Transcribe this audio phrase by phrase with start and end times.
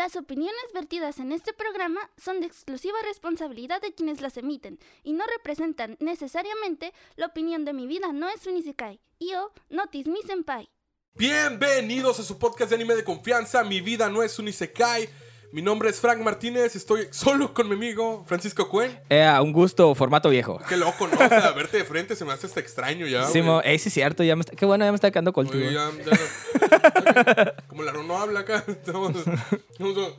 [0.00, 5.12] Las opiniones vertidas en este programa son de exclusiva responsabilidad de quienes las emiten y
[5.12, 8.98] no representan necesariamente la opinión de mi vida no es un isekai.
[9.20, 10.70] Yo, Notis mi senpai.
[11.12, 13.62] Bienvenidos a su podcast de anime de confianza.
[13.62, 15.06] Mi vida no es un isekai.
[15.52, 16.76] Mi nombre es Frank Martínez.
[16.76, 19.00] Estoy solo con mi amigo Francisco Cuen.
[19.08, 20.60] Eh, un gusto, formato viejo.
[20.68, 21.14] Qué loco, ¿no?
[21.14, 23.24] O sea, verte de frente se me hace hasta extraño ya.
[23.26, 24.22] Sí, mo- eh, sí, es cierto.
[24.22, 25.64] Ya me está- qué bueno, ya me está quedando coltivo.
[25.66, 28.64] Oye, ya- Como Larón no habla acá.
[28.68, 30.12] Estamos, estamos-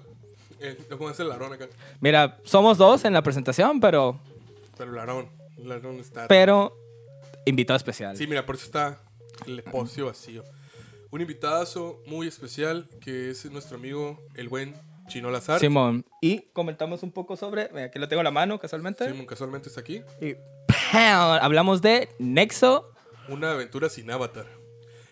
[0.59, 1.67] eh, ¿Cómo es el Larón acá?
[2.01, 4.19] Mira, somos dos en la presentación, pero,
[4.77, 5.29] Pero Larón.
[5.63, 6.27] Larón está.
[6.27, 6.75] pero
[7.45, 8.17] invitado especial.
[8.17, 8.99] Sí, mira, por eso está
[9.47, 10.43] el espacio vacío.
[11.09, 14.75] Un invitadazo muy especial que es nuestro amigo, el buen
[15.11, 15.59] Chino Lazar.
[15.59, 16.05] Simón.
[16.21, 19.07] Y comentamos un poco sobre, aquí lo tengo en la mano casualmente.
[19.09, 20.01] Simón casualmente está aquí.
[20.21, 20.35] Y
[20.67, 21.39] ¡pam!
[21.41, 22.93] hablamos de Nexo.
[23.27, 24.47] Una aventura sin avatar.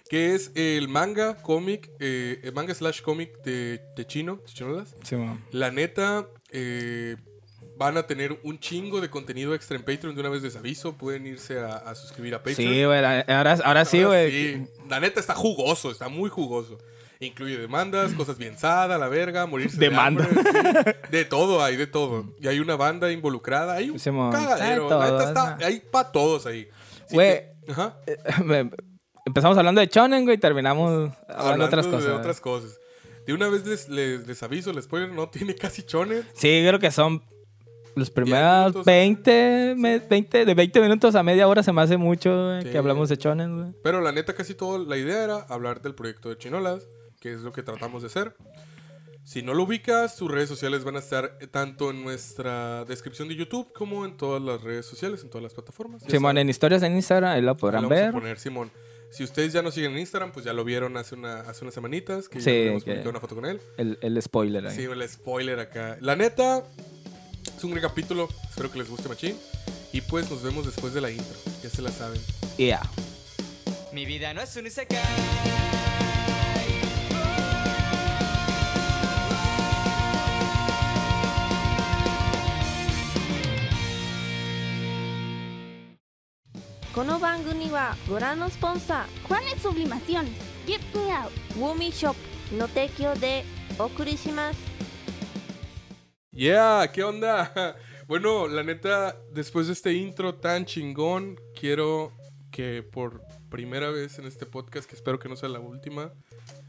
[0.09, 4.95] Que es el manga, cómic, eh, el manga slash cómic de, de Chino, de Chinolas.
[5.03, 5.43] Simón.
[5.51, 7.15] La neta, eh,
[7.77, 10.15] van a tener un chingo de contenido extra en Patreon.
[10.15, 12.55] De una vez les aviso, pueden irse a, a suscribir a Patreon.
[12.73, 14.31] Sí, güey, ahora, ahora sí, güey.
[14.31, 14.67] sí.
[14.89, 16.77] La neta está jugoso, está muy jugoso.
[17.21, 20.25] Incluye demandas, cosas bien sada, la verga, morirse Demanda.
[20.25, 20.93] de hambre.
[21.03, 21.09] sí.
[21.11, 22.33] De todo hay, de todo.
[22.39, 24.83] Y hay una banda involucrada, hay un cagadero.
[24.83, 25.65] Hay todo, la neta está- ¿no?
[25.65, 26.69] hay para todos ahí.
[27.11, 27.41] Güey.
[27.67, 27.97] Ajá.
[29.25, 32.05] Empezamos hablando de Chonen, güey, y terminamos hablando, de otras cosas.
[32.05, 32.79] De otras cosas.
[33.27, 36.25] De una vez les, les, les aviso, el spoiler no tiene casi chones.
[36.33, 37.21] Sí, creo que son
[37.95, 38.85] los primeros minutos.
[38.85, 42.69] 20, me- 20, de 20 minutos a media hora se me hace mucho Sí.
[42.69, 43.73] que hablamos de Chonen, güey.
[43.83, 46.87] Pero la neta, casi todo, la idea era hablar del proyecto de Chinolas,
[47.19, 48.35] que es lo que tratamos de hacer.
[49.23, 53.35] Si no lo ubicas, sus redes sociales van a estar tanto en nuestra descripción de
[53.35, 56.01] YouTube como en todas las redes sociales, en todas las plataformas.
[56.03, 58.11] Ya Simón, saben, en historias en Instagram, ahí lo ahí podrán vamos a ver.
[58.11, 58.71] poner, Simón.
[59.11, 61.73] Si ustedes ya nos siguen en Instagram, pues ya lo vieron hace, una, hace unas
[61.73, 63.59] semanitas, que Sí, ya hemos que- publicado una foto con él.
[63.77, 64.75] El, el spoiler ahí.
[64.75, 65.97] Sí, el spoiler acá.
[66.01, 66.63] La neta,
[67.57, 68.29] es un gran capítulo.
[68.49, 69.35] Espero que les guste, machín.
[69.93, 71.35] Y pues nos vemos después de la intro.
[71.63, 72.21] Ya se la saben.
[72.57, 72.81] Yeah.
[73.93, 74.97] Mi vida no es un isekai.
[86.94, 90.30] この番組はご覧のスポンサ Juanes Sublimaciones.
[90.66, 91.28] Get me out.
[91.56, 92.14] ーウォーミーショッ
[92.50, 93.44] プの提供で
[93.78, 94.58] お送りします
[96.32, 97.76] Yeah, ¿qué onda?
[98.06, 102.12] Bueno, la neta, después de este intro tan chingón, quiero
[102.50, 106.12] que por primera vez en este podcast, que espero que no sea la última,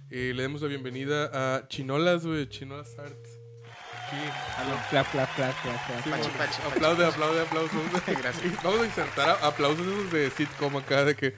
[0.09, 3.38] eh, le demos la bienvenida a Chinolas, güey, Chinolas Arts.
[4.10, 4.90] Aquí.
[4.90, 6.04] Clap, clap, clap, clap, clap.
[6.04, 6.74] Sí, Pachi, bueno, pachi, pachi.
[6.76, 7.80] aplaude, aplaude, aplausos.
[8.06, 8.62] Gracias.
[8.62, 11.34] Vamos a insertar a- aplausos esos de sitcom acá, de que...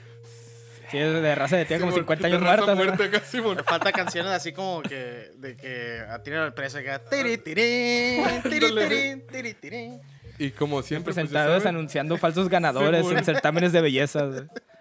[0.89, 2.41] Sí, es de raza de tiene como Simón, 50 años
[2.75, 3.57] muerta acá, Simón.
[3.57, 6.99] Me falta canciones así como que de que atiran al preso acá.
[7.09, 10.01] Tiri, tiri, tirín, tiri, tirín.
[10.37, 13.17] Y como siempre, pues, Presentados saben, anunciando falsos ganadores Simón.
[13.17, 14.27] en certámenes de belleza.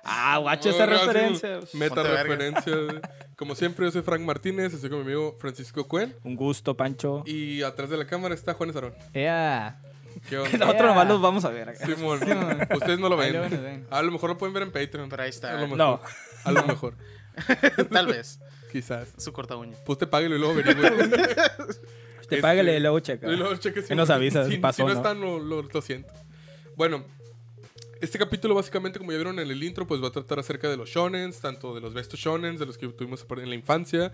[0.05, 1.61] Ah, guacho esa sí, referencia.
[1.75, 2.73] Meta referencia.
[3.43, 6.15] Como siempre, yo soy Frank Martínez, estoy con mi amigo Francisco Cuen.
[6.23, 7.25] Un gusto, Pancho.
[7.27, 8.95] Y atrás de la cámara está Juan Esarón.
[9.15, 9.83] Yeah.
[10.29, 10.59] ¿Qué onda?
[10.59, 11.85] Nosotros nomás los vamos a ver acá.
[11.85, 12.21] Simón,
[12.73, 13.85] ustedes no lo ven.
[13.91, 15.09] A lo mejor lo pueden ver en Patreon.
[15.09, 15.51] Pero ahí está.
[15.51, 15.77] A lo mejor.
[15.77, 16.01] No.
[16.45, 16.95] A lo mejor.
[17.91, 18.39] Tal vez.
[18.71, 19.09] Quizás.
[19.19, 19.77] Su corta uña.
[19.85, 20.89] Pues te páguelo y luego averigüe.
[22.29, 23.27] Te págale y luego checa.
[23.27, 24.95] Y luego cheque si Y nos no- avisas, Si, pasó, si no, ¿no?
[24.95, 26.13] están, lo, lo- lo siento.
[26.77, 27.05] Bueno,
[28.03, 30.77] este capítulo básicamente, como ya vieron en el intro, pues va a tratar acerca de
[30.77, 34.13] los shonens, tanto de los bestos shonens, de los que tuvimos en la infancia.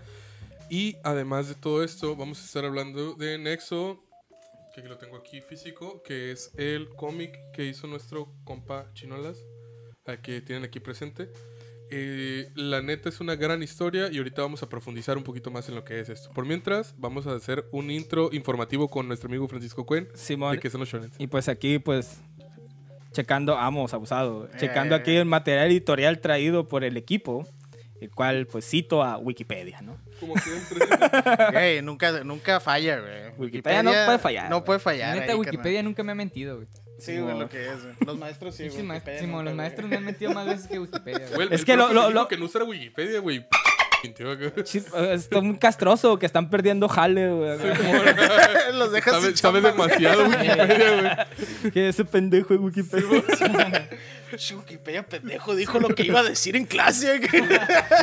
[0.69, 4.05] Y además de todo esto, vamos a estar hablando de Nexo,
[4.75, 9.39] que lo tengo aquí físico, que es el cómic que hizo nuestro compa Chinolas,
[10.21, 11.31] que tienen aquí presente.
[11.91, 15.67] Eh, la neta es una gran historia y ahorita vamos a profundizar un poquito más
[15.69, 16.29] en lo que es esto.
[16.31, 20.53] Por mientras, vamos a hacer un intro informativo con nuestro amigo Francisco Cuen Simón.
[20.53, 21.15] de qué son los shonens.
[21.17, 22.21] Y pues aquí, pues,
[23.19, 24.45] checando, amos, abusado.
[24.45, 24.57] Eh.
[24.57, 27.45] Checando aquí el material editorial traído por el equipo,
[27.99, 29.97] el cual, pues, cito a Wikipedia, ¿no?
[30.21, 30.79] Como siempre.
[31.51, 33.31] Güey, nunca, nunca falla, güey.
[33.37, 35.17] Wikipedia no puede fallar, No puede fallar.
[35.17, 36.67] Neta, Wikipedia nunca me ha mentido, güey.
[36.97, 37.95] Sí, güey, lo que es, güey.
[38.05, 39.01] Los maestros sí, Sí, güey.
[39.19, 41.47] sí, los maestros me han mentido más veces que Wikipedia, güey.
[41.51, 43.45] Es que lo- lo- lo- que no usara Wikipedia, güey.
[45.13, 47.57] Está muy castroso que están perdiendo jale, güey.
[48.73, 51.27] Los dejas Sabe, demasiado Wikipedia,
[51.61, 51.71] güey.
[51.71, 53.23] Que ese pendejo de Wikipedia.
[54.55, 57.21] Wikipedia pendejo dijo lo que iba a decir en clase.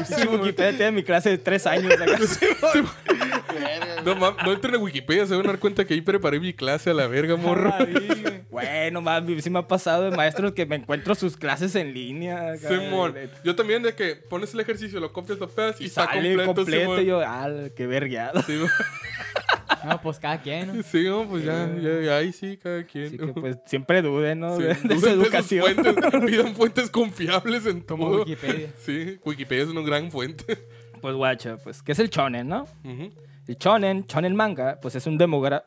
[0.06, 1.93] Sí, Wikipedia tiene mi clase de tres años.
[4.05, 6.94] No, entren a Wikipedia, se van a dar cuenta que ahí preparé mi clase a
[6.94, 7.75] la verga, morro.
[8.50, 12.56] Bueno, más sí me ha pasado de maestros que me encuentro sus clases en línea.
[12.56, 13.14] Simón.
[13.44, 16.37] Yo también de que pones el ejercicio, lo copias, lo pegas y, Y está sale
[16.44, 16.55] completo.
[16.55, 18.43] completo, yo, ah, qué vergueado.
[18.43, 18.58] Sí.
[19.88, 20.83] No, pues cada quien, ¿no?
[20.91, 23.06] Sí, no, pues ya, ya, ya, ahí sí, cada quien.
[23.06, 24.56] Así que pues siempre duden, ¿no?
[24.56, 25.75] Sí, de, de duden su de educación.
[25.75, 28.19] fuentes, pidan fuentes confiables en Como todo.
[28.21, 28.71] Wikipedia.
[28.85, 30.67] Sí, Wikipedia es una gran fuente.
[31.00, 32.67] Pues guacha, pues, ¿qué es el shonen, no?
[33.47, 35.19] El shonen, shonen manga, pues es un,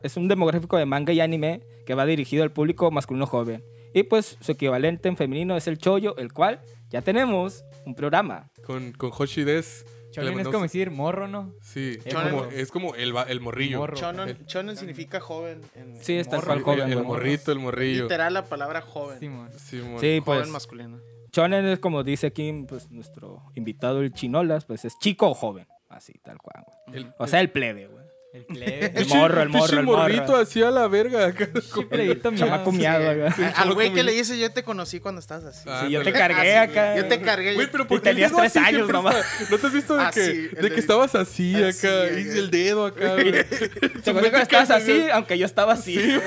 [0.02, 3.64] es un demográfico de manga y anime que va dirigido al público masculino joven.
[3.94, 8.50] Y pues su equivalente en femenino es el choyo, el cual ya tenemos un programa.
[8.64, 9.86] Con, con Hoshi Des.
[10.10, 11.54] Chonen es como decir morro, ¿no?
[11.62, 12.30] Sí, es Chonen.
[12.34, 13.78] como, es como el, va- el morrillo.
[13.78, 13.96] Morro.
[13.96, 15.60] Chonen, chonen significa joven.
[15.74, 16.46] En, Sí, es tal morro.
[16.46, 17.06] cual El- joven, El, güey.
[17.06, 18.02] morrito, el morrillo.
[18.04, 19.18] Literal la palabra joven.
[19.20, 19.50] Simón.
[19.58, 20.00] Simón.
[20.00, 20.98] Sí, pues joven masculino.
[21.32, 25.66] shonen es como dice aquí pues, nuestro invitado el chinolas, pues es chico o joven.
[25.88, 26.98] Así, tal cual, güey.
[27.02, 27.99] El- O sea, el plebe, güey.
[28.32, 28.92] El plebe.
[28.94, 29.98] El morro, el morro, el morro.
[30.02, 32.36] morrito hacía la verga miado.
[32.36, 33.34] Chamaco miado, acá.
[33.56, 35.68] A- Al güey que le dice, yo te conocí cuando estabas así.
[35.68, 36.96] Ah, Sí, yo te cargué Así, acá.
[36.96, 37.54] Yo te cargué.
[37.54, 39.16] Güey, pero ¿por Y qué el tenías tres así años nomás.
[39.50, 42.04] ¿No te has visto de, Ah, que, de el que estabas así así, acá?
[42.04, 42.12] acá.
[42.20, 43.32] y el dedo acá, güey.
[43.32, 45.06] ¿Te acuerdas que estabas así?
[45.12, 45.98] Aunque yo estaba así.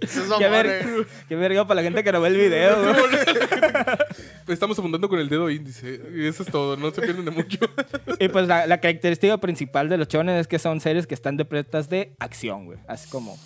[0.00, 1.04] Eso es Qué, mamón, ver, eh.
[1.28, 2.94] qué verga para la gente que no ve el video.
[4.48, 6.00] Estamos apuntando con el dedo índice.
[6.14, 7.58] Y eso es todo, no se pierden de mucho.
[8.18, 11.36] Y pues la, la característica principal de los shonen es que son series que están
[11.36, 12.78] de pretas de acción, güey.
[12.88, 13.36] Así como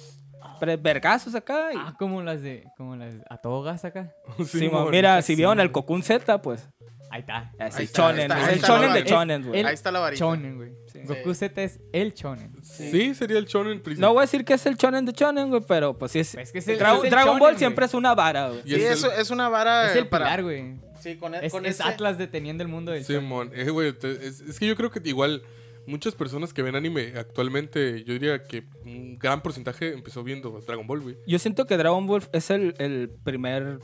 [0.80, 1.72] vergazos acá.
[1.72, 2.64] y- Ah, como las de.
[2.76, 4.12] Como las atogas acá.
[4.46, 6.68] Sí, mo- mira, si vieron el Cocoon Z, pues
[7.10, 7.50] Ahí está.
[7.58, 8.30] está, shonen.
[8.32, 9.60] ahí está, es el la de shonen, güey.
[9.60, 10.18] El Ahí está la varita.
[10.18, 10.72] Chonen, güey.
[11.06, 12.52] Goku Z es el chonen.
[12.62, 14.08] Sí, sería el shonen principal.
[14.10, 16.34] No voy a decir que es el shonen de shonen, güey, pero pues sí es.
[16.34, 18.62] Es que es el- Dra- es el Dragon Ball siempre es una vara, güey.
[18.64, 19.90] Sí, es el- eso es una vara.
[19.90, 20.80] Es el para- pilar, güey.
[21.00, 23.04] Sí, con, e- Es, con es ese- Atlas deteniendo el mundo del.
[23.04, 25.42] Simón, eh, güey, te- es, es que yo creo que igual
[25.88, 30.86] muchas personas que ven anime actualmente, yo diría que un gran porcentaje empezó viendo Dragon
[30.86, 31.16] Ball, güey.
[31.26, 33.78] Yo siento que Dragon Ball es el, el primer.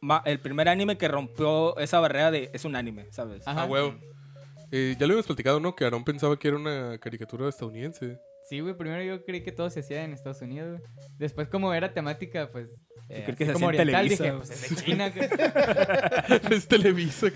[0.00, 3.46] ma- El primer anime que rompió esa barrera de es un anime, ¿sabes?
[3.46, 3.62] Ajá.
[3.62, 3.94] Ah, huevo.
[4.70, 5.74] Eh, ya lo habíamos platicado, ¿no?
[5.74, 8.18] Que Aaron pensaba que era una caricatura estadounidense.
[8.48, 10.90] Sí, güey, primero yo creí que todo se hacía en Estados Unidos, güey.
[11.18, 12.68] Después, como era temática, pues.
[13.10, 16.26] eh, creí que se como oriental, Televisa, dije, pues es de China, acá.
[16.50, 17.26] es Televisa.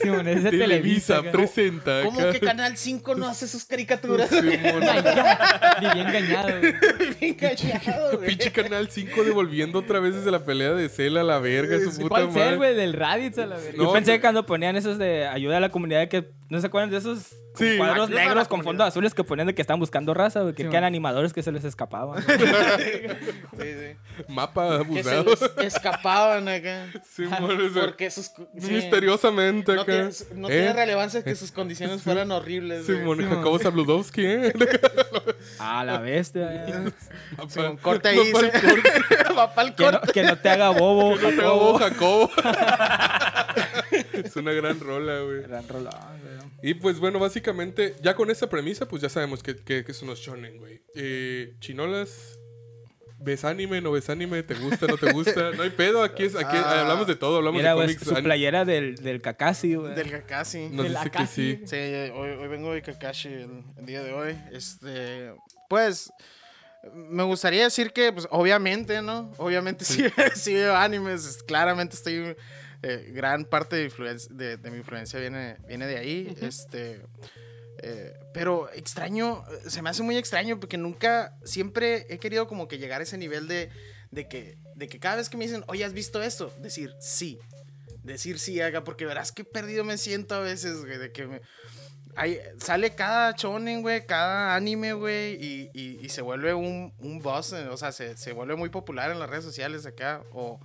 [0.00, 1.32] Sí, bueno, es de Televisa Televisa.
[1.32, 4.28] presenta ¿Cómo que Canal 5 no hace sus caricaturas?
[4.28, 4.82] Simón.
[4.88, 5.76] Ay, ya.
[5.80, 6.74] Viví engañado, güey.
[7.20, 8.28] Bien callado, güey.
[8.28, 11.90] Pinche Canal 5 devolviendo otra vez desde la pelea de Cell a la verga, su
[11.96, 12.42] puta ¿Cuál madre.
[12.42, 12.74] ser, güey?
[12.76, 13.76] Del Raditz a la verga.
[13.76, 16.66] No, Yo pensé que cuando ponían esos de ayuda a la comunidad que no se
[16.66, 17.76] acuerdan de esos Sí.
[17.78, 20.42] cuadros Ayuda a la negros con fondos azules que ponían de que estaban buscando raza,
[20.42, 20.84] güey, que Sí, eran man.
[20.84, 22.22] animadores que se les escapaban.
[23.60, 24.24] Sí, sí.
[24.28, 25.24] Mapa Que se abusado.
[25.58, 26.86] les escapaban acá.
[27.04, 27.38] Sea,
[27.74, 28.26] Porque sus.
[28.26, 28.70] sí.
[28.72, 29.92] Misteriosamente No, acá.
[29.92, 30.52] tiene, no ¿Eh?
[30.52, 32.86] tiene relevancia que sus condiciones fueran horribles.
[32.86, 33.18] Simón.
[33.28, 34.52] Jacobo Zabludowski, ¿eh?
[35.58, 36.66] A la bestia.
[36.66, 36.92] eh.
[37.82, 38.32] Corte ahí.
[39.36, 40.00] Va pa'l se- corte.
[40.00, 41.78] Va que, no, que no te haga bobo, No Jacobo.
[41.78, 42.30] Jacobo.
[44.12, 45.42] es una gran rola, güey.
[45.42, 45.92] Gran rolón,
[46.22, 46.50] güey.
[46.62, 50.08] Y pues bueno, básicamente, ya con esa premisa, pues ya sabemos que, que, que son
[50.08, 50.82] los shonen, güey.
[50.94, 52.38] Eh, chinolas,
[53.18, 54.42] ¿ves anime, no ves anime?
[54.42, 55.52] ¿Te gusta, no te gusta?
[55.52, 56.82] No hay pedo, aquí, es, aquí Ah.
[56.82, 58.04] hablamos de todo, hablamos Mira, de cómics.
[58.04, 59.94] su playera del, del Kakashi, güey.
[59.94, 60.68] Del Kakashi.
[60.70, 61.60] Nos del dice que sí.
[61.64, 61.76] Sí,
[62.14, 64.36] hoy, hoy vengo de Kakashi el, el día de hoy.
[64.52, 65.32] Este,
[65.68, 66.12] pues,
[66.94, 69.32] me gustaría decir que, pues, obviamente, ¿no?
[69.38, 70.04] Obviamente sí,
[70.34, 71.24] sí veo animes.
[71.26, 72.36] es- Claramente estoy,
[72.82, 76.34] eh, gran parte de, influen- de, de mi influencia viene, viene de ahí.
[76.40, 77.02] Este,
[77.82, 82.68] eh, pero extraño, eh, se me hace muy extraño porque nunca, siempre he querido como
[82.68, 83.70] que llegar a ese nivel de,
[84.10, 86.52] de que, de que cada vez que me dicen, oye, ¿has visto esto?
[86.60, 87.38] Decir sí.
[88.02, 91.40] Decir sí, haga, porque verás qué perdido me siento a veces, güey, de que me,
[92.16, 97.20] Ahí sale cada shonen, güey, cada anime, güey, y, y- y se vuelve un, un
[97.52, 100.58] eh, o sea, se, se vuelve muy popular en las redes sociales acá, o,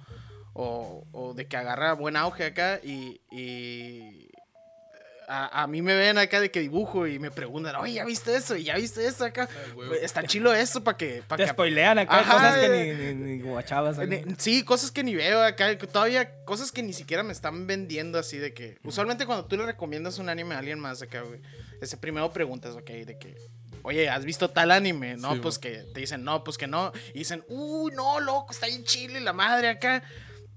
[0.56, 4.30] o, o de que agarra buen auge acá, y, y
[5.28, 8.36] a, a mí me ven acá de que dibujo y me preguntan, oye, ¿ya viste
[8.36, 8.56] eso?
[8.56, 9.50] ¿Y ya viste eso acá?
[9.76, 9.90] huevo.
[9.90, 11.24] Güey, Está chilo esto para que...
[11.28, 13.98] Pa Te que spoilean acá Ajá, cosas que ni, ni, ni guachabas.
[14.00, 14.16] acá.
[14.38, 18.20] Sí, cosas que ni veo acá, que todavía cosas que ni siquiera me están vendiendo
[18.20, 21.42] así de que usualmente cuando tú le recomiendas un anime a alguien más acá, güey,
[21.82, 23.36] ese primero preguntas, ok, de que
[23.82, 25.16] Oye, ¿has visto tal anime?
[25.16, 26.92] No, Sí, pues que te dicen, no, pues que no.
[27.14, 30.02] Y dicen, uy, no, loco, está en Chile la madre acá.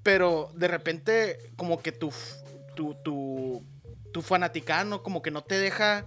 [0.03, 2.37] Pero de repente, como que tu, f-
[2.75, 3.65] tu, tu,
[4.13, 6.07] tu fanaticano, como que no te deja,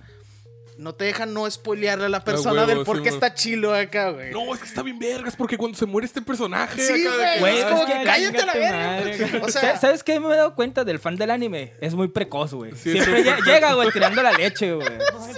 [0.78, 3.76] no te deja no spoilearle a la persona huevo, del por sí, qué está chilo
[3.76, 4.32] acá, güey.
[4.32, 6.82] No, es que está bien vergas porque cuando se muere este personaje.
[6.82, 9.46] Sí, acá güey, es como que que cállate la verga.
[9.46, 10.20] O sea, ¿Sabes qué?
[10.20, 11.74] Me he dado cuenta del fan del anime.
[11.82, 12.72] Es muy precoz, güey.
[12.72, 13.30] Sí, Siempre sí.
[13.46, 14.88] llega, güey, tirando la leche, güey.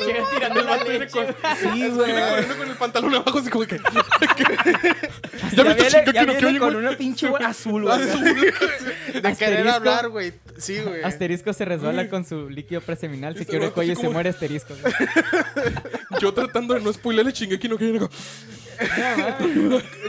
[0.05, 1.35] Llega tirando la leche.
[1.59, 2.11] Sí, güey.
[2.13, 3.79] corriendo con el pantalón abajo así como que...
[4.21, 9.21] Ya Ya me viene, está ya chingando que viene oye, con una pinche azul, güey.
[9.21, 10.33] De querer hablar, güey.
[10.57, 11.03] Sí, güey.
[11.03, 13.37] Asterisco se resbala con su líquido preseminal.
[13.37, 14.73] Si quiere el vato cuello así se como- muere asterisco.
[16.21, 18.07] Yo tratando de no spoilerle chingue aquí no que viene.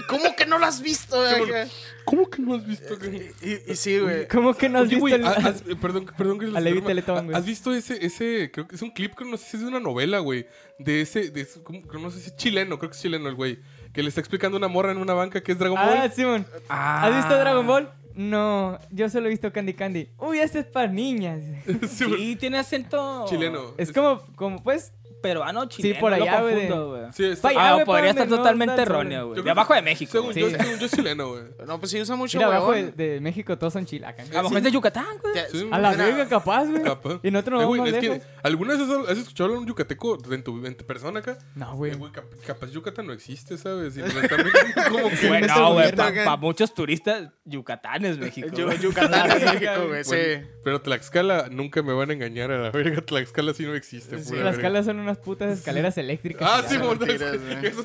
[0.08, 1.68] ¿Cómo que no lo has visto, güey?
[2.04, 2.96] ¿Cómo que no has visto?
[2.99, 3.30] güey?
[3.42, 4.28] Y, y sí, güey.
[4.28, 6.61] ¿Cómo que no has Oye, visto güey, el- has- eh, perdón, perdón que les a
[6.61, 6.88] Levi interrumpa.
[7.06, 7.37] Teletón, güey?
[7.37, 9.68] ¿Has visto ese, ese, creo que es un clip, creo, no sé si es de
[9.68, 10.46] una novela, güey,
[10.78, 11.61] de ese, de ese.
[11.62, 13.58] Creo, no sé si es chileno, creo que es chileno el güey,
[13.94, 16.12] que le está explicando una morra en una banca que es Dragon Ah, Ball.
[16.12, 16.46] Simón.
[16.68, 17.06] Ah.
[17.06, 17.90] ¿Has visto Dragon Ball?
[18.14, 20.08] No, yo solo he visto Candy Candy.
[20.18, 21.40] Uy, este es para niñas.
[21.88, 22.04] Sí.
[22.16, 23.72] Sí, tiene acento Chileno.
[23.78, 24.92] Es como, como pues,
[25.28, 26.00] peruano chileno.
[26.00, 27.02] por lo allá, güey, güey.
[27.12, 29.42] Sí, está- Ah, güey, podría estar totalmente erróneo, güey.
[29.42, 30.12] De abajo de México.
[30.12, 30.40] Según güey.
[30.42, 30.56] yo, Sí.
[30.62, 31.42] según yo es chileno, güey.
[31.66, 34.30] No, pues sí usa mucho mira, abajo de, México todos son chilacas.
[34.30, 35.34] A lo mejor es de Yucatán, güey.
[35.50, 35.68] Sí.
[35.72, 36.82] A la verga, capaz, güey.
[36.82, 37.20] Capaz.
[37.22, 38.18] Y nosotros Eh, nos güey, vamos lejos.
[38.42, 41.38] ¿Alguna vez has, escuchado hablar un yucateco en tu, en tu persona acá?
[41.54, 41.94] No, Eh, güey.
[41.94, 43.96] güey, cap- capaz Yucatán no existe, ¿sabes?
[43.96, 44.38] Y nos están
[44.90, 45.28] como que...
[45.28, 45.92] Güey, nuestro no, güey.
[45.92, 48.48] Para muchos turistas, Yucatán es México.
[48.48, 48.78] Yu- güey.
[48.80, 50.02] Yucatán es México, güey.
[50.02, 50.46] Bueno, Sí.
[50.64, 53.00] Pero Tlaxcala nunca me van a engañar a la verga.
[53.00, 54.18] Tlaxcala sí no existe.
[54.18, 54.30] Sí.
[54.30, 54.68] pura Las verga.
[54.68, 56.49] calas son unas putas escaleras eléctricas.
[56.50, 57.33] Ah, y sí, ya, mon, mentiras,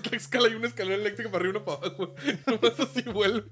[0.02, 0.18] Tlaxcala.
[0.18, 2.16] Esa hay una escalera eléctrica para arriba y una para abajo.
[2.48, 3.44] Nomás así vuelve.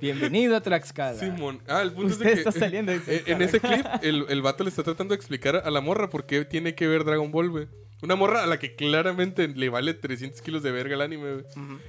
[0.00, 1.18] Bienvenido a Tlaxcala.
[1.18, 1.60] Simón.
[1.66, 2.58] Ah, el punto Usted es de está que.
[2.60, 5.70] saliendo de eh, en ese clip, el, el vato le está tratando de explicar a
[5.70, 7.68] la morra por qué tiene que ver Dragon Ball, güey.
[8.00, 11.44] Una morra a la que claramente le vale 300 kilos de verga el anime, güey.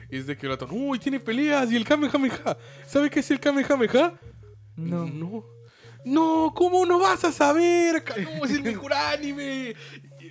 [0.09, 2.57] Y es de que el vato, uy, tiene peleas y el Kamehameha.
[2.87, 4.19] ¿Sabe qué es el Kamehameha?
[4.75, 5.05] No.
[5.05, 5.45] No.
[6.05, 8.03] No, ¿cómo no vas a saber?
[8.23, 9.75] No, es el mejor anime.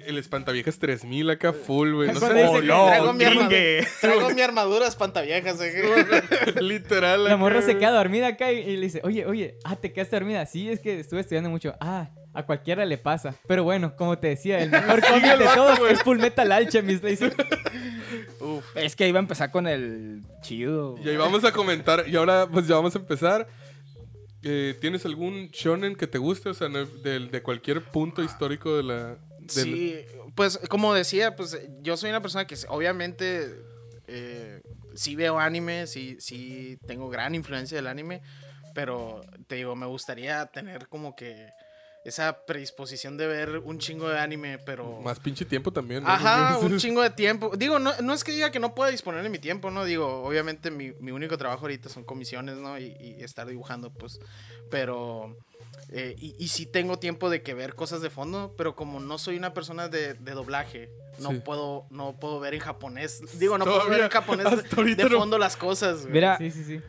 [0.09, 2.09] El espantaviejas 3000 acá full, güey.
[2.09, 2.33] No sé.
[2.33, 5.71] dice que Traigo mi, armadura, traigo mi armadura espantaviejas, güey.
[6.63, 7.25] Literal.
[7.25, 10.17] La morra se queda dormida acá y, y le dice, oye, oye, ah, te quedaste
[10.17, 10.47] dormida.
[10.47, 11.75] Sí, es que estuve estudiando mucho.
[11.81, 13.35] Ah, a cualquiera le pasa.
[13.47, 17.05] Pero bueno, como te decía, el mejor cómic de todos es Full Metal Alchemist.
[17.05, 17.31] Le dice,
[18.77, 20.97] Es que iba a empezar con el chido.
[21.05, 22.05] Y ahí vamos a comentar.
[22.09, 23.47] Y ahora, pues ya vamos a empezar.
[24.43, 26.49] Eh, ¿Tienes algún shonen que te guste?
[26.49, 29.19] O sea, no- del- de, cualquier punto histórico de la.
[29.49, 33.55] Sí, pues como decía, pues yo soy una persona que obviamente
[34.07, 34.61] eh,
[34.95, 38.23] sí veo anime, sí, sí tengo gran influencia del anime,
[38.75, 41.49] pero te digo, me gustaría tener como que
[42.09, 45.01] esa predisposición de ver un chingo de anime, pero...
[45.03, 46.03] Más pinche tiempo también.
[46.03, 46.09] ¿no?
[46.11, 47.53] Ajá, un chingo de tiempo.
[47.57, 49.85] Digo, no, no es que diga que no pueda disponer de mi tiempo, ¿no?
[49.85, 52.79] Digo, obviamente mi, mi único trabajo ahorita son comisiones, ¿no?
[52.79, 54.19] Y, y estar dibujando, pues.
[54.71, 55.37] Pero.
[55.91, 59.19] eh, y, y sí tengo tiempo de que ver cosas de fondo, pero como no
[59.19, 61.41] soy una persona de, de doblaje, no Sí.
[61.45, 63.21] puedo no puedo ver en japonés.
[63.39, 65.19] Digo, no puedo ver en japonés de, no.
[65.19, 66.03] fondo las cosas.
[66.03, 66.13] güey.
[66.15, 66.81] Mira, sí, sí, sí.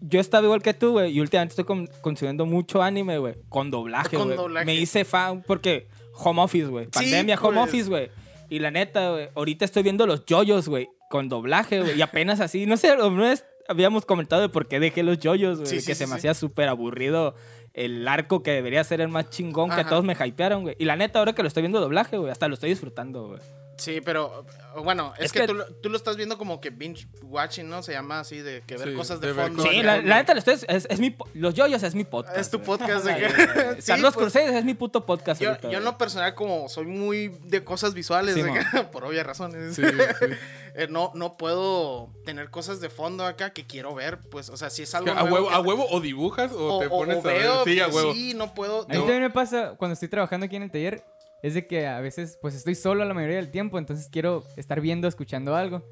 [0.00, 1.12] Yo estaba igual que tú, güey.
[1.12, 3.34] Y últimamente estoy con- consumiendo mucho anime, güey.
[3.48, 4.64] Con doblaje, Con güey.
[4.64, 6.86] Me hice fan porque home office, güey.
[6.86, 7.68] Sí, Pandemia, home pues.
[7.68, 8.10] office, güey.
[8.48, 9.28] Y la neta, güey.
[9.34, 10.88] Ahorita estoy viendo los yoyos, güey.
[11.08, 11.98] Con doblaje, güey.
[11.98, 12.66] Y apenas así.
[12.66, 15.68] No sé, una vez habíamos comentado de por qué dejé los yoyos, güey.
[15.68, 17.34] Sí, que sí, se me hacía súper aburrido
[17.72, 19.88] el arco que debería ser el más chingón que Ajá.
[19.88, 20.74] todos me hypearon, güey.
[20.78, 22.30] Y la neta, ahora que lo estoy viendo doblaje, güey.
[22.32, 23.40] Hasta lo estoy disfrutando, güey.
[23.80, 24.44] Sí, pero
[24.84, 27.68] bueno, es, Es que, que- tú, lo- tú lo estás viendo como que binge watching,
[27.68, 27.82] ¿no?
[27.82, 29.56] Se llama así, de que ver Sí, cosas de, de fondo.
[29.56, 32.36] cosas Sí, de la, la neta, es, es mi, po- los yoyos es mi podcast.
[32.36, 33.30] Es tu podcast de que-.
[33.80, 34.24] Sí, Carlos pues.
[34.32, 35.40] Cruzeiro es mi puto podcast.
[35.40, 38.54] Yo, ahorita, yo en lo personal, como soy muy de cosas visuales, Sí, de mo.
[38.54, 39.82] que- por obvias razones, Sí,
[40.20, 40.26] sí.
[40.74, 44.68] eh, no, no puedo tener cosas de fondo acá que quiero ver, pues, o sea,
[44.68, 47.16] si es algo a, nuevo huevo, que- a huevo o dibujas o, o, te pones
[47.16, 47.42] o a ver.
[47.42, 48.12] veo, Sí, a huevo.
[48.12, 48.82] sí, no puedo.
[48.82, 51.02] A mí no- también me pasa cuando estoy trabajando aquí en el taller.
[51.42, 54.80] Es de que a veces pues estoy solo la mayoría del tiempo, entonces quiero estar
[54.80, 55.82] viendo, escuchando algo.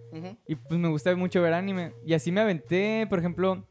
[0.46, 1.92] Y pues me gusta mucho ver anime.
[2.04, 3.66] Y así me aventé, por ejemplo,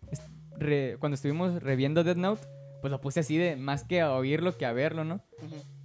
[0.57, 2.48] re- cuando estuvimos reviendo Death Note,
[2.81, 5.22] pues lo puse así de más que a oírlo que a verlo, ¿no?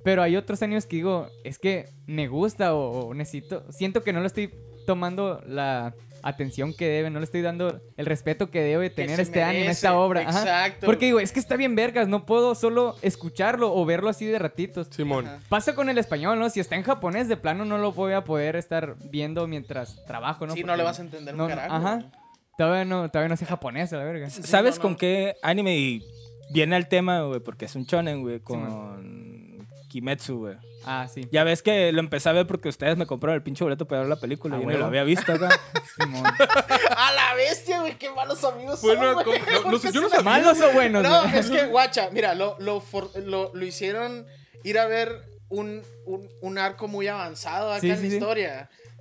[0.05, 4.13] Pero hay otros animes que digo, es que me gusta o, o necesito, siento que
[4.13, 4.53] no lo estoy
[4.87, 9.43] tomando la atención que debe, no le estoy dando el respeto que debe tener este
[9.43, 10.23] anime, esta obra.
[10.23, 10.41] Ajá.
[10.41, 10.87] Exacto.
[10.87, 14.39] Porque digo, es que está bien vergas, no puedo solo escucharlo o verlo así de
[14.39, 14.89] ratitos.
[14.91, 15.27] Simón.
[15.27, 15.41] Ajá.
[15.49, 16.49] Pasa con el español, ¿no?
[16.51, 20.47] Si está en japonés, de plano no lo voy a poder estar viendo mientras trabajo,
[20.47, 20.55] ¿no?
[20.55, 21.75] Sí, no le vas a entender no, un carajo.
[21.75, 22.13] Ajá.
[22.57, 24.31] Todavía no, todavía no sé japonés, a la verga.
[24.31, 26.05] ¿Sabes no, con qué anime y
[26.53, 27.41] viene al tema, güey?
[27.41, 29.22] Porque es un shonen, güey, con
[29.93, 30.57] Kimetsu, güey.
[30.85, 31.29] Ah, sí.
[31.31, 34.01] Ya ves que lo empecé a ver porque ustedes me compraron el pinche boleto para
[34.01, 35.33] ver la película Ah, y yo no lo había visto.
[35.97, 36.25] Simón.
[36.97, 39.25] A la bestia, güey, qué malos amigos son, Bueno, güey.
[39.25, 39.37] ¿cómo?
[39.53, 40.25] No, no ¿Por sé, qué yo no sabía.
[40.25, 41.03] ¿Malos o buenos?
[41.03, 41.39] No, güey?
[41.39, 44.27] es que, guacha, mira, lo, lo, for- lo, lo hicieron
[44.65, 48.19] ir a ver un, un, un arco muy avanzado acá Sí, en sí, la sí.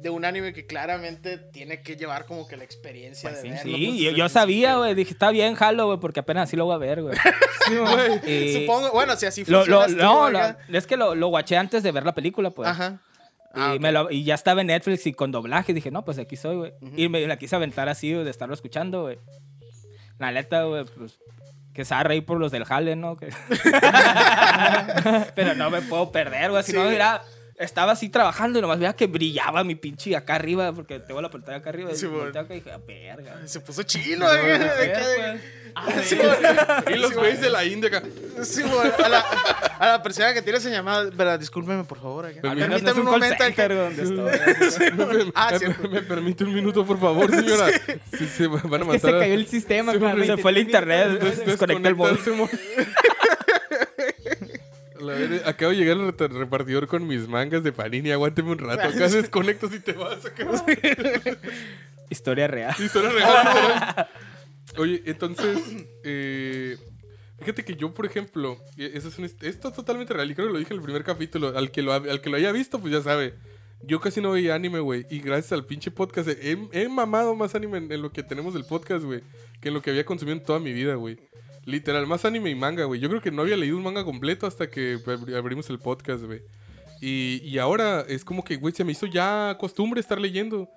[0.02, 3.56] De un anime que claramente tiene que llevar como que la experiencia Pues de sí,
[3.56, 3.78] verlo.
[3.78, 4.96] Sí, pues, yo, sabía, güey.
[4.96, 7.16] Dije, está bien, jalo, güey, porque apenas así lo voy a ver, güey.
[7.68, 8.22] Simón.
[8.26, 10.40] Y Supongo, bueno, si así lo, no, lo-
[10.72, 12.70] es que lo, lo guaché antes de ver la película, pues.
[12.70, 13.00] Ajá.
[13.54, 13.82] Ah, y, ok.
[13.82, 15.74] me lo- y ya estaba en Netflix y con doblaje.
[15.74, 16.74] Dije, no, pues aquí soy, güey.
[16.96, 19.20] Y me la quise aventar así, güey, de estarlo escuchando, güey.
[20.20, 21.20] La neta, güey, pues.
[21.74, 23.16] Que se va a reír por los del jale, ¿no?
[25.36, 26.64] Pero no me puedo perder, güey.
[26.64, 26.90] Si no, Sí.
[26.92, 27.22] mira,
[27.62, 31.30] estaba así trabajando y nomás veía que brillaba mi pinche acá arriba, porque tengo la
[31.30, 31.92] pantalla acá arriba.
[31.94, 33.42] Sí, y volteo acá y dije, "Ah, verga.
[33.46, 34.26] Se puso chino.
[34.26, 35.40] güey.
[36.04, 36.96] Sí, güey.
[36.96, 38.04] Y los güeyes de la India acá.
[38.44, 38.62] Sí.
[38.62, 39.20] A la,
[39.80, 42.26] a la persona que tiene esa llamada, verdad, discúlpeme, por favor.
[42.26, 42.40] acá.
[42.44, 43.42] No Permítame un momento.
[43.42, 43.68] acá.
[43.70, 44.92] donde estoy.
[44.92, 45.54] Me, me- Ah,
[45.90, 47.68] me- permite un minuto, por favor, señora.
[48.18, 49.00] Sí, se van a Es que matar.
[49.00, 49.94] se cayó el sistema.
[49.94, 51.46] Se fue- se 20 fue el internet, minutos.
[51.46, 52.20] desconecta el móvil.
[55.12, 58.12] La verga, acabo de llegar al repartidor con mis mangas de panini.
[58.12, 58.88] Aguánteme un rato.
[58.88, 60.26] Acá desconecto si te vas.
[60.26, 60.48] Acá.
[62.10, 62.74] Historia real.
[62.80, 64.08] Historia real.
[64.78, 65.60] Oye, entonces,
[66.06, 66.78] eh,
[67.40, 70.54] fíjate que yo, por ejemplo, eso es un, esto es totalmente real y creo que
[70.54, 71.58] lo dije en el primer capítulo.
[71.58, 73.34] Al que lo, al que lo haya visto, pues ya sabe.
[73.84, 75.06] Yo casi no veía anime, güey.
[75.10, 78.54] Y gracias al pinche podcast, he, he mamado más anime en, en lo que tenemos
[78.54, 79.24] del podcast, güey.
[79.60, 81.18] Que en lo que había consumido en toda mi vida, güey.
[81.66, 83.00] Literal, más anime y manga, güey.
[83.00, 86.24] Yo creo que no había leído un manga completo hasta que abri- abrimos el podcast,
[86.24, 86.42] güey.
[87.02, 90.70] Y, y ahora es como que, güey, se me hizo ya costumbre estar leyendo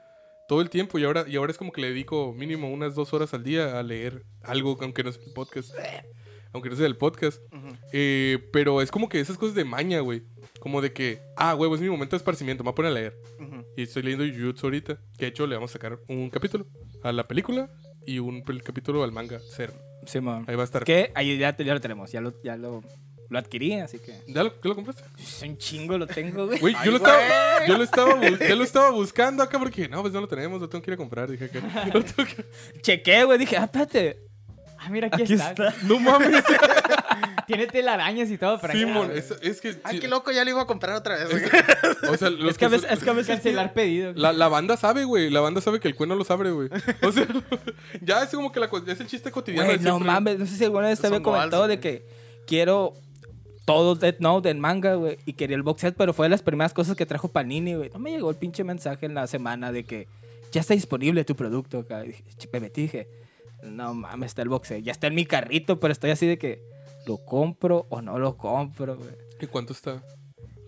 [0.49, 0.99] todo el tiempo.
[0.99, 3.79] Y ahora, y ahora es como que le dedico mínimo unas dos horas al día
[3.79, 5.75] a leer algo, aunque no sea el podcast.
[6.53, 7.41] Aunque no sea el podcast.
[7.93, 10.23] Eh, pero es como que esas cosas de maña, güey.
[10.61, 12.95] Como de que, ah, huevo, es mi momento de esparcimiento, me voy a poner a
[12.95, 13.19] leer.
[13.76, 14.99] Y estoy leyendo Jujutsu ahorita.
[15.19, 16.67] Que de hecho le vamos a sacar un capítulo
[17.03, 17.69] a la película
[18.07, 19.41] y un capítulo al manga.
[19.41, 19.73] Ser.
[20.06, 20.44] Simón.
[20.49, 20.84] Ahí va a estar.
[20.84, 22.11] Que ahí ya, ya lo tenemos.
[22.12, 22.82] Ya lo, ya lo,
[23.28, 24.14] lo adquirí, así que.
[24.28, 25.02] ¿Ya lo, ¿qué lo compraste?
[25.18, 26.58] Es un chingo lo tengo, güey.
[26.61, 27.12] Güey, Ay, yo, lo güey.
[27.12, 30.61] estaba, yo, lo estaba, yo lo estaba buscando acá porque no, pues no lo tenemos,
[30.61, 31.30] lo tengo que ir a comprar.
[31.30, 31.61] Dije que.
[31.92, 33.38] lo tengo que- Chequé, güey.
[33.38, 34.18] Dije, ah, espérate.
[34.78, 35.50] Ah, mira, aquí, Aquí está.
[35.50, 35.75] está.
[35.87, 36.44] No mames.
[37.47, 39.76] Tiene telarañas y todo, pero Simón, es, es que.
[39.85, 41.28] Ay, sí, qué loco, ya lo iba a comprar otra vez.
[42.09, 42.88] o sea, los Es que a veces.
[42.88, 44.12] son- Es que a veces cancelar pedido.
[44.14, 45.30] La, la banda sabe, güey.
[45.30, 46.68] La banda sabe que el cueno los abre, güey.
[47.02, 47.26] O sea,
[48.00, 49.66] ya es como que la, es el chiste cotidiano.
[49.66, 50.12] Güey, de no siempre.
[50.12, 50.38] mames.
[50.38, 52.06] No sé si alguna vez te había comentado de que
[52.47, 52.94] quiero
[53.66, 55.18] todo Death Note en manga, güey.
[55.26, 57.90] Y quería el box set, pero fue de las primeras cosas que trajo Panini, güey.
[57.92, 60.09] No me llegó el pinche mensaje en la semana de que
[60.52, 62.04] ya está disponible tu producto acá.
[62.04, 63.09] Y dije, me metí dije,
[63.62, 64.82] no mames, está el box set.
[64.82, 66.62] Ya está en mi carrito, pero estoy así de que,
[67.06, 69.14] ¿lo compro o no lo compro, güey?
[69.40, 70.02] ¿Y cuánto está?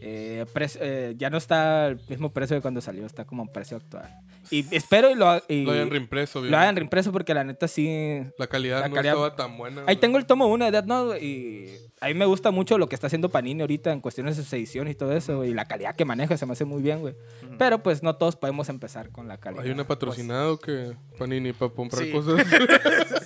[0.01, 3.77] Eh, eh, ya no está el mismo precio de cuando salió, está como en precio
[3.77, 4.20] actual.
[4.51, 8.21] Y espero y lo, y Lo hayan reimpreso, lo hayan reimpreso porque la neta sí
[8.39, 9.81] La calidad La no calidad- estaba tan buena.
[9.83, 9.97] Ahí güey.
[9.97, 12.89] tengo el tomo 1 de Death Note güey, y a mí me gusta mucho lo
[12.89, 15.55] que está haciendo Panini ahorita en cuestiones de sus ediciones y todo eso, güey, y
[15.55, 17.15] la calidad que maneja se me hace muy bien, güey.
[17.59, 19.65] Pero pues no todos podemos empezar con la calidad.
[19.65, 22.11] Hay una patrocinado que Panini para comprar Sí.
[22.13, 22.47] cosas.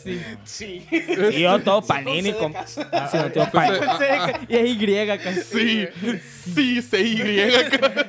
[0.00, 0.18] Sí.
[0.44, 0.86] Sí.
[0.88, 2.32] Pues, y yo todo Panini.
[2.32, 5.32] con- Sí, Pan- Entonces, y es Y acá.
[5.34, 5.86] sí,
[6.54, 7.18] sí, C Y.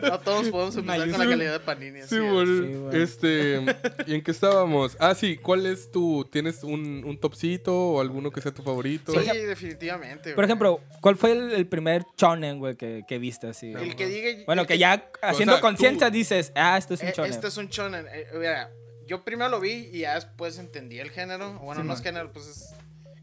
[0.02, 2.00] No todos podemos empezar con la calidad de Panini.
[2.00, 2.22] así Sí,
[2.94, 3.01] es.
[3.04, 3.62] Este,
[4.08, 4.96] ¿y en qué estábamos?
[5.00, 9.12] Ah, sí, ¿cuál es tu, tienes un, un topcito o alguno que sea tu favorito?
[9.14, 10.30] Sí, definitivamente.
[10.32, 10.46] Por güey.
[10.46, 13.72] ejemplo, ¿cuál fue el, el primer shonen, güey, que, que viste así?
[13.74, 14.44] el que diga.
[14.46, 17.32] Bueno, el que ya haciendo sea, conciencia dices, ah, esto es un Eh, shonen.
[17.32, 18.06] Este es un shonen.
[18.14, 18.72] Eh, mira,
[19.08, 21.54] yo primero lo vi y ya después entendí el género.
[21.60, 22.04] Bueno, Sí, no es man.
[22.04, 22.70] género, pues es.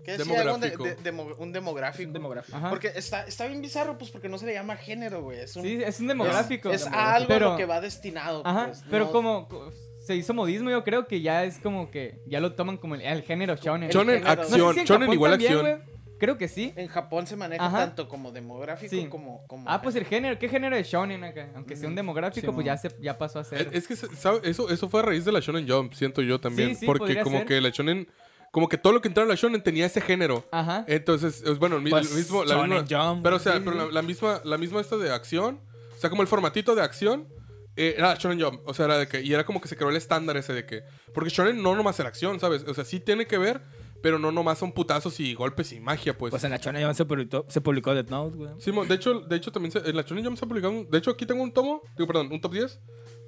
[0.04, 0.24] ¿Qué decía?
[0.24, 0.84] De- Demográfico.
[0.84, 2.06] de- demo- un demográfico.
[2.08, 2.56] Un demográfico.
[2.56, 2.70] Ajá.
[2.70, 5.40] Porque está, está bien bizarro, pues porque no se le llama género, güey.
[5.40, 6.70] Es un, Sí, es un demográfico.
[6.70, 8.42] Es, algo a pero, lo que va destinado.
[8.46, 9.70] Ajá, pues, pero no- como co-
[10.06, 13.02] se hizo modismo, yo creo que ya es como que ya lo toman como el,
[13.02, 13.90] el género shonen.
[13.90, 14.42] Shonen, género.
[14.42, 14.74] No sé acción.
[14.74, 15.98] si Shonen igual también, acción.
[16.18, 16.72] Creo que sí.
[16.74, 17.78] En Japón se maneja Ajá.
[17.78, 19.06] tanto como demográfico Sí.
[19.06, 19.68] como, como.
[19.70, 21.48] Ah, pues el género, ¿qué género de shonen acá?
[21.54, 23.68] Aunque sea un demográfico, Sí, pues ya se ya pasó a ser.
[23.72, 24.40] Es, es que, ¿sabe?
[24.42, 26.70] Eso, eso fue a raíz de la Shonen Jump, siento yo también.
[26.70, 27.46] Sí, sí, porque como ser.
[27.46, 28.08] que la Shonen,
[28.52, 30.46] como que todo lo que entraba en la Shonen tenía ese género.
[30.50, 30.84] Ajá.
[30.88, 33.22] Entonces, es, bueno, Pues, el mismo, la Shonen misma, Jump.
[33.22, 33.78] pero o sea, Sí, pero sí.
[33.78, 35.60] la, la misma, la misma esta de acción,
[35.96, 37.28] o sea, como el formatito de acción,
[37.76, 39.90] eh, era Shonen Jump, o sea, era de que, y era como que se creó
[39.90, 40.82] el estándar ese de que,
[41.14, 42.64] porque Shonen no nomás era acción, ¿sabes?
[42.66, 43.60] O sea, sí tiene que ver,
[44.02, 46.30] pero no nomás son putazos y golpes y magia, pues.
[46.30, 48.50] Pues en la Shonen Jump se publicó, se publicó Death Note, güey.
[48.58, 50.90] Simón, de hecho, de hecho también se- en la Shonen Jump se ha publicado, un-
[50.90, 52.80] de hecho aquí tengo un tomo, digo, perdón, un top 10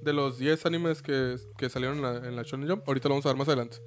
[0.02, 2.88] de los 10 animes que, que salieron en la, en la Shonen Jump.
[2.88, 3.78] Ahorita lo vamos a ver más adelante.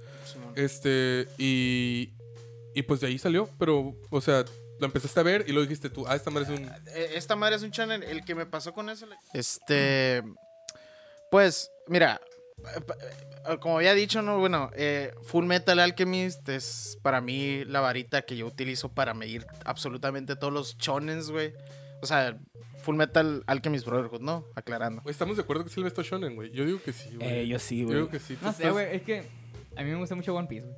[0.56, 2.14] Este, y,
[2.76, 4.46] y pues de ahí salió, pero, o sea,
[4.80, 6.66] lo empezaste a ver y lo dijiste tú, ah, esta madre es un...
[6.94, 8.04] Eh, Esta madre es un shonen.
[8.04, 9.08] El que me pasó con eso.
[9.34, 10.24] Este.
[11.32, 12.20] Pues, mira.
[12.76, 12.80] eh,
[13.50, 18.22] eh, Como había dicho, no, bueno, eh, Full Metal Alchemist es para mí la varita
[18.24, 21.54] que yo utilizo para medir absolutamente todos los shonens, güey.
[22.04, 22.38] O sea,
[22.84, 24.46] Full Metal Alchemist Brotherhood, ¿no?
[24.56, 25.02] Aclarando.
[25.06, 26.52] Estamos de acuerdo que sí le ves Shonen, güey.
[26.52, 27.30] Yo digo que sí, güey.
[27.30, 27.98] Eh, yo sí, Yo güey.
[28.00, 28.38] digo que sí.
[28.42, 29.24] No sé, estás- güey, es que
[29.78, 30.78] a mí me gusta mucho One Piece, güey.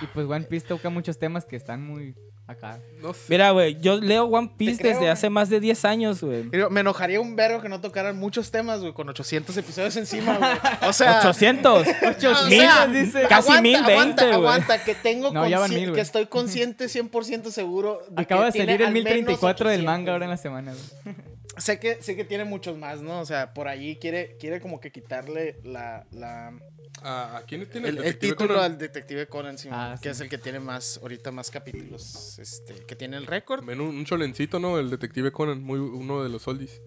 [0.00, 2.14] Y pues One Piece toca muchos temas que están muy
[2.46, 2.80] acá.
[3.00, 3.20] No sé.
[3.28, 6.44] Mira, güey, yo leo One Piece desde hace más de 10 años, güey.
[6.70, 10.50] Me enojaría un vergo que no tocaran muchos temas, güey, con 800 episodios encima, güey.
[10.88, 11.20] O sea...
[11.20, 11.86] 800.
[12.02, 13.22] o mil, sea, dice.
[13.28, 14.34] Casi aguanta, 1020, aguanta, güey.
[14.34, 18.58] aguanta, que tengo No, van mil, que estoy consciente 100% seguro de Acaba de que
[18.58, 21.14] salir el al menos 1034 del 800, manga ahora en la semana, güey.
[21.60, 23.20] Sé que, sé que tiene muchos más, ¿no?
[23.20, 26.52] O sea, por ahí quiere, quiere como que quitarle la, la,
[27.02, 28.72] ¿A, a quién tiene el, el título Conan?
[28.72, 30.12] al detective Conan, sí, Ah, que sí.
[30.12, 33.62] es el que tiene más, ahorita más capítulos, este, que tiene el récord.
[33.62, 34.78] Men, un, un cholencito, ¿no?
[34.78, 36.80] El Detective Conan, muy uno de los oldies.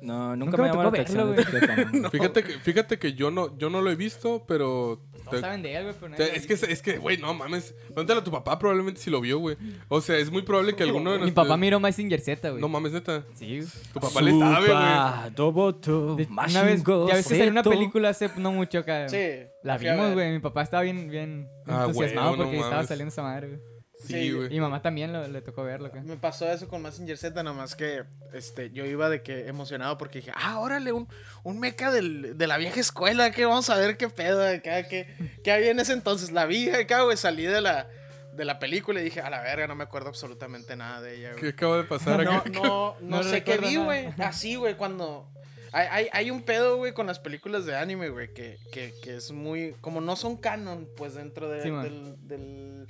[0.00, 1.34] No, nunca, Nunca me me llamó la atención.
[1.34, 2.10] verlo.
[2.12, 5.02] Fíjate, que, fíjate que yo no, yo no lo he visto, pero...
[5.30, 6.72] No te- saben de él, güey, pero nadie es que, dice.
[6.72, 7.74] es que, güey, no mames.
[7.86, 9.56] Pregúntale a tu papá, probablemente si lo vio, güey.
[9.88, 11.46] O sea, es muy probable que alguno de Mi nuestros...
[11.46, 12.60] papá miró Mazinger Z, güey.
[12.60, 13.24] No mames, neta.
[13.34, 13.68] Sí, güey.
[13.92, 16.28] Tu papá le sabe, güey.
[16.50, 19.08] Una vez, Go ya ves que salió una película hace no mucho acá.
[19.08, 19.18] Sí.
[19.62, 20.32] La a vimos, güey.
[20.32, 23.60] Mi papá estaba bien, bien Ah, entusiasmado porque estaba saliendo esa madre, güey.
[23.98, 24.46] Sí, Sí, güey.
[24.46, 25.90] Y mi mamá también lo- le tocó verlo.
[26.04, 30.20] Me pasó eso con Massinger Z, nomás que este, yo iba de que emocionado porque
[30.20, 31.08] dije, ah, órale, un,
[31.42, 35.08] un meca del- de la vieja escuela, que vamos a ver qué pedo acá, que,
[35.42, 36.30] que había en ese entonces.
[36.30, 37.88] La vi acá, güey, salí de la,
[38.34, 41.30] de la película y dije, a la verga, no me acuerdo absolutamente nada de ella,
[41.32, 41.52] ¿Qué güey.
[41.52, 42.50] acaba de pasar No, acá?
[42.50, 43.84] no, no, No sé qué vi, nada.
[43.84, 44.08] güey.
[44.18, 45.28] Así, güey, cuando...
[45.72, 49.16] Hay, hay, hay un pedo, güey, con las películas de anime, güey, que, que, que
[49.16, 49.74] es muy...
[49.82, 51.82] Como no son canon, pues, dentro de, Sí, man.
[51.82, 52.28] del...
[52.28, 52.86] del-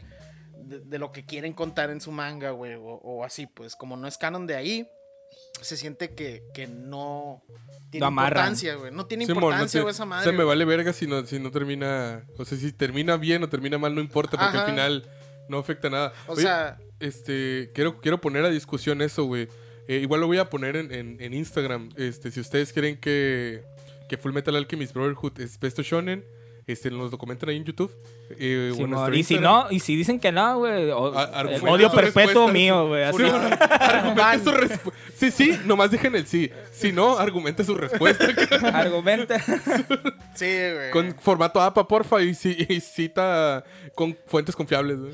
[0.68, 3.96] de, de lo que quieren contar en su manga, güey, o, o así, pues, como
[3.96, 4.88] no es canon de ahí,
[5.61, 7.42] se siente que, que no
[7.90, 8.92] tiene importancia, güey.
[8.92, 10.24] No tiene importancia, sé, güey, esa madre.
[10.24, 10.48] Se me güey.
[10.48, 12.24] vale verga si no, si no termina...
[12.38, 14.64] O sea, si termina bien o termina mal, no importa, porque Ajá.
[14.64, 15.09] al final
[15.48, 16.12] no afecta nada.
[16.26, 19.48] O Oye, sea, este, quiero, quiero poner a discusión eso, güey.
[19.88, 21.90] Eh, igual lo voy a poner en, en- en Instagram.
[21.96, 23.62] Este, si ustedes creen que,
[24.09, 26.24] que Full Metal Alchemist Brotherhood es Besto Shonen,
[26.68, 27.90] este, nos lo comentan ahí en YouTube.
[28.38, 29.42] eh, y si Instagram.
[29.42, 32.52] no, y si dicen que no, güey, odio perpetuo respuesta.
[32.52, 33.02] mío, güey.
[33.04, 33.18] así.
[33.18, 33.24] Sí,
[33.81, 36.50] argumenta su respu- Sí, sí, nomás dejen el sí.
[36.72, 38.26] Si no, argumente su respuesta.
[38.74, 39.38] Argumenta.
[40.35, 40.90] sí, güey.
[40.92, 44.98] con formato APA, porfa, y, ci- y cita con fuentes confiables.
[45.00, 45.12] güey.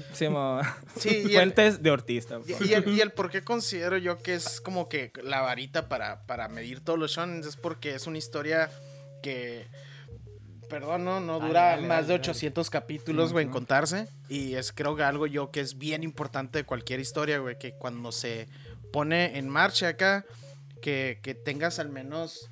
[0.98, 2.26] Sí, y el- Fuentes de Ortiz.
[2.60, 5.88] Y, y el, y el por qué considero yo que es como que la varita
[5.88, 8.70] para, para medir todos los shonen es porque es una historia
[9.22, 9.66] que,
[10.64, 12.20] perdón, no, no dura dale, más de dale.
[12.20, 14.09] 800 capítulos, güey, en contarse.
[14.29, 17.72] Y es creo que algo yo que es bien importante de cualquier historia, güey, que
[17.74, 18.48] cuando se
[18.92, 20.24] pone en marcha acá,
[20.83, 22.50] que, que tengas al menos...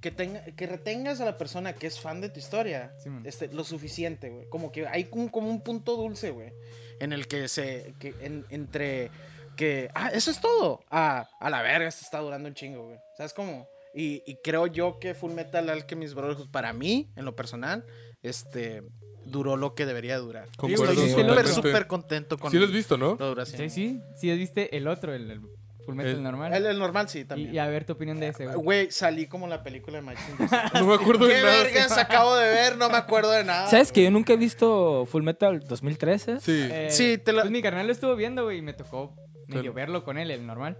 [0.00, 2.92] Que, tenga, que retengas a la persona que es fan de tu historia
[3.24, 4.46] este, lo suficiente, güey.
[4.50, 6.52] Como que hay como, como un punto dulce, güey.
[7.00, 7.94] En el que se.
[7.98, 9.10] Que en- entre.
[9.56, 9.88] Que.
[9.94, 10.84] Ah, eso es todo.
[10.90, 12.98] Ah, a la verga, esto está durando un chingo, güey.
[13.16, 13.66] ¿Sabes cómo?
[13.94, 17.84] Y, y creo yo que Full Metal Alchemist Brotherhood, para mí, en lo personal,
[18.22, 18.82] este.
[19.26, 20.48] Duró lo que debería durar.
[20.54, 23.16] Concuerdo Estoy súper, súper contento con Sí lo has visto, ¿no?
[23.46, 23.98] Sí, sí.
[24.16, 25.40] Sí, viste el otro, el, el
[25.86, 26.52] Full Metal El- normal.
[26.52, 27.54] El, el normal, sí, también.
[27.54, 28.56] y a ver tu opinión de ese, güey.
[28.56, 30.20] Güey, salí como la película de Mike
[30.74, 31.62] No me acuerdo de ¿Qué nada.
[31.62, 32.76] vergas acabo de ver?
[32.76, 33.66] No me acuerdo de nada.
[33.68, 36.40] ¿Sabes que yo nunca he visto Full Metal 2013?
[36.40, 36.68] Sí.
[36.70, 39.14] Eh, Sí, te la- Pues mi carnal lo estuvo viendo, güey, y me tocó
[39.48, 40.76] medio verlo con él, el normal.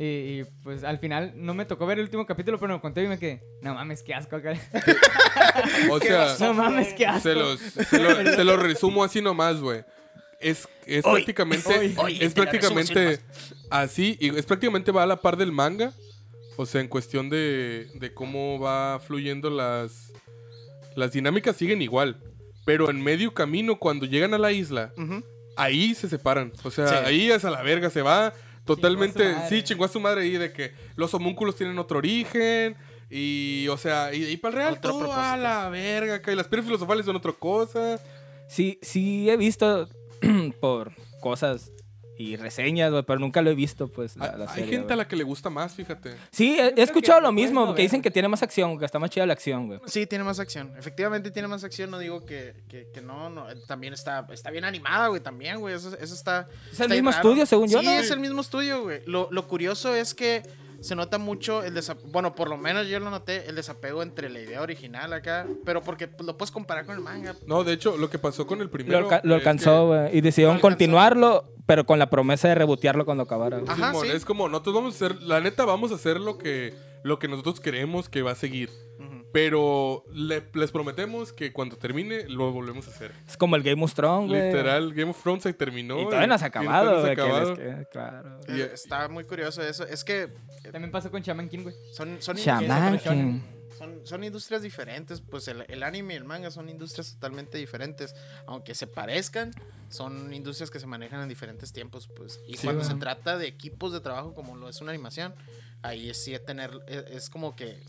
[0.00, 3.02] Y, y, pues al final no me tocó ver el último capítulo, pero me conté
[3.02, 4.54] y me quedé, no mames, qué asco acá.
[5.90, 7.22] O sea, no mames, qué asco.
[7.22, 9.82] se los, se lo, te lo resumo así nomás, güey.
[10.40, 13.18] Es, es prácticamente, es prácticamente
[13.70, 15.92] así, y es prácticamente va a la par del manga.
[16.56, 20.12] O sea, en cuestión de, de cómo va fluyendo las,
[20.96, 22.20] las dinámicas siguen igual.
[22.64, 24.92] Pero en medio camino, cuando llegan a la isla,
[25.56, 26.52] ahí se separan.
[26.64, 26.94] O sea, Sí.
[27.04, 28.32] ahí es a la verga, se va
[28.74, 29.34] totalmente.
[29.48, 32.76] Sí, chingó a su madre ahí de que los homúnculos tienen otro origen.
[33.10, 36.20] Y, o sea, y, y para el real Otro todo a la verga.
[36.30, 37.98] Y las piedras filosofales son otra cosa.
[38.48, 39.88] Sí, sí he visto
[40.60, 41.72] por cosas
[42.18, 44.96] y reseñas, güey, pero nunca lo he visto, pues, la, la Hay serie, gente a
[44.96, 46.16] la que le gusta más, fíjate.
[46.32, 49.24] Sí, he, escuchado lo mismo, que dicen que tiene más acción, que está más chida
[49.24, 49.80] la acción, güey.
[49.86, 50.72] Sí, tiene más acción.
[50.76, 51.90] Efectivamente tiene más acción.
[51.92, 53.46] No digo que, que, que no, no.
[53.68, 55.20] También está, está bien animada, güey.
[55.22, 55.76] También, güey.
[55.76, 56.48] Eso, eso está.
[56.72, 57.22] Es el está mismo raro.
[57.22, 57.92] estudio, según yo, Sí, ¿no?
[57.92, 59.00] es el mismo estudio, güey.
[59.06, 60.42] Lo, lo curioso es que
[60.80, 62.08] se nota mucho el desapego.
[62.10, 65.46] Bueno, por lo menos yo lo noté, el desapego entre la idea original acá.
[65.64, 67.34] Pero porque pues, lo puedes comparar con el manga.
[67.46, 68.98] No, de hecho, lo que pasó con el Lo, primero.
[68.98, 70.68] alca- lo es alcanzó, güey, y decidieron alcanzó.
[70.76, 73.58] continuarlo, pero con la promesa de rebotearlo cuando acabara.
[73.58, 73.66] güey.
[73.66, 74.12] que, Ajá, Simón, sí.
[74.12, 75.22] Es como, nosotros vamos a hacer.
[75.22, 78.70] La neta, vamos a hacer lo que, lo que nosotros creemos que va a seguir.
[79.32, 83.12] Pero le- les prometemos que cuando termine, lo volvemos a hacer.
[83.26, 84.46] Es como el Game of Thrones, güey.
[84.46, 86.00] Literal, Game of Thrones se terminó.
[86.00, 87.54] Y todavía no se ha acabado, no se ha que les acabado.
[87.56, 88.40] quede claro.
[88.48, 89.84] Y- Eh, Está muy curioso eso.
[89.86, 90.28] Es que
[90.72, 91.74] También pasó con Shaman King, güey.
[91.92, 92.98] son, son Shaman.
[92.98, 93.40] King.
[93.78, 95.20] son, son industrias diferentes.
[95.20, 98.14] Pues el, el anime y el manga son industrias totalmente diferentes.
[98.46, 99.52] Aunque se parezcan,
[99.90, 102.08] son industrias que se manejan en diferentes tiempos.
[102.08, 102.40] Pues.
[102.46, 105.34] Y Sí, cuando se trata de equipos de trabajo como lo es una animación,
[105.82, 106.70] ahí es sí tener.
[106.88, 107.80] Es, es como que.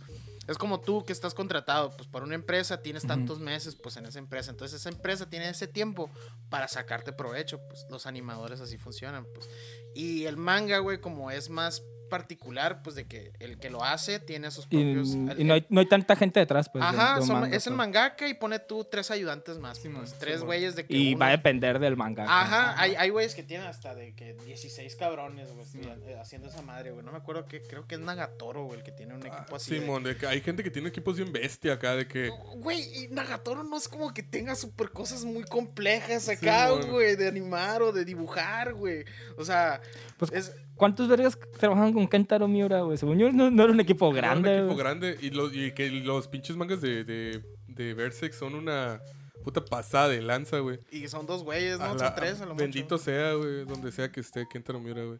[0.49, 4.07] Es como tú que estás contratado, pues por una empresa tienes tantos meses, pues en
[4.07, 4.49] esa empresa.
[4.49, 6.09] Entonces esa empresa tiene ese tiempo
[6.49, 9.47] para sacarte provecho, pues los animadores así funcionan, pues.
[9.93, 14.19] Y el manga, güey, como es más particular, pues de que el que lo hace
[14.19, 15.09] tiene sus Y, propios...
[15.39, 16.81] y no, hay, no hay tanta gente detrás, pues.
[16.83, 17.77] de- Ajá, de un son- manga, es el pues.
[17.77, 21.19] mangaka y pone tú tres ayudantes más, Simón, pues, tres güeyes de que Y uno-
[21.19, 22.23] va a depender del manga.
[22.27, 25.65] Ajá, hay, hay güeyes que tienen hasta de que 16 cabrones, güey,
[26.07, 27.05] eh, haciendo esa madre, güey.
[27.05, 29.55] No me acuerdo que creo que es Nagatoro, güey, el que tiene un equipo Ah,
[29.55, 29.71] así.
[29.75, 32.29] de- Simón, de que hay gente que tiene equipos bien bestia acá, de que.
[32.57, 37.27] Güey, y Nagatoro no es como que tenga super cosas muy complejas acá, güey, de
[37.27, 39.05] animar o de dibujar, güey.
[39.37, 39.81] O sea,
[40.17, 42.97] Pues, es, ¿Cuántos vergas trabajan con Kentaro Miura, güey?
[42.97, 44.49] Según yo, no, no era un equipo Era grande.
[44.61, 45.17] un equipo grande.
[45.21, 48.99] Y, lo- y que los pinches mangas de, de, de Berserk son una
[49.43, 50.79] puta pasada de lanza, güey.
[50.91, 51.93] y son dos güeyes, A ¿no?
[51.95, 53.03] la- son tres a lo Bendito mucho.
[53.03, 55.19] sea, güey, donde sea que esté Kentaro Miura, güey.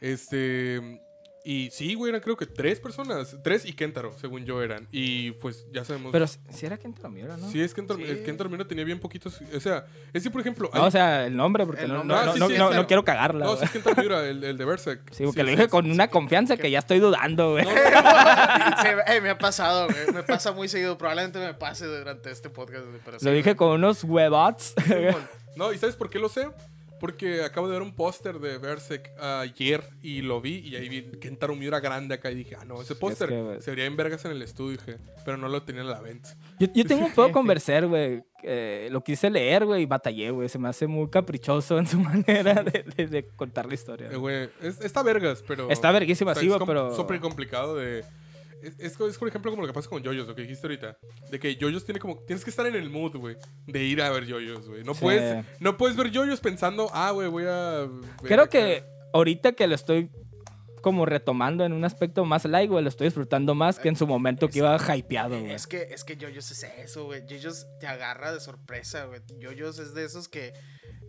[0.00, 1.00] Este.
[1.44, 3.36] Y sí, güey, eran creo que tres personas.
[3.42, 4.86] Tres y Kentaro, según yo eran.
[4.92, 6.12] Y pues ya sabemos.
[6.12, 7.50] Pero si era Kentaro Miura, ¿no?
[7.50, 8.04] Sí, es Kentaro, Sí.
[8.06, 9.40] el Kentaro Miura tenía bien poquitos.
[9.54, 10.70] O sea, es que, por ejemplo.
[10.74, 12.16] No, o sea, el nombre, porque El no, nombre.
[12.16, 13.46] no, Ah, no, sí, no, sí, no- no quiero cagarla.
[13.46, 15.10] no, sí es Kentaro Miura, el, el de Berserk.
[15.12, 17.64] Sí, porque lo dije con una confianza que ya estoy dudando, güey.
[18.82, 20.12] Sí, eh, me ha pasado, güey.
[20.14, 20.98] Me pasa muy seguido.
[20.98, 22.84] Probablemente me pase durante este podcast,
[23.22, 23.56] Lo dije güey.
[23.56, 24.74] con unos huevots.
[25.56, 26.48] No, ¿y sabes por qué lo sé?
[27.00, 31.02] Porque acabo de ver un póster de Berserk ayer y lo vi y ahí vi
[31.20, 33.60] Kentaro Miura grande acá y dije, ah, no, ese póster que, güey.
[33.62, 36.36] se vería en vergas en el estudio, dije, pero no lo tenía a la venta.
[36.58, 38.22] Yo, yo tengo un poco con Berserk, güey.
[38.42, 40.48] Eh, lo quise leer, güey, y batallé, güey.
[40.48, 44.08] Se me hace muy caprichoso en su manera de, de- de contar la historia.
[44.10, 45.68] Eh, güey, es- está vergas, pero...
[45.70, 46.94] Está verguísima, sí, es güey, pero...
[46.94, 48.04] Súper complicado de...
[48.62, 50.98] Es, es, es, por ejemplo como lo que pasa con Yoyos, lo que dijiste ahorita.
[51.30, 52.18] De que Yoyos tiene como...
[52.24, 53.36] Tienes que estar en el mood, güey.
[53.66, 54.84] De ir a ver Yoyos, güey.
[54.84, 55.00] No, Sí.
[55.02, 57.88] puedes, no puedes ver Yoyos pensando, ah, güey, voy a...
[58.22, 58.50] Creo acá".
[58.50, 60.10] que ahorita que lo estoy
[60.80, 64.06] como retomando en un aspecto más light, güey, lo estoy disfrutando más que en su
[64.06, 65.52] momento que iba hypeado, güey.
[65.52, 67.26] Es que, es que Yoyos es eso, güey.
[67.26, 69.20] Yoyos te agarra de sorpresa, güey.
[69.38, 70.52] Yoyos es de esos que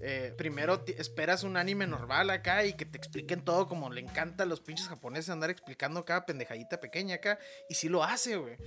[0.01, 4.43] eh, primero esperas un anime normal acá y que te expliquen todo como le encanta
[4.43, 7.39] a los pinches japoneses andar explicando cada pendejadita pequeña acá.
[7.67, 8.57] Y sí lo hace, güey.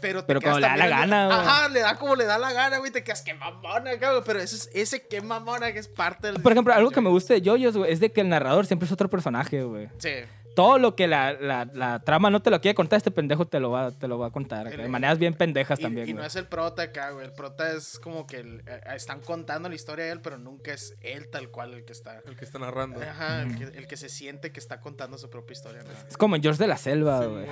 [0.00, 1.38] Pero, te Pero como le da la gana, güey.
[1.38, 2.90] Ajá, le da como le da la gana, güey.
[2.90, 4.22] Te quedas que mamona güey.
[4.24, 6.40] Pero ese, es- ese que mamona que es parte del.
[6.42, 8.86] Por ejemplo, algo que me gusta de JoJo's, güey, es de que el narrador siempre
[8.86, 9.88] es otro personaje, güey.
[9.98, 10.10] Sí.
[10.54, 13.60] Todo lo que la, la, la trama no te lo quiere contar, este pendejo te
[13.60, 14.66] lo va, te lo va a contar.
[14.66, 17.26] El- de maneras bien pendejas Y, también, y no es el prota acá, güey.
[17.26, 20.72] El prota es como que el- eh, están contando la historia de él, pero nunca
[20.72, 22.20] es él tal cual el que está.
[22.26, 23.00] El que está narrando.
[23.00, 25.82] Ajá, el, que, el que se siente que está contando su propia historia.
[25.82, 25.90] ¿no?
[26.08, 27.46] Es como en George de la Selva, güey.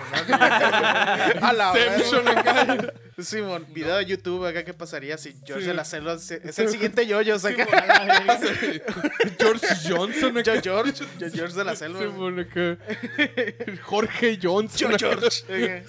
[1.40, 2.92] A la verga.
[3.18, 5.68] Simón, video de YouTube acá, ¿qué pasaría si George Sí.
[5.68, 7.66] de la Selva se- es el siguiente Yoyos acá?
[9.38, 10.54] George Johnson acá.
[10.56, 11.98] Yo George, yo George de la Selva.
[12.00, 12.78] Sí, bueno, acá.
[13.82, 14.94] Jorge Johnson.
[14.98, 15.44] George.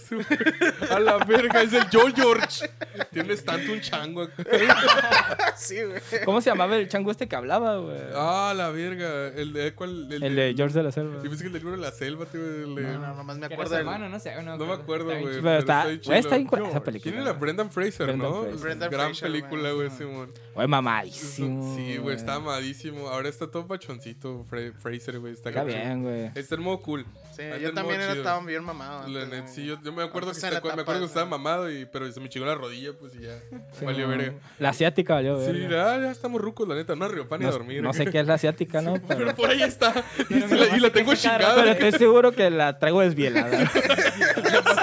[0.91, 2.69] A la verga, es el Yo George.
[3.11, 4.43] Tienes tanto un chango acá.
[5.59, 5.99] Sí, güey.
[6.23, 7.97] ¿Cómo se llamaba el chango este que hablaba, güey?
[8.15, 9.27] Ah, la verga.
[9.27, 10.07] El de cuál?
[10.11, 11.15] el de George de la Selva.
[11.21, 12.39] Yo pensé que el del libro de la selva, tío.
[12.41, 13.79] el de- No, no, nomás me acuerdo su del...
[13.81, 14.41] hermano, no sé.
[14.41, 15.41] No, No me acuerdo, Está bien güey.
[15.41, 17.11] Pero está- güey, está bien esa película.
[17.11, 17.33] ¿Quién era?
[17.33, 18.41] Brendan Fraser, Brendan ¿no?
[18.43, 18.59] Fraser.
[18.61, 19.89] Brendan Gran Fraser, película, güey.
[19.91, 20.31] Simón.
[20.55, 21.75] Güey, mamadísimo.
[21.75, 23.09] Sí, güey, está amadísimo.
[23.09, 25.33] Ahora está todo pachoncito, Fra- Fraser, güey.
[25.33, 26.31] Está, Está bien, güey.
[26.35, 27.05] Está en modo cool.
[27.35, 29.07] Sí, yo también era, estaba bien mamado.
[29.07, 31.85] La net, sí, yo, yo me acuerdo que, la me acuerdo que estaba mamado, y,
[31.85, 33.39] pero se me chingó la rodilla, pues y ya.
[33.81, 34.33] valió No, verga.
[34.57, 35.95] La asiática valió, Sí, verga.
[35.97, 36.95] ya, ya estamos rucos, la neta.
[36.95, 37.81] No río para ni a dormir.
[37.81, 38.95] no sé qué es la asiática, ¿no?
[38.95, 39.93] Pero, Pero por ahí está.
[40.29, 41.55] Y, Pero la, y la tengo chingada.
[41.55, 43.71] pero estoy seguro que la traigo desvielada.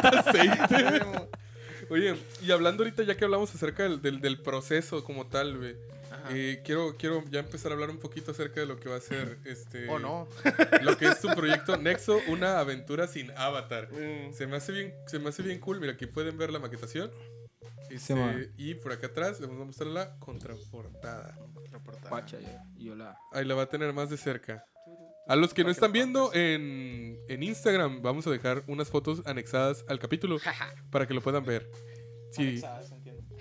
[0.03, 0.91] aceite.
[1.91, 5.77] Oye, y hablando ahorita, ya que hablamos acerca del, del, del proceso como tal, güey.
[6.27, 6.37] Ajá.
[6.37, 9.01] eh, quiero, quiero ya empezar a hablar un poquito acerca de lo que va a
[9.01, 9.89] ser este.
[9.89, 10.29] ¿O no?
[10.83, 13.89] Lo que es tu proyecto Nexo, una aventura sin avatar.
[13.93, 14.33] Mm.
[14.33, 15.81] Se me hace bien, se me hace bien cool.
[15.81, 17.11] Mira, aquí pueden ver la maquetación.
[17.91, 21.39] Este, y por acá atrás les vamos a mostrar la contraportada.
[22.09, 23.17] Guacha, yo, yo la...
[23.33, 24.65] Ahí la va a tener más de cerca.
[25.29, 29.85] A los que no están viendo en, en Instagram, vamos a dejar unas fotos anexadas
[29.89, 30.39] al capítulo
[30.91, 31.71] para que lo puedan ver.
[32.33, 32.63] Sí.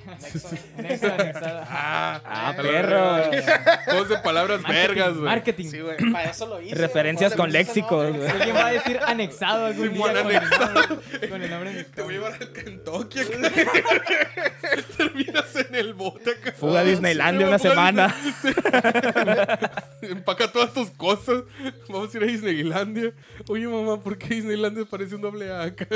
[0.05, 1.65] Nexo, anexada.
[1.77, 3.23] Ah, ¡Ah, a la perro!
[3.85, 5.25] Juegos de palabras Marketing, vergas, güey.
[5.25, 5.69] Marketing.
[5.69, 6.75] Sí, güey, para eso lo hice.
[6.75, 8.29] Referencias con léxicos, güey.
[8.29, 11.83] Alguien va a decir anexado algún día con el, nombre, con el nombre de mi
[11.83, 13.19] Te voy a llevar al Kentucky.
[14.97, 16.51] Terminas en el bote acá.
[16.53, 18.15] Fuga a Disneylandia una semana.
[20.01, 21.43] Empaca todas tus cosas.
[21.89, 23.13] Vamos a ir a Disneylandia.
[23.47, 25.87] Oye, mamá, ¿por qué Disneylandia parece un doble A acá?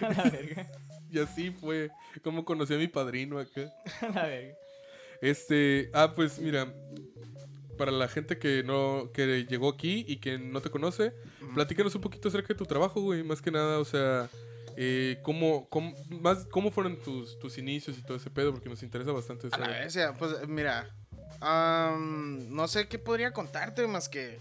[0.00, 0.66] A la verga.
[1.12, 1.90] Y así fue
[2.22, 3.72] como conocí a mi padrino acá.
[4.14, 4.56] A ver.
[5.20, 6.72] Este, ah, pues mira,
[7.76, 11.12] para la gente que no, que llegó aquí y que no te conoce,
[11.54, 14.28] platícanos un poquito acerca de tu trabajo, güey, más que nada, o sea,
[14.76, 18.82] eh, cómo, cómo, más, cómo fueron tus, tus inicios y todo ese pedo, porque nos
[18.82, 20.18] interesa bastante A la saber.
[20.18, 20.88] pues mira,
[21.40, 24.38] no sé qué podría contarte más que...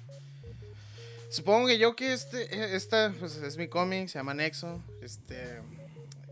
[1.30, 5.60] Supongo que yo que este, eh, esta pues, es mi cómic, se llama Nexo, este,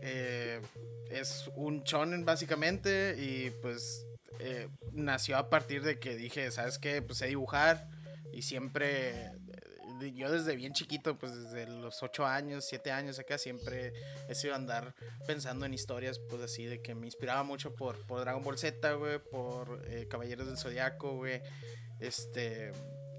[0.08, 0.60] eh,
[1.10, 4.06] es un shonen básicamente y pues
[4.38, 7.02] eh, nació a partir de que dije, ¿sabes qué?
[7.02, 7.88] Pues sé dibujar
[8.32, 9.26] y siempre,
[10.00, 13.92] eh, yo desde bien chiquito, pues desde los 8 años, 7 años acá, siempre
[14.28, 14.94] he sido andar
[15.26, 18.92] pensando en historias, pues así, de que me inspiraba mucho por, por Dragon Ball Z,
[18.94, 21.40] güey, por eh, Caballeros del Zodiaco, güey,
[21.98, 22.72] este,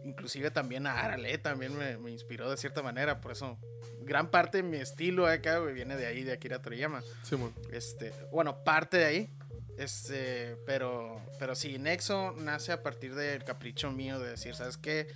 [0.04, 3.58] inclusive también a Arale, también me, me inspiró de cierta manera, por eso
[4.02, 7.02] gran parte de mi estilo acá, viene de ahí, de Akira Toriyama.
[7.24, 7.54] Simón.
[7.72, 9.30] Este, bueno, parte de ahí.
[9.78, 15.08] Este, pero, pero sí, Nexo nace a partir del capricho mío de decir, ¿sabes qué?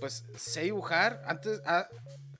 [0.00, 1.22] Pues sé dibujar.
[1.26, 1.88] Antes, a-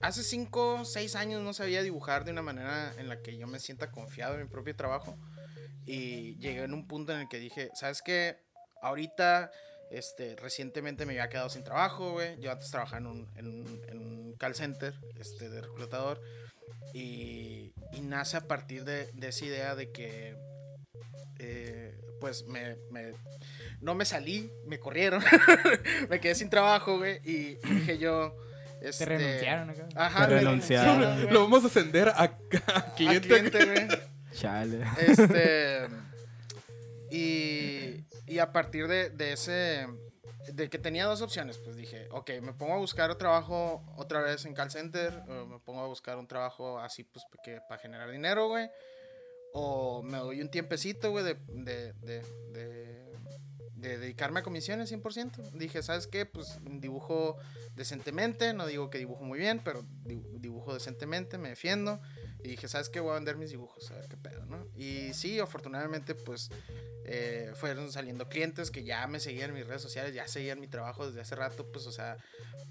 [0.00, 3.60] hace 5, 6 años no sabía dibujar de una manera en la que yo me
[3.60, 5.16] sienta confiado en mi propio trabajo.
[5.86, 8.38] Y llegué en un punto en el que dije, ¿sabes qué?
[8.82, 9.50] Ahorita,
[9.90, 12.38] este, recientemente me había quedado sin trabajo, güey.
[12.40, 16.20] Yo antes trabajaba en un, en un, en un call center, este, de reclutador.
[16.94, 20.36] Y, y nace a partir de, de esa idea de que,
[21.38, 23.12] eh, pues, me, me-
[23.80, 25.22] no me salí, me corrieron,
[26.10, 28.36] me quedé sin trabajo, güey, y, dije yo...
[28.80, 29.88] Te Este, renunciaron acá.
[29.94, 31.32] Ajá, Te renunciaron.
[31.32, 33.88] Lo vamos a ascender a, a cliente, güey.
[34.32, 34.84] Chale.
[35.06, 35.86] Este.
[37.12, 39.86] Y, y a partir de, de ese.
[40.54, 44.46] De que tenía dos opciones, pues dije, ok, me pongo a buscar trabajo otra vez
[44.46, 48.48] en call center, me pongo a buscar un trabajo así, pues, que, para generar dinero,
[48.48, 48.70] güey.
[49.52, 53.10] O me doy un tiempecito, güey, de, de, de, de-
[53.74, 55.52] de dedicarme a comisiones 100%.
[55.52, 56.26] Dije, ¿sabes qué?
[56.26, 57.36] Pues dibujo
[57.76, 62.00] decentemente, no digo que dibujo muy bien, pero di- dibujo decentemente, me defiendo.
[62.42, 63.00] Y dije, ¿sabes qué?
[63.00, 64.66] Voy a vender mis dibujos, a ver qué pedo, ¿no?
[64.76, 66.50] Y sí, afortunadamente, pues
[67.04, 70.68] eh, fueron saliendo clientes que ya me seguían en mis redes sociales, ya seguían mi
[70.68, 72.16] trabajo desde hace rato, pues, o sea,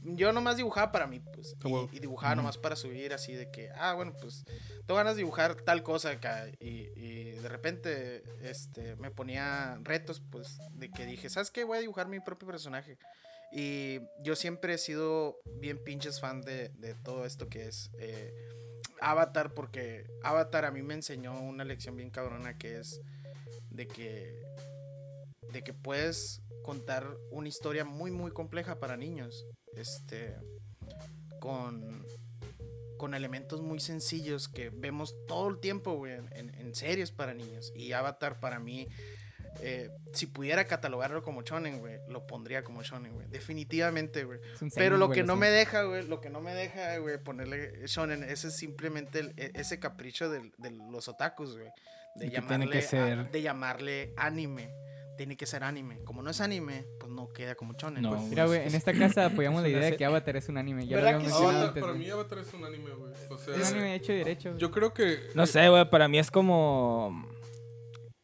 [0.01, 3.51] yo nomás dibujaba para mí, pues, Ah, y, y dibujaba nomás para subir así de
[3.51, 4.43] que, ah, bueno, pues,
[4.85, 10.21] tengo ganas de dibujar tal cosa acá, y, y de repente, este, me ponía retos,
[10.31, 11.63] pues, de que dije, ¿sabes qué?
[11.63, 12.97] Voy a dibujar mi propio personaje.
[13.51, 18.31] Y yo siempre he sido bien pinches fan de, de todo esto que es eh,
[19.01, 23.01] Avatar, porque Avatar a mí me enseñó una lección bien cabrona que es
[23.69, 24.41] de que,
[25.51, 29.45] de que puedes contar una historia muy, muy compleja para niños.
[29.75, 30.35] Este,
[31.39, 32.05] con,
[32.97, 37.71] con elementos muy sencillos que vemos todo el tiempo, en series para niños.
[37.75, 38.87] Y Avatar para mí,
[39.61, 43.27] eh, si pudiera catalogarlo como shonen, güey, lo pondría como shonen, güey.
[43.29, 44.39] Definitivamente, güey.
[44.75, 48.23] Pero lo que no me deja, güey, lo que no me deja, güey, ponerle shonen,
[48.23, 51.69] ese es simplemente el- e- ese capricho del- de, los otakus, güey.
[52.15, 54.71] De que llamarle, a- de llamarle anime.
[55.17, 55.99] Tiene que ser anime.
[56.05, 58.01] Como no es anime, pues no queda como shonen.
[58.01, 58.21] No, pues.
[58.29, 60.87] Mira, güey, en esta casa apoyamos la idea de que Avatar es un anime.
[60.87, 61.83] Ya lo ¿Verdad habíamos que Avatar, antes.
[61.83, 63.13] para mí Avatar es un anime, güey.
[63.29, 64.57] O sea, Es un anime hecho y derecho.
[64.57, 65.19] yo creo que...
[65.35, 67.27] No sé, güey, para mí es como.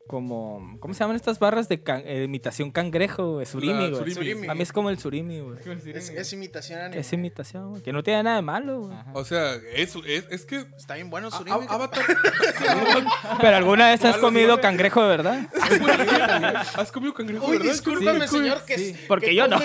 [0.08, 0.78] Como.
[0.80, 3.46] ¿Cómo se llaman estas barras de can- eh, imitación cangrejo, güey?
[3.48, 4.14] Surimi, güey.
[4.14, 4.48] surimi.
[4.48, 5.58] A mí es como el surimi, güey.
[5.96, 7.02] Es, es imitación anime.
[7.02, 7.82] Es imitación, güey.
[7.82, 8.96] Que no tiene nada de malo, güey.
[9.14, 9.96] O sea, es,
[10.30, 10.66] es que...
[10.78, 11.58] Está bien bueno a- Surimi.
[11.68, 12.04] a- Avatar...
[13.42, 15.40] Pero alguna vez has ¿Cuál, comido cangrejo de verdad.
[16.76, 17.72] ¿Has comido cangrejo, Uy, verdad?
[17.72, 18.96] discúlpame, Sí, señor, que, sí.
[19.08, 19.58] Porque que yo no.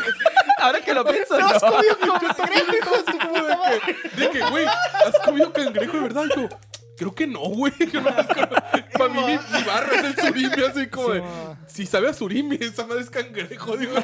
[0.58, 1.96] Ahora que lo pienso, ¿No has comido
[2.36, 4.24] cangrejo, de?
[4.24, 6.24] De que, güey, ¿has comido cangrejo de verdad?
[6.36, 6.48] Yo,
[6.98, 7.72] creo que no, güey.
[7.92, 8.10] Yo no
[8.98, 11.22] Para mí, mi, mi barra es el surimi, así como de.
[11.68, 13.94] Si sabe a surimi, esa madre es cangrejo, digo.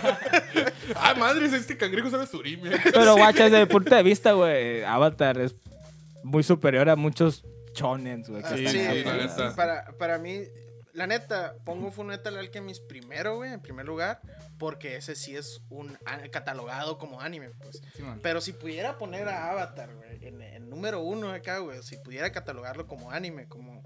[0.97, 2.71] ah, madre, este cangrejo sabe a surimi.
[2.93, 5.57] Pero, guacha, desde mi punto de vista, güey, Avatar es
[6.23, 8.43] muy superior a muchos chonens, güey.
[8.43, 9.55] que Sí, sí, neta.
[9.57, 10.43] Para, para mí,
[10.93, 14.21] la neta, pongo Fullmetal Alchemist primero, güey, en primer lugar,
[14.65, 15.99] porque ese sí es un
[16.31, 17.83] catalogado como anime, pues.
[18.23, 22.33] Pero si pudiera poner a Avatar, güey, en, en número uno acá, güey, si pudiera
[22.33, 23.83] catalogarlo como anime, como...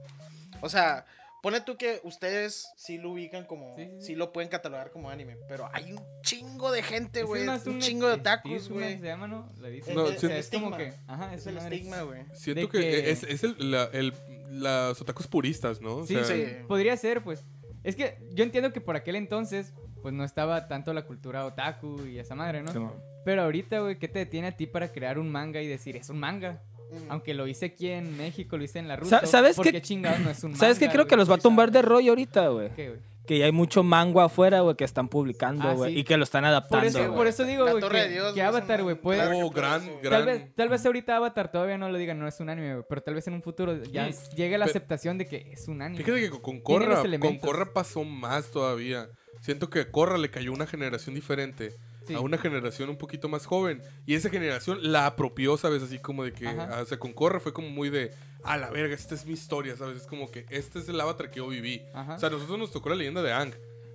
[0.60, 1.04] O sea,
[1.42, 3.74] pone tú que ustedes sí lo ubican como...
[3.76, 4.06] Sí, sí, sí.
[4.06, 7.60] Sí lo pueden catalogar como anime, pero hay un chingo de gente, Es güey, un
[7.66, 8.98] un chingo de otakus, ¿cómo güey.
[8.98, 9.52] se llama, no?
[9.58, 9.92] La dice.
[9.94, 10.94] No, El es como que...
[11.08, 12.22] Ajá, Es esa el estigma, güey.
[12.34, 14.14] Siento De que, que- es, es el, la, el,
[14.48, 15.96] las otakus puristas, ¿no?
[15.96, 16.46] O Sí, sea, sí.
[16.68, 17.44] podría ser, pues.
[17.82, 19.72] Es que yo entiendo que por aquel entonces,
[20.02, 22.92] pues no estaba tanto la cultura otaku y esa madre, ¿no?
[23.24, 26.08] Pero ahorita, güey, ¿qué te detiene a ti para crear un manga y decir, es
[26.10, 26.62] un manga?
[27.10, 29.20] Aunque lo hice aquí en México, lo hice en la Rusia.
[29.20, 30.86] Sa- ¿sabes ¿Por qué- qué chingados no es un ¿Sabes qué?
[30.86, 32.70] manga, Creo que los va a tumbar de rollo ahorita, güey.
[32.74, 33.00] ¿Qué, güey?
[33.26, 35.92] Que ya hay mucho mango afuera, güey, que están publicando, Ah, güey.
[35.92, 36.00] sí.
[36.00, 38.82] Y que lo están Por adaptando, eso, por eso digo, güey, que, Dios, que Avatar,
[38.82, 39.20] güey, puede...
[39.42, 39.98] Oh, gran, eso.
[40.02, 40.12] gran.
[40.12, 42.86] Tal vez, tal vez ahorita Avatar todavía no lo digan, no es un anime, güey,
[42.88, 46.02] pero tal vez en un futuro ya llegue la aceptación de que es un anime.
[46.02, 47.36] Fíjate que con Corra, con.
[47.36, 49.10] Corra pasó más todavía.
[49.40, 51.76] Siento que a Corra le cayó una generación diferente.
[52.06, 52.14] Sí.
[52.14, 53.82] A una generación un poquito más joven.
[54.06, 55.82] Y esa generación la apropió, ¿sabes?
[55.82, 56.48] Así como de que.
[56.48, 56.80] Ajá.
[56.82, 58.12] O sea, con Corra fue como muy de.
[58.44, 59.98] A la verga, esta es mi historia, ¿sabes?
[60.02, 61.82] Es como que este es el avatar que yo viví.
[61.92, 62.14] Ajá.
[62.14, 63.52] O sea, a nosotros nos tocó la leyenda de Ang.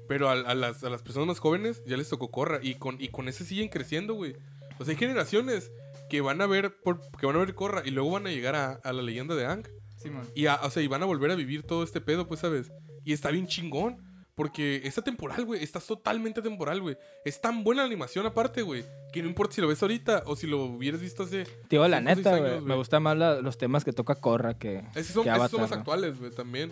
[0.07, 2.59] Pero a, a las, a las personas más jóvenes ya les tocó Corra.
[2.61, 4.35] Y con, y con ese siguen creciendo, güey.
[4.79, 5.71] O sea, hay generaciones
[6.09, 8.55] que van a ver por, que van a ver Corra y luego van a llegar
[8.55, 9.67] a, a la leyenda de Ang.
[9.97, 10.27] Simón.
[10.35, 12.71] Y, a- o sea, y van a volver a vivir todo este pedo, pues, ¿sabes?
[13.05, 13.97] Y está bien chingón.
[14.35, 15.63] Porque está temporal, güey.
[15.63, 16.97] Está totalmente temporal, güey.
[17.23, 18.83] Es tan buena la animación aparte, güey.
[19.11, 21.43] Que no importa si lo ves ahorita o si lo hubieras visto hace...
[21.67, 22.61] Tío, la neta, años, güey.
[22.61, 25.49] Me gustan más la- los temas que toca Corra que, Esos son, que esos Avatar.
[25.51, 25.77] son más ¿no?
[25.77, 26.71] actuales, güey, también.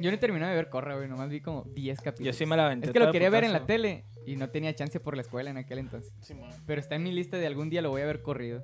[0.00, 2.36] Yo no terminé de ver Corra, güey, nomás vi como 10 Yo capítulos.
[2.36, 2.86] sí me la aventé.
[2.86, 5.50] Es que lo quería ver en la tele y no tenía chance por la escuela
[5.50, 6.12] en aquel entonces.
[6.22, 6.50] Simón.
[6.66, 8.62] Pero está en mi lista de algún día lo voy a ver corrido.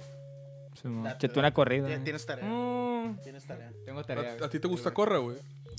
[0.80, 0.88] Sí.
[1.04, 1.88] Date, una corrida.
[1.88, 2.44] Tien- Tienes tarea.
[2.44, 3.70] Mm, Tienes tarea.
[3.84, 4.36] tengo tarea.
[4.40, 5.36] ¿A, a ti te gusta Corra, güey?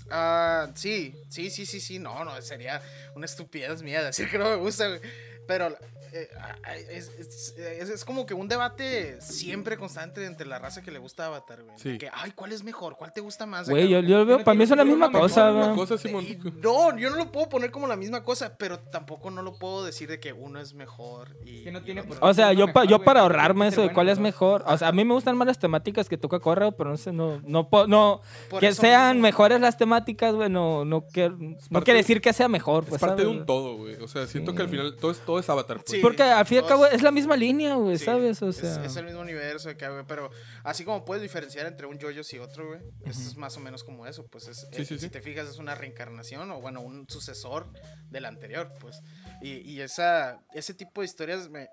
[0.09, 1.99] Ah, sí, sí, sí, sí, sí.
[1.99, 2.81] No, no, sería
[3.15, 5.01] una estupidez mía decir que no me gusta, güey.
[5.47, 5.77] Pero
[6.13, 10.81] eh, ah, es, es- es- es como que un debate siempre constante entre la raza
[10.81, 11.77] que le gusta Avatar, güey.
[11.77, 11.97] Sí.
[11.97, 12.95] Que, ay, ¿cuál es mejor?
[12.97, 13.69] ¿Cuál te gusta más?
[13.69, 15.51] Güey, yo, yo veo, no para mí es sentido, misma cosa.
[15.51, 19.53] Y no, yo no lo puedo poner como la misma cosa, pero tampoco no lo
[19.57, 21.35] puedo decir de que uno es mejor.
[21.45, 23.23] Y, que no tiene por O sea, yo, lo pa- mejor, yo güey, para que
[23.23, 24.63] ahorrarme eso de cuál es mejor.
[24.67, 27.11] O sea, a mí me gustan más las temáticas que toca Corra, pero no sé,
[27.11, 28.21] no, no, no
[28.59, 32.33] que sean mejores las temáticas, güey, no, no, quiero- no parte quiere de- decir que
[32.33, 33.95] sea mejor, Es pues, parte de un todo, güey.
[33.95, 34.57] O sea, siento Sí.
[34.57, 35.91] que al final todo es, todo es Avatar, pues.
[35.91, 36.00] Sí.
[36.01, 38.41] Porque al fin y al cabo es la misma línea, güey, Sí, ¿sabes?
[38.41, 40.03] O es- sea, es, el mismo universo acá, güey.
[40.07, 40.29] Pero
[40.63, 42.79] así como puedes diferenciar entre un JoJo's y otro, güey.
[43.05, 44.25] esto Es más o menos como eso.
[44.27, 45.09] Pues es, Sí, eh, sí, si sí.
[45.09, 47.67] te fijas, es una reencarnación o, bueno, un sucesor
[48.09, 49.01] del anterior, pues.
[49.41, 51.69] Y, y esa, ese tipo de historias, me-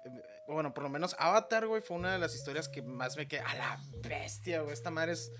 [0.46, 3.40] bueno, por lo menos Avatar, güey, fue una de las historias que más me quedé.
[3.40, 4.72] A la bestia, güey.
[4.72, 5.30] Esta madre es.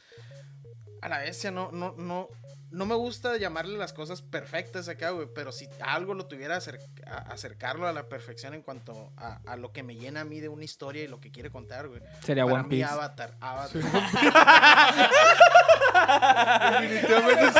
[1.03, 2.29] A la bestia, no, no, no.
[2.71, 6.79] No me gusta llamarle las cosas perfectas acá, güey, pero si algo lo tuviera acer-
[7.07, 10.41] a- acercarlo a la perfección en cuanto a, a lo que me llena a mí
[10.41, 12.03] de una historia y lo que quiere contar, güey.
[12.23, 12.85] sería Para One mí, Piece.
[12.85, 13.81] Avatar, Avatar.
[16.81, 17.59] Definitivamente sí.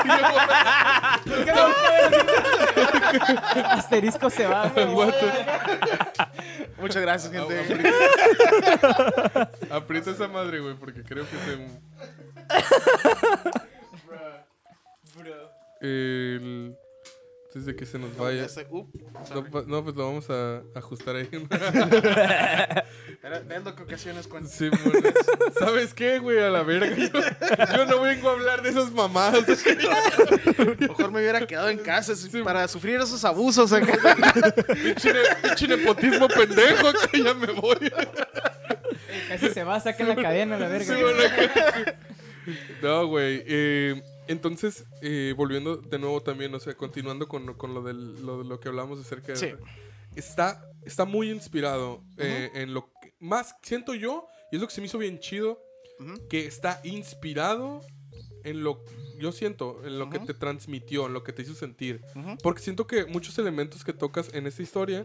[3.65, 4.69] Asterisco se va.
[4.69, 4.87] güey.
[6.81, 7.61] Muchas gracias, gente.
[7.61, 11.59] Aprieta, aprieta esa madre, güey, porque creo que se.
[15.81, 16.77] El...
[17.49, 18.47] Antes de que se nos vaya.
[18.71, 18.91] Up,
[19.35, 21.29] No, pa- no, pues lo vamos a ajustar ahí.
[23.29, 24.49] Era- Viendo qué ocasiones cuando.
[24.49, 25.09] Sí, bueno.
[25.59, 26.39] ¿Sabes qué, güey?
[26.39, 26.97] A la verga.
[26.97, 29.45] Yo, yo no vengo a hablar de esas mamadas.
[30.79, 32.43] Mejor me hubiera quedado en casa Sí.
[32.43, 33.71] para sufrir esos abusos.
[33.71, 37.93] Pinche ne- pinche nepotismo pendejo, que ya me voy.
[39.29, 40.85] Casi se va, saquen la cadena, la verga.
[40.97, 41.95] Sí, bueno, que-
[42.83, 43.43] No, güey.
[43.47, 48.43] eh, entonces, eh, volviendo de nuevo también, o sea, continuando con, con lo, del, lo,
[48.43, 49.37] de lo que hablamos acerca de...
[49.37, 49.53] Sí.
[50.17, 52.98] Está, está muy inspirado eh, en lo que...
[53.21, 55.63] Más, siento yo, y es lo que se me hizo bien chido,
[56.29, 57.81] que está inspirado
[58.45, 58.85] en lo...
[59.19, 62.03] Yo siento, en lo que te transmitió, en lo que te hizo sentir.
[62.43, 65.05] Porque siento que muchos elementos que tocas en esta historia,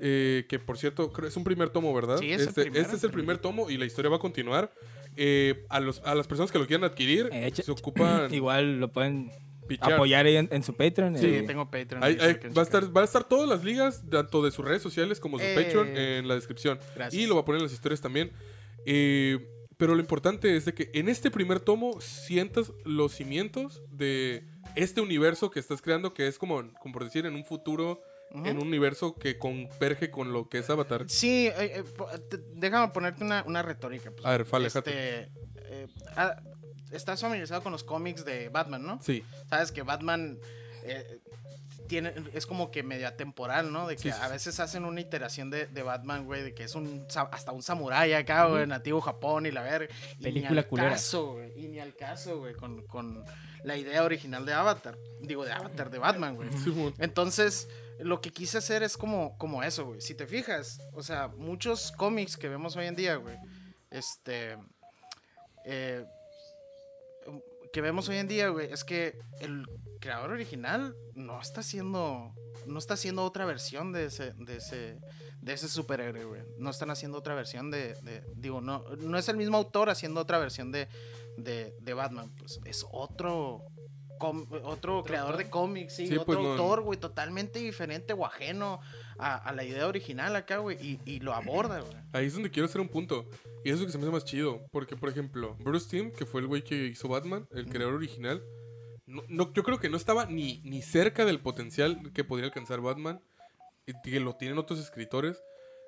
[0.00, 2.18] eh, que por cierto, creo es un primer tomo, ¿verdad?
[2.18, 4.20] Sí, es el este, primero, este es el primer tomo y la historia va a
[4.20, 4.72] continuar.
[5.16, 8.90] Eh, a, los, a las personas que lo quieran adquirir, Eh, se ocupan Igual lo
[8.90, 9.30] pueden
[9.66, 9.92] pichar.
[9.94, 11.18] apoyar en, en su Patreon.
[11.18, 11.42] Sí, eh.
[11.46, 12.02] tengo Patreon.
[12.04, 14.82] Ahí- ahí, va, a estar, va a estar todas las ligas, tanto de sus redes
[14.82, 15.54] sociales como su Eh.
[15.54, 16.78] Patreon, en la descripción.
[16.94, 17.22] Gracias.
[17.22, 18.32] Y lo va a poner en las historias también.
[18.86, 19.38] Eh,
[19.76, 24.44] pero lo importante es de que en este primer tomo sientas los cimientos de
[24.76, 28.00] este universo que estás creando, que es como, como por decir, en un futuro,
[28.30, 31.04] En un universo que converge con lo que es Avatar.
[31.08, 34.10] Sí, eh, eh, po- te- déjame ponerte una, una retórica.
[34.10, 34.26] pues.
[34.26, 36.34] A ver, fale, Este, eh, ah,
[36.90, 39.00] estás familiarizado con los cómics de Batman, ¿no?
[39.02, 40.38] Sí, Sabes que Batman
[40.84, 41.20] eh,
[41.86, 43.86] tiene, es como que medio atemporal, ¿no?
[43.86, 44.32] De que Sí, sí, a sí.
[44.32, 48.14] veces hacen una iteración de, de Batman, güey, de que es un hasta un samurái
[48.14, 49.94] acá, güey, nativo Japón y la verga.
[50.14, 50.90] Y ni Película al culera.
[50.90, 51.52] caso, güey.
[51.56, 53.22] Y ni al caso, güey, con, con
[53.62, 54.98] la idea original de Avatar.
[55.20, 56.48] Digo, de Avatar, de Batman, güey.
[56.98, 57.68] Entonces,
[58.00, 60.00] lo que quise hacer es como, como eso, güey.
[60.00, 63.36] Si te fijas, o sea, muchos cómics que vemos hoy en día, güey,
[63.90, 64.56] este,
[65.64, 66.04] eh,
[67.72, 69.66] que vemos hoy en día, güey, es que el
[70.00, 72.32] creador original no está haciendo
[72.66, 74.98] no está haciendo otra versión de ese de ese
[75.40, 76.42] de ese superhéroe, güey.
[76.58, 80.20] No están haciendo otra versión de, de- digo, no no es el mismo autor haciendo
[80.20, 80.88] otra versión de
[81.36, 83.62] de, de Batman, pues es otro
[84.18, 88.24] com- otro creador de cómics, sí, Sí, otro pues, no- autor, güey, totalmente diferente o
[88.26, 88.80] ajeno
[89.18, 91.94] a, a la idea original acá, güey, y, y lo aborda, güey.
[92.12, 93.28] Ahí es donde quiero hacer un punto.
[93.64, 94.66] Y eso es lo que se me hace más chido.
[94.70, 98.42] Porque, por ejemplo, Bruce Timm, que fue el güey que hizo Batman, el creador original,
[99.06, 102.80] no, no- yo creo que no estaba ni, ni cerca del potencial que podría alcanzar
[102.80, 103.20] Batman.
[103.86, 105.42] Y que lo tienen otros escritores.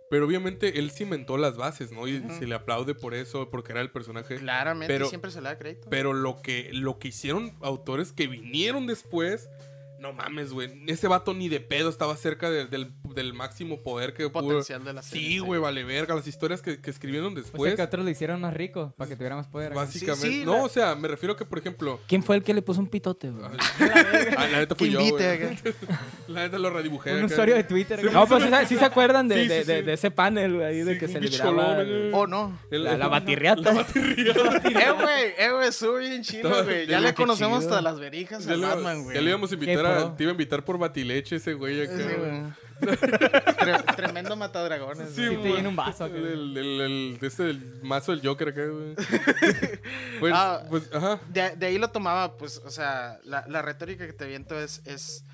[0.09, 2.07] Pero obviamente él cimentó las bases, ¿no?
[2.07, 4.37] Y se le aplaude por eso, porque era el personaje.
[4.37, 5.89] Claramente Pero- siempre se le da crédito.
[5.91, 9.49] Pero lo que, lo que hicieron autores que vinieron después.
[10.07, 10.71] No mames, güey.
[10.87, 14.43] Ese vato ni de pedo estaba cerca de- del, del máximo poder que pudo.
[14.45, 15.27] potencial de la serie.
[15.29, 16.15] Sí, güey, vale verga.
[16.15, 17.75] Las historias que, que escribieron O sea después.
[17.75, 19.75] que otros lo hicieron más rico para que tuviera más poder.
[19.75, 20.27] Básicamente.
[20.29, 22.01] Sí, sí, no, la- o sea, me refiero a que, por ejemplo.
[22.07, 23.45] ¿Quién fue el que le puso un pitote, güey?
[23.45, 25.59] ah, la neta fui yo, invite.
[26.29, 27.13] La neta lo redibujé.
[27.13, 27.27] Un acá.
[27.27, 28.13] usuario de Twitter.
[28.13, 29.83] No, pues sí, se- sí se acuerdan de, Sí, de, sí, de- sí.
[29.87, 32.11] de ese panel güey, ahí de que se liberaba güey.
[32.13, 32.59] Oh, no.
[32.71, 33.87] El- la, la el- batirriata.
[33.97, 36.87] Eh, güey, eh, güey, estuvo bien chido, güey.
[36.87, 39.15] ya le conocemos hasta las verijas al le, Batman, güey.
[39.17, 39.96] ya le íbamos a invitar a.
[40.17, 41.97] Te iba a invitar por batileche ese güey acá.
[41.97, 42.17] Sí, güey.
[42.19, 42.43] güey.
[42.81, 45.11] Tre- tremendo matadragones.
[45.15, 45.37] Sí, güey.
[45.37, 46.17] Sí, te llena un vaso, acá.
[46.17, 48.95] El, el, el, de ese, el mazo del Joker acá, güey.
[50.21, 50.63] pues, Ah.
[50.69, 51.21] pues, ajá.
[51.29, 54.83] de, de ahí lo tomaba, pues, o sea, la, la retórica que te viento es,
[54.85, 55.25] es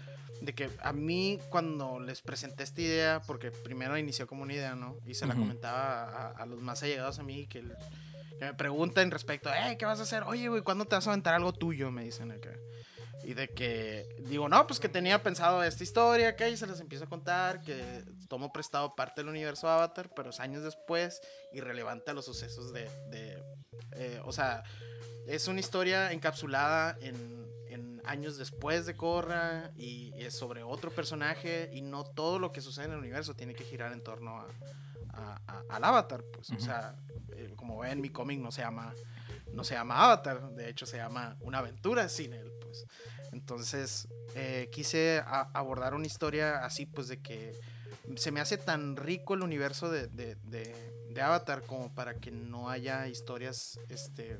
[0.41, 4.75] de que a mí cuando les presenté esta idea, porque primero inició como una idea,
[4.75, 4.97] ¿no?
[5.07, 7.63] Y se la comentaba a, a los más allegados a mí que,
[8.41, 10.25] me preguntan respecto, hey, ¿qué vas a hacer?
[10.25, 11.93] Oye, güey, ¿cuándo te vas a aventar algo tuyo?
[11.93, 12.51] Me dicen acá.
[13.25, 16.81] Y de que digo, no, pues que tenía pensado esta historia acá y se les
[16.81, 21.21] empiezo a contar que tomo prestado parte del universo Avatar, pero es años después,
[21.53, 23.43] irrelevante a los sucesos de, de,
[23.93, 24.63] eh, o sea,
[25.27, 31.71] es una historia encapsulada en, en años después de Korra y es sobre otro personaje
[31.73, 34.49] y no todo lo que sucede en el universo tiene que girar en torno a,
[35.13, 36.97] a- a- al Avatar, pues, o sea,
[37.37, 38.93] eh, como ven, mi cómic no se llama
[39.53, 43.33] no se llama Avatar, de hecho se llama Una aventura sin él, pues.
[43.33, 47.53] Entonces, eh, quise abordar una historia así, pues, de que
[48.17, 52.31] se me hace tan rico el universo de, de- de- de Avatar como para que
[52.31, 54.39] no haya historias, este,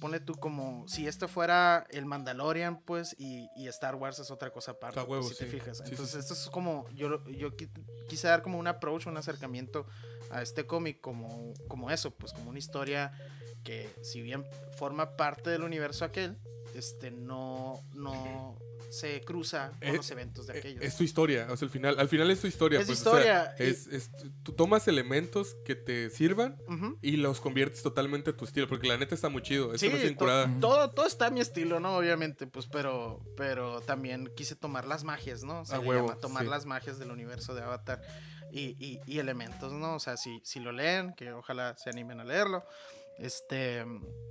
[0.00, 4.50] ponle tú como si esto fuera el Mandalorian, pues, y, y Star Wars es otra
[4.50, 5.78] cosa aparte, huevo, pues, si te fijas.
[5.78, 6.18] Sí, Entonces, sí.
[6.18, 7.70] esto es como, yo, yo qui-
[8.08, 9.86] quise dar como un approach, un acercamiento
[10.30, 13.12] a este cómic como, como eso, pues, como una historia
[13.62, 14.44] que si bien
[14.76, 16.36] forma parte del universo aquel,
[16.74, 18.58] este, no, no
[18.90, 20.82] se cruza con Eh, los eventos de Eh, aquellos.
[20.84, 22.80] Es tu historia, o sea, al final, al final es tu historia.
[22.80, 24.10] Es pues, o sea, historia, y- es, es-
[24.42, 26.58] tú tomas elementos que te sirvan
[27.00, 29.76] y los conviertes totalmente a tu estilo, porque la neta está muy chido.
[29.78, 30.50] Sí, no es bien to- curada.
[30.60, 31.96] todo, todo está a mi estilo, ¿no?
[31.96, 35.64] Obviamente, pues, pero, pero también quise tomar las magias, ¿no?
[35.64, 36.50] Se A le huevo, llama tomar sí.
[36.50, 38.02] las magias del universo de Avatar
[38.50, 39.94] y, y- y elementos, ¿no?
[39.94, 42.64] O sea, si, si lo leen, que ojalá se animen a leerlo.
[43.18, 43.84] Este,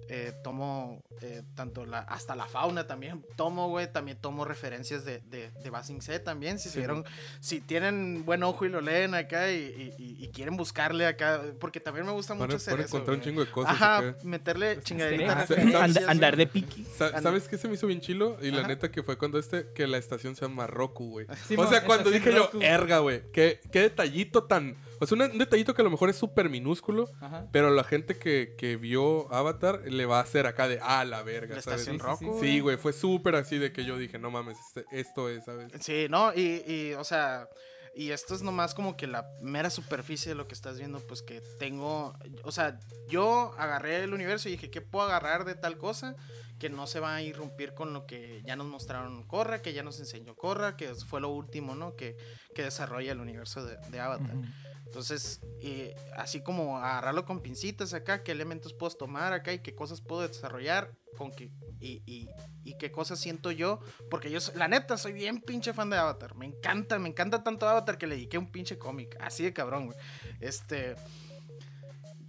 [0.09, 5.19] eh, tomo eh, tanto la, hasta la fauna también, tomo, güey, también tomo referencias de,
[5.19, 7.05] de, de Basing C también, si, se vieron-
[7.39, 11.79] si tienen buen ojo y lo leen acá y, y- y- quieren buscarle acá, porque
[11.79, 13.73] también me gusta mucho hacer eso, encontrar un chingo de cosas.
[13.73, 14.17] Ajá, acá.
[14.23, 16.85] meterle chingaderitas Ah, And- referencias, andar de piqui.
[16.97, 18.37] Sa- And- ¿Sabes qué se me hizo bien chilo?
[18.41, 18.67] Y la Ajá.
[18.67, 21.27] neta que fue cuando este, que la estación se llama Roku, güey.
[21.47, 22.59] Simón, o sea, cuando dije Roku.
[22.59, 23.21] yo, erga, güey.
[23.31, 24.75] ¿qué, qué detallito tan...
[25.01, 27.47] O sea, un, detallito que a lo mejor es súper minúsculo, Ajá.
[27.51, 31.23] pero la gente que, que vio Avatar le va a hacer acá de, ah, la
[31.23, 31.81] verga, La ¿sabes?
[31.81, 32.39] estación Roku.
[32.39, 35.71] Sí, güey, fue súper así de que yo dije, no mames, este- esto es, ¿sabes?
[35.79, 37.49] Sí, no, y, y, o sea,
[37.95, 41.23] y esto es nomás como que la mera superficie de lo que estás viendo, pues
[41.23, 42.79] que tengo, o sea,
[43.09, 46.15] yo agarré el universo y dije, ¿qué puedo agarrar de tal cosa?
[46.61, 49.81] Que no se va a irrumpir con lo que ya nos mostraron Corra, que ya
[49.81, 51.95] nos enseñó Corra, que fue lo último, ¿no?
[51.95, 52.15] Que,
[52.53, 54.35] que desarrolla el universo de, de Avatar.
[54.85, 59.73] Entonces, eh, así como agarrarlo con pincitas acá, qué elementos puedo tomar acá y qué
[59.73, 61.49] cosas puedo desarrollar con qué,
[61.79, 62.29] y, y-
[62.63, 63.79] y qué cosas siento yo.
[64.11, 66.35] Porque yo, la neta, soy bien pinche fan de Avatar.
[66.35, 69.17] Me encanta, me encanta tanto Avatar que le dediqué un pinche cómic.
[69.19, 69.97] Así de cabrón, güey.
[70.41, 70.93] Este.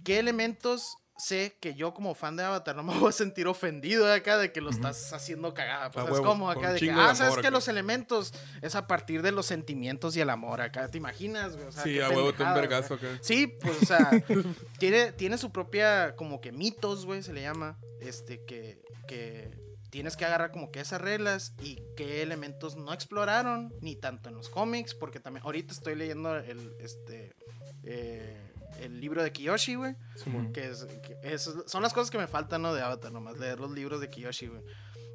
[0.03, 4.05] ¿Qué elementos sé que yo como fan de Avatar no me voy a sentir ofendido
[4.05, 5.91] de acá de que lo estás haciendo cagada?
[5.91, 9.31] Pues es como acá de que, ah, ¿sabes que los elementos es a partir de
[9.31, 10.87] los sentimientos y el amor acá?
[10.87, 11.67] ¿Te imaginas, güey?
[11.67, 13.07] O sea, sí, a huevo, te un vergazo acá.
[13.21, 14.11] Sí, pues, o sea,
[14.79, 19.51] tiene, tiene su propia, como que mitos, güey, se le llama, este, que, que
[19.89, 24.35] tienes que agarrar como que esas reglas y qué elementos no exploraron, ni tanto en
[24.35, 27.35] los cómics, porque también, ahorita estoy leyendo el, este,
[27.83, 28.52] eh,
[28.85, 29.95] el libro de Kiyoshi, güey.
[30.15, 30.51] Simón.
[30.53, 32.73] Que es, que es- son las cosas que me faltan, ¿no?
[32.73, 34.61] De Avatar, nomás leer los libros de Kiyoshi, güey.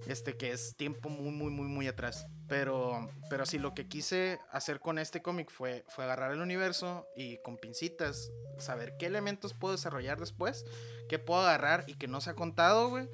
[0.06, 2.26] Este, que es tiempo muy, muy, muy, muy atrás.
[2.48, 7.06] Pero, pero sí, lo que quise hacer con este cómic fue, fue agarrar el universo
[7.14, 10.64] y con pincitas saber qué elementos puedo desarrollar después,
[11.10, 13.06] qué puedo agarrar y que no se ha contado, güey.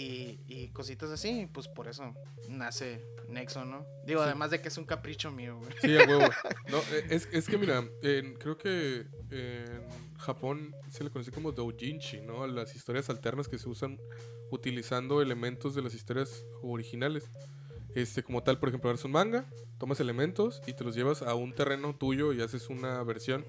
[0.00, 2.14] Y, y cositas así, pues por eso
[2.48, 3.84] nace Nexo, ¿no?
[4.06, 4.26] Digo, Sí.
[4.28, 5.72] además de que es un capricho mío, güey.
[5.82, 6.24] Sí, a huevo.
[6.70, 9.82] No, eh, es, es que mira, en- creo que en
[10.18, 12.46] Japón se le conoce como doujinshi, ¿no?
[12.46, 13.98] Las historias alternas que se usan
[14.50, 17.30] utilizando elementos de las historias originales.
[17.94, 21.34] Este, como tal, por ejemplo, eres un manga, tomas elementos y te los llevas a
[21.34, 23.44] un terreno tuyo y haces una versión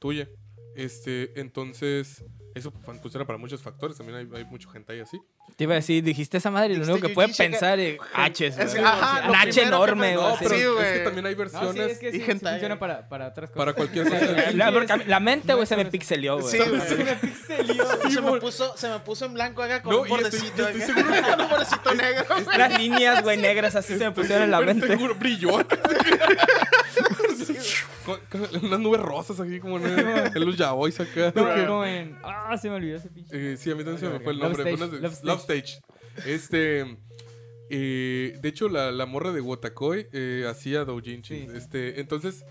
[0.00, 0.28] tuya.
[0.74, 2.24] Este, entonces,
[2.54, 3.96] eso pues, funciona para muchos factores.
[3.96, 5.18] También hay, hay mucha gente ahí así.
[5.56, 7.98] Te iba a decir, dijiste esa madre y lo Dijiste único que puede pensar es
[8.14, 10.14] H's, Es- H enorme.
[10.14, 12.52] No, pero Sí, es que también hay No, sí, versiones es que sí, y hentai.
[12.54, 13.56] funciona para, para otras cosas.
[13.58, 15.02] para cualquier cosa.
[15.06, 16.50] La, mente, güey, se me pixelió, güey.
[16.50, 16.58] Sí.
[16.88, 17.84] Se me pixelió.
[18.10, 20.64] se, me puso, se me puso en blanco acá con No, un bordecito.
[20.64, 22.24] con un bordecito negro.
[22.56, 24.86] Las líneas, güey, negras así se me pusieron en la mente.
[24.86, 25.58] Seguro, brilló.
[28.62, 31.32] Unas nubes rosas aquí como en, en los Yaboys acá.
[31.32, 32.16] Como, como en...
[32.22, 33.52] Ah, se me olvidó ese pinche.
[33.52, 34.72] Eh, sí, a mí también se me fue el Love nombre.
[34.72, 35.80] Stage, Unas de- Love Love Stage.
[36.26, 36.96] Este.
[37.70, 41.34] eh, de hecho, la, la morra de Wotakoi eh, hacía doujinshi.
[41.40, 41.56] Sí, sí.
[41.56, 42.44] Este, entonces.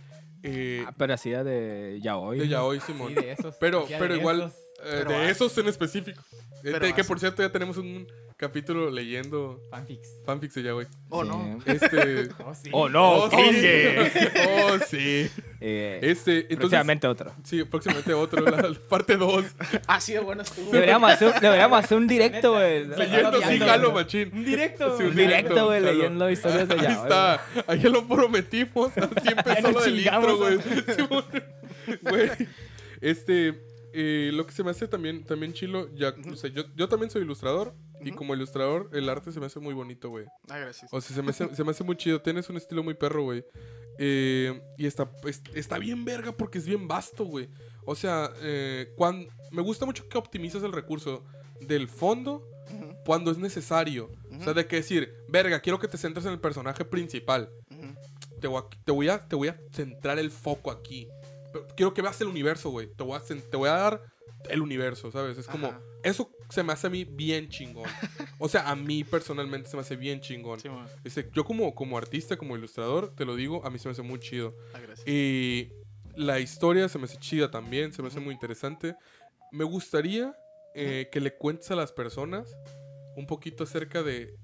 [0.43, 2.39] eh, Ah, pero hacía de yaoi.
[2.39, 3.10] de yaoi, Simón.
[3.10, 3.55] Sí, de esos.
[3.60, 4.53] Pero, pero de igual, esos.
[4.84, 6.21] Eh, de esos en específico.
[6.63, 10.09] Este, que por cierto ya tenemos un capítulo leyendo Fanfics.
[10.25, 10.88] fanfics de yaoi.
[11.09, 11.30] Oh, Sí.
[11.30, 11.59] no.
[11.65, 12.30] Este.
[12.43, 12.69] Oh, sí.
[12.73, 13.38] Oh, no, oh, sí.
[14.49, 15.30] Oh, sí.
[15.61, 16.57] Eh, Este, entonces.
[16.57, 17.32] próximamente otro.
[17.43, 19.45] Sí, próximamente otro, la, la parte 2.
[19.88, 20.71] Así de bueno estuvo.
[20.71, 22.86] Deberíamos hacer, deberíamos hacer un directo, güey.
[22.88, 23.91] Leyendo, sí, güey.
[23.93, 24.32] machín.
[24.34, 24.97] Un directo.
[24.97, 26.93] Sí, Un directo, güey, leyendo historias de Ahí yaoi.
[26.95, 28.91] está, ahí ya lo prometimos.
[28.97, 30.57] Así empezó lo del intro, güey.
[32.01, 32.30] Güey,
[33.01, 33.53] este,
[33.99, 37.09] eh, lo que se me hace también, también chilo, ya, o sea, yo, yo también
[37.09, 37.73] soy ilustrador.
[37.99, 40.25] Y como ilustrador, el arte se me hace muy bonito, güey.
[40.49, 40.93] Ah, gracias.
[40.93, 42.21] O sea, se me hace, se me hace muy chido.
[42.21, 43.43] Tienes un estilo muy perro, güey.
[43.97, 47.49] Eh, y está, es- está bien verga porque es bien vasto, güey.
[47.85, 51.25] O sea, eh, cuan- me gusta mucho que optimizas el recurso
[51.61, 52.47] del fondo
[53.05, 54.11] cuando es necesario.
[54.39, 57.49] O sea, de que decir, verga, quiero que te centres en el personaje principal.
[58.39, 61.07] Te voy a, te voy a, te voy a centrar el foco aquí.
[61.76, 62.88] Quiero que veas el universo, güey.
[62.93, 64.01] Te, voy a te voy a dar
[64.49, 65.38] el universo, ¿sabes?
[65.38, 65.82] Es como, Ajá.
[66.03, 67.89] eso se me hace a mí bien chingón.
[68.39, 70.60] O sea, a mí personalmente se me hace bien chingón.
[70.60, 70.70] Sí.
[71.03, 74.03] Este, yo como, como artista, como ilustrador, te lo digo, a mí se me hace
[74.03, 74.55] muy chido.
[74.74, 74.80] Ah.
[75.10, 75.70] Y
[76.16, 78.95] la historia se me hace chida también, se me hace muy interesante.
[79.51, 80.36] Me gustaría
[80.76, 82.55] eh, que le cuentes a las personas
[83.16, 84.38] un poquito acerca de,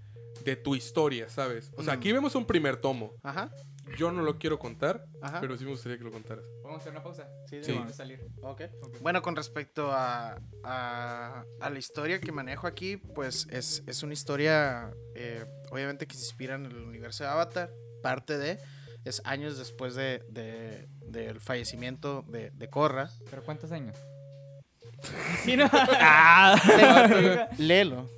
[0.43, 1.71] de tu historia, ¿sabes?
[1.77, 1.97] O sea, Mm.
[1.97, 3.13] aquí vemos un primer tomo.
[3.21, 3.51] Ajá,
[3.97, 5.39] Yo no lo quiero contar, ajá.
[5.41, 6.45] pero sí me gustaría que lo contaras.
[6.63, 7.27] Vamos a hacer una pausa.
[7.49, 7.73] Sí, Sí.
[7.73, 8.25] Vamos a salir.
[8.41, 8.61] Ok.
[9.01, 14.13] Bueno, con respecto a, a, a la historia que manejo aquí, pues es, es una
[14.13, 17.71] historia, eh, obviamente, que se inspira en el universo de Avatar.
[18.01, 18.57] Parte de,
[19.05, 23.09] es años después de, de- del fallecimiento de, de Korra.
[23.29, 23.95] ¿Pero cuántos años?
[25.43, 25.69] Sí, no.
[25.71, 28.09] Ah, Léelo.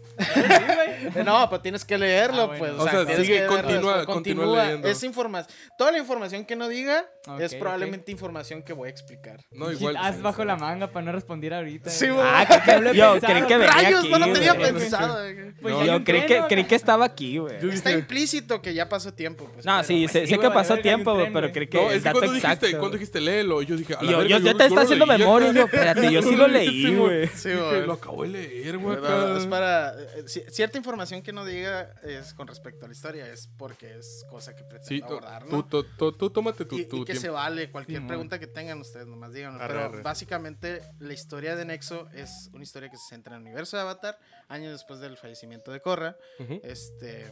[1.26, 2.60] No, pues tienes que leerlo, Ah, bueno.
[2.60, 2.72] pues.
[2.74, 4.88] O sea, tienes sigue, que verlo, continúa- continúa leyendo.
[4.88, 5.56] Es información.
[5.78, 9.40] Toda la información que no diga Ok, es probablemente información que voy a explicar.
[9.52, 9.96] No, igual.
[10.00, 11.90] Haz bajo la manga para no responder ahorita.
[11.90, 12.26] Sí, güey.
[12.28, 14.10] ah, creo que lo he yo creí que venía Rayos, aquí.
[14.10, 14.72] no lo tenía güey.
[14.74, 15.18] pensado.
[15.62, 17.60] Pues No, Yo lo creí que, creí que estaba aquí, güey.
[17.62, 19.50] Yo Está implícito que ya pasó tiempo.
[19.54, 21.68] Pues, No, pero, sí, pues, sé, sí, sé que pasó tiempo, güey, tren, pero creí
[21.68, 22.68] que No, es cuando dijiste, exacto.
[22.80, 24.82] cuando dijiste léelo, y yo dije, a Y la yo, verga, yo, yo te estaba
[24.84, 27.28] haciendo memoria yo, espérate, yo sí lo leí, güey.
[27.30, 27.86] Sí, güey.
[27.86, 28.98] Lo acabo de leer, güey.
[29.38, 29.96] Es para.
[30.16, 33.98] Eh, ci- cierta información que no diga es con respecto a la historia, es porque
[33.98, 35.66] es cosa que pretendo Sí, tú, abordar, ¿no?
[35.66, 38.48] tú, tú- tú tómate tu, y, tu y que se vale cualquier Sí, pregunta que
[38.48, 39.62] tengan ustedes, nomás díganlo.
[39.62, 40.02] Arre, Pero arre.
[40.02, 43.84] básicamente la historia de Nexo es una historia que se centra en el universo de
[43.84, 46.18] Avatar, años después del fallecimiento de Korra.
[46.64, 47.26] Este.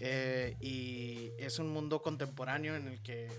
[0.00, 3.26] eh, y es un mundo contemporáneo en el que.
[3.26, 3.30] eh,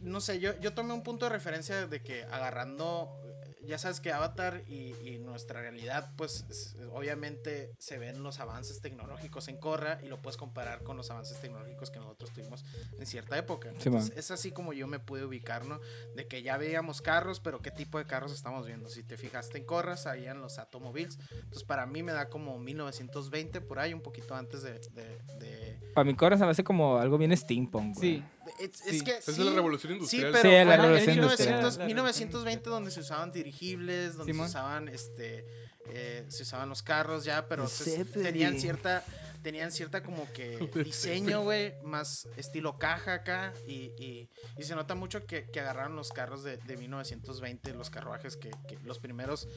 [0.00, 3.18] No sé, yo, yo tomé un punto de referencia de que agarrando.
[3.64, 8.80] Ya sabes que Avatar y, y nuestra realidad, pues es- obviamente se ven los avances
[8.80, 12.64] tecnológicos en Korra y lo puedes comparar con los avances tecnológicos que nosotros tuvimos
[12.98, 13.70] en cierta época.
[13.70, 15.80] Sí, Entonces, es así como yo me pude ubicar, ¿no?
[16.16, 18.88] De que ya veíamos carros, pero qué tipo de carros estamos viendo.
[18.88, 21.18] Si te fijaste en Korra, salían los Automobiles.
[21.32, 24.72] Entonces, para mí me da como 1920 por ahí, un poquito antes de.
[24.92, 28.16] de- de- Para mi corazón se me hace como algo bien steampunk, güey.
[28.18, 28.24] Sí.
[28.58, 28.96] Es, Sí.
[28.96, 29.16] es que.
[29.18, 30.32] Es de sí, la revolución Sí, industrial.
[30.32, 31.86] pero Sí, la en revolución 1900 industrial.
[31.86, 34.46] 1920 donde se usaban dirigibles, donde Simón.
[34.48, 35.46] se usaban este
[35.86, 39.04] eh, se usaban los carros ya, pero se- tenían cierta
[39.42, 43.52] tenían cierta como que diseño, güey, más estilo caja acá.
[43.66, 47.90] Y, y- y se nota mucho que, que agarraron los carros de, de 1920, los
[47.90, 49.48] carruajes que, que- los primeros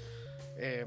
[0.58, 0.86] eh,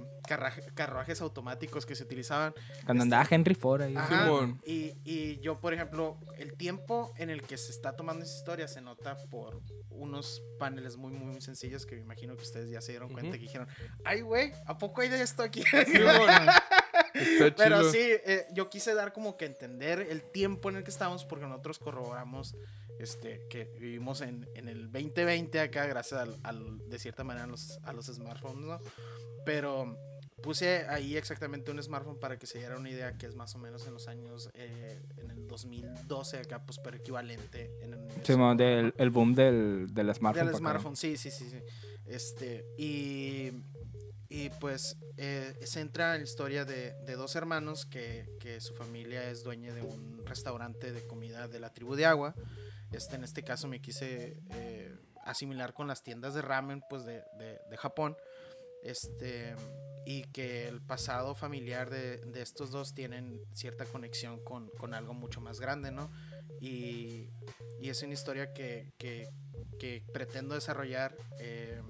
[0.74, 2.52] carruajes automáticos que se utilizaban.
[2.84, 3.96] Cuando Este- andaba Henry Ford ahí.
[3.96, 4.28] Ajá,
[4.64, 8.68] y, y yo, por ejemplo, el tiempo en el que se está tomando esa historia
[8.68, 9.60] se nota por
[9.90, 13.30] unos paneles muy, muy, muy sencillos que me imagino que ustedes ya se dieron cuenta
[13.30, 13.32] Ujú.
[13.38, 13.68] que dijeron,
[14.04, 15.62] ay, güey, ¿a poco hay de esto aquí?
[15.72, 15.82] Está
[17.56, 21.24] Pero sí, eh, yo quise dar como que entender el tiempo en el que estamos
[21.24, 22.54] porque nosotros corroboramos
[22.98, 27.48] este, que vivimos en, en el 2020 acá gracias al, al- de cierta manera a
[27.48, 28.78] los, a los smartphones, ¿no?
[29.44, 29.96] Pero
[30.42, 33.58] puse ahí exactamente un smartphone para que se diera una idea que es más o
[33.58, 38.24] menos en los años, eh, en el 2012 acá, pues pero equivalente en el universo
[38.32, 38.82] Simón, moderno.
[38.82, 40.46] del el boom del, del smartphone.
[40.46, 41.58] Del smartphone, sí, sí, sí, sí.
[42.06, 43.50] Este, y,
[44.28, 48.74] y pues eh, se entra en la historia de, de dos hermanos que, que su
[48.74, 52.34] familia es dueña de un restaurante de comida de la tribu de agua.
[52.92, 57.22] Este, en este caso me quise eh, asimilar con las tiendas de ramen pues de,
[57.38, 58.16] de- de Japón.
[58.82, 59.54] Este,
[60.06, 65.12] y que el pasado familiar de, de estos dos tienen cierta conexión con, con algo
[65.14, 66.10] mucho más grande, ¿no?
[66.60, 67.28] Y,
[67.80, 69.26] y es una historia que, que,
[69.78, 71.16] que pretendo desarrollar.
[71.40, 71.82] eh,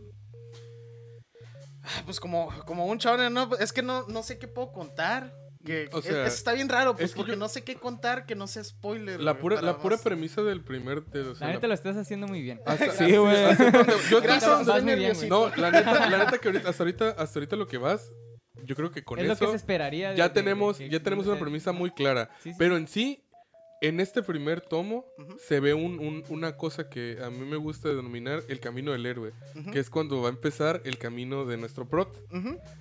[2.05, 3.49] pues como, como un shonen, ¿no?
[3.59, 5.33] Es que no, no sé qué puedo contar.
[5.64, 7.64] Que, O es- sea, es- está bien raro, pues es que porque yo- no sé
[7.64, 9.20] qué contar que no sea spoiler.
[9.20, 11.05] La pura, la pura premisa del primer.
[11.07, 12.61] de- o sea, La la- neta lo estás haciendo muy bien.
[12.64, 13.45] hasta- Sí, güey.
[13.45, 15.29] hasta donde- yo Gracias, creo que- vas estoy muy bien.
[15.29, 18.11] No, la neta, la neta que ahorita, hasta ahorita, hasta ahorita lo que vas,
[18.64, 20.11] yo creo que con es lo que eso se esperaría.
[20.11, 22.31] de- ya de- tenemos, de- ya tenemos una de- premisa muy clara.
[22.43, 22.57] Sí, sí.
[22.59, 23.24] Pero en sí,
[23.81, 25.05] en este primer tomo,
[25.39, 29.07] se ve un- un- una cosa que a mí me gusta denominar el camino del
[29.07, 29.33] héroe,
[29.72, 32.12] que es cuando va a empezar el camino de nuestro prot.
[32.29, 32.39] Que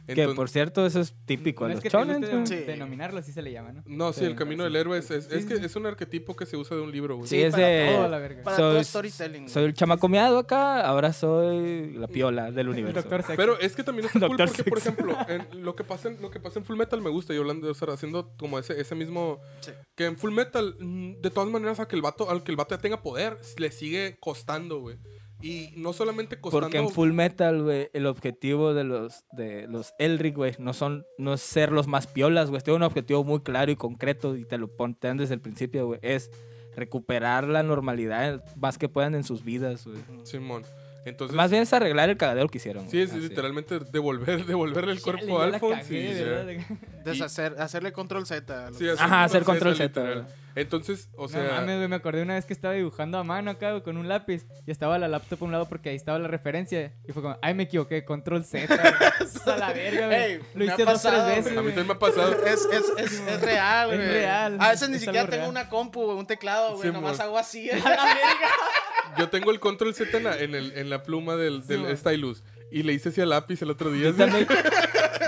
[0.08, 2.56] Entonces- por cierto, eso es típico No a es los que de- Sí.
[2.66, 3.84] denominarlo, así se le llama, ¿no?
[3.86, 4.66] No, sí, Sí, el camino sí.
[4.66, 5.66] del héroe es, es, Sí, es que sí.
[5.66, 7.28] es un arquetipo que se usa de un libro, güey.
[7.28, 7.92] Sí, es para de.
[7.96, 8.44] Toda la verga.
[8.44, 9.50] Para soy, todo storytelling.
[9.50, 13.02] soy el chamaco miado acá, ahora soy la piola del El universo.
[13.08, 13.36] doctor.
[13.36, 16.32] Pero es que también está cool porque, por ejemplo, en lo, que pasa en, lo
[16.32, 17.34] que pasa en Full Metal me gusta.
[17.34, 19.40] Y hablando, o sea, haciendo como ese, ese mismo...
[19.62, 19.72] Sí.
[19.96, 22.76] Que en Full Metal, de todas maneras, a que el vato, al que el vato
[22.76, 24.98] ya tenga poder, le sigue costando, güey.
[25.42, 26.66] Y no solamente costando...
[26.66, 31.06] Porque en Full Metal, güey, el objetivo de los de los Elric, güey, no son
[31.20, 32.62] no es ser los más piolas, güey.
[32.62, 36.00] Tiene un objetivo muy claro y concreto y te lo ponen desde el principio, güey.
[36.02, 36.32] Es
[36.76, 39.98] recuperar la normalidad más que puedan en sus vidas, güey.
[40.24, 40.64] Simón.
[41.06, 41.36] Entonces...
[41.36, 42.84] Más bien es arreglar el cagadero que hicieron.
[42.86, 43.04] Sí, güey.
[43.04, 43.22] es Así.
[43.22, 45.84] literalmente devolver, devolverle el cuerpo a Alphonse.
[45.84, 46.24] cagué, y ya.
[46.24, 46.66] ¿verdad?
[47.06, 48.72] Deshacer, hacerle control Z.
[48.74, 50.28] Sí, Ajá, hacer control Z, literal.
[50.58, 51.44] Entonces, o no sea...
[51.52, 54.46] mames, güey, me acordé una vez que estaba dibujando a mano acá con un lápiz
[54.66, 57.38] y estaba la laptop a un lado porque ahí estaba la referencia y fue como,
[57.42, 58.66] ay, me equivoqué, control Z.
[58.68, 58.80] güey.
[59.56, 60.20] a la verga, güey.
[60.34, 61.58] Ey, Lo hice dos, tres pasado, veces.
[61.58, 62.36] a mí también me ha pasado.
[62.46, 64.10] Es, es, es, es real, Es güey.
[64.10, 65.50] real, A veces ni es siquiera tengo real.
[65.52, 66.88] una compu, güey, un teclado, güey.
[66.90, 67.70] Sí, nomás hago así.
[69.18, 72.44] Yo tengo el control Z en la, en el- en la pluma del, del stylus.
[72.72, 74.10] Y le hice hacia lápiz el otro día.
[74.10, 74.46] Yo también,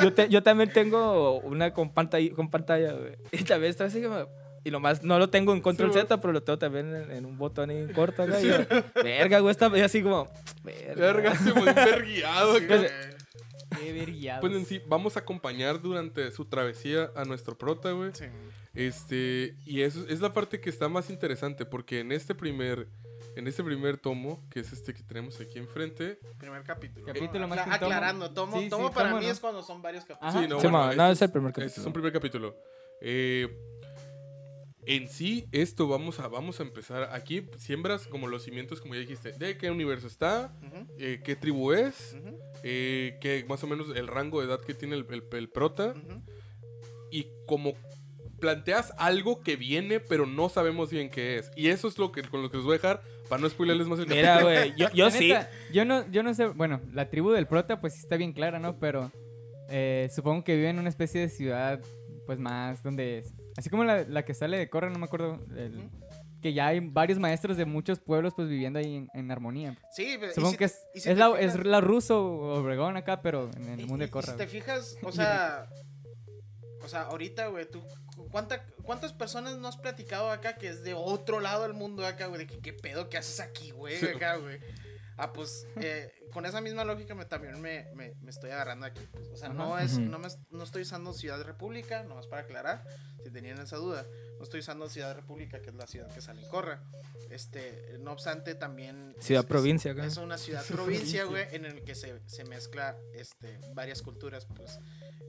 [0.02, 3.14] yo, te- yo también tengo una con pantalla, con pantalla, güey.
[3.32, 4.28] Y también está así como...
[4.70, 7.26] Y nomás no lo tengo en control Sí, Z, pero lo tengo también en, en
[7.26, 8.40] un botón ahí corto acá.
[8.40, 8.58] y yo,
[9.04, 10.30] verga, güey, está así como...
[10.64, 10.94] Verga.
[10.96, 12.56] Verga, se verguiado.
[12.58, 12.84] acá.
[13.82, 14.42] Qué verguiados.
[14.42, 18.12] Pues en sí, vamos a acompañar durante su travesía a nuestro prota, güey.
[18.14, 18.26] Sí.
[18.76, 22.88] Este, y eso es la parte que está más interesante, porque en este primer,
[23.36, 27.06] en este primer tomo, que es este que tenemos aquí enfrente, Primer capítulo.
[27.08, 27.74] Capítulo más Acla- tomo.
[27.76, 29.32] Aclarando, tomo, Sí, tomo para tomo, mí ¿no?
[29.32, 30.36] es cuando son varios capítulos.
[30.36, 30.42] Ajá.
[30.44, 31.82] Sí, no, Sí, bueno, no, este es el primer Este capítulo.
[31.82, 32.56] es un primer capítulo.
[33.02, 33.48] Eh,
[34.96, 37.10] en sí, esto vamos a, vamos a empezar.
[37.14, 40.54] Aquí siembras como los cimientos, como ya dijiste, de qué universo está,
[40.98, 42.16] eh, qué tribu es,
[42.64, 45.94] eh, qué más o menos el rango de edad que tiene el, el- el prota,
[47.12, 47.74] y como
[48.40, 51.52] planteas algo que viene, pero no sabemos bien qué es.
[51.56, 53.88] Y eso es lo que con lo que les voy a dejar para no spoilerles
[53.88, 54.56] más el Mira, capítulo.
[54.56, 55.34] güey, yo, sí.
[55.74, 58.58] yo no, yo no sé, bueno, la tribu del prota pues sí está bien clara,
[58.60, 58.80] ¿no?
[58.80, 59.12] Pero
[59.70, 61.82] eh, supongo que vive en una especie de ciudad
[62.26, 63.24] pues más donde,
[63.60, 65.90] así como la, la que sale de Corra, no me acuerdo, el-
[66.42, 69.78] que ya hay varios maestros de muchos pueblos pues viviendo ahí en, en armonía.
[69.92, 73.22] Sí, pero- Supongo si- que es, si es, la, fijas- es la ruso Obregón acá,
[73.22, 74.30] pero en el Y- mundo de Corra.
[74.30, 75.68] y si te fijas, o sea,
[76.82, 77.84] o sea, ahorita, güey, tú,
[78.32, 82.28] ¿cuánta, ¿cuántas personas no has platicado acá que es de otro lado del mundo acá,
[82.28, 82.46] güey?
[82.46, 84.60] De que qué pedo que haces aquí, güey, acá, güey.
[85.18, 89.02] Ah, pues, eh, con esa misma lógica me, también me, me, me estoy agarrando aquí.
[89.12, 89.28] pues.
[89.30, 92.86] O sea, no, es, no, me, no estoy usando Ciudad República, nomás para aclarar,
[93.24, 94.06] si tenían esa duda.
[94.38, 96.82] No estoy usando Ciudad República, que es la ciudad que sale en Corra.
[97.30, 99.16] Este, no obstante, también...
[99.20, 100.06] Ciudad es- es- provincia, acá.
[100.06, 104.80] Es una ciudad provincia, güey, en el que se, se mezcla este, varias culturas, pues...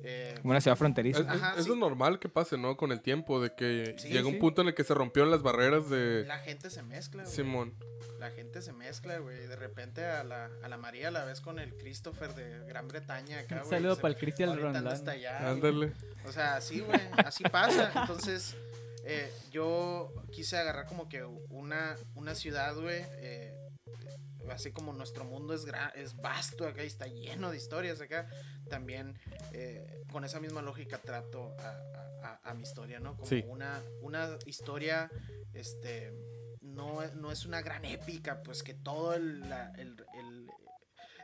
[0.04, 1.20] eh, Como una ciudad Es, fronteriza.
[1.20, 1.68] es- Ajá, es sí.
[1.70, 2.76] lo normal que pase, ¿no?
[2.76, 4.40] Con el tiempo, de que Sí, llega un sí.
[4.40, 7.34] punto en el que se rompieron las barreras de la gente se mezcla, güey.
[7.34, 7.74] Simón.
[8.18, 9.46] La gente se mezcla, güey.
[9.46, 13.38] De repente a la, a la María la ves con el Christopher de Gran Bretaña
[13.38, 13.70] acá, Un güey.
[13.70, 14.74] saludo para el Cristian güey.
[15.46, 15.92] Ándale.
[16.26, 17.92] O sea, así, güey, así pasa.
[17.94, 18.56] Entonces,
[19.04, 23.54] eh, yo quise agarrar como que una, una ciudad, güey, eh,
[24.50, 28.26] así como nuestro mundo es, gra- es vasto acá y está lleno de historias acá,
[28.68, 29.16] también
[29.52, 33.14] eh, con esa misma lógica trato a, a- a- a mi historia, ¿no?
[33.14, 33.44] Como Sí.
[33.46, 35.08] una, una historia,
[35.54, 36.12] este,
[36.62, 40.39] no, no es una gran épica, pues que todo el, la- el- el-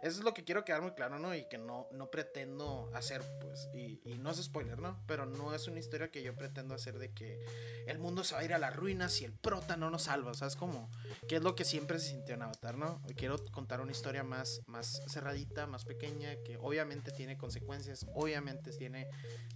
[0.02, 1.34] eso es lo que quiero quedar muy claro, ¿no?
[1.34, 5.02] Y que no, no pretendo hacer, pues, y, y no es spoiler, ¿no?
[5.06, 7.44] Pero no es una historia que yo pretendo hacer de que
[7.86, 10.34] el mundo se va a ir a las ruinas si el prota no nos salva,
[10.34, 10.90] ¿sabes cómo?
[11.28, 13.00] Que es lo que siempre se sintió en Avatar, ¿no?
[13.16, 19.08] Quiero contar una historia más, más cerradita, más pequeña, que obviamente tiene consecuencias, obviamente tiene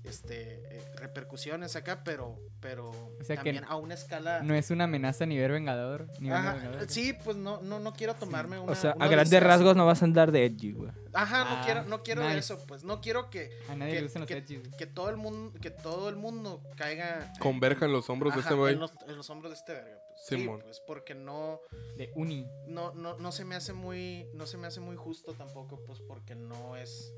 [0.05, 4.43] este, eh, repercusiones acá, pero, pero sea que también a una escala...
[4.43, 6.07] No es una amenaza ni ver Vengador.
[6.20, 6.88] Ni ver Vengador.
[6.88, 8.72] sí, pues no, no, no quiero tomarme una...
[8.72, 10.90] O sea, una a grandes rasgos no vas a andar de edgy, güey.
[11.12, 12.38] Ajá, no Ah, quiero, no quiero nice.
[12.38, 12.84] eso, pues.
[12.84, 14.70] No quiero que, A nadie le que, gustan los que- güey.
[14.78, 18.58] que todo el mundo, que todo el mundo caiga Converjan los hombros de ajá, este
[18.58, 18.74] güey.
[18.74, 19.98] en, los, en los hombros de este verga.
[20.20, 20.60] Sí, Simón.
[20.62, 21.60] pues porque no,
[21.96, 22.46] De Uni.
[22.68, 26.00] no, no, no se me hace muy, no se me hace muy justo tampoco, pues
[26.00, 27.12] porque no es,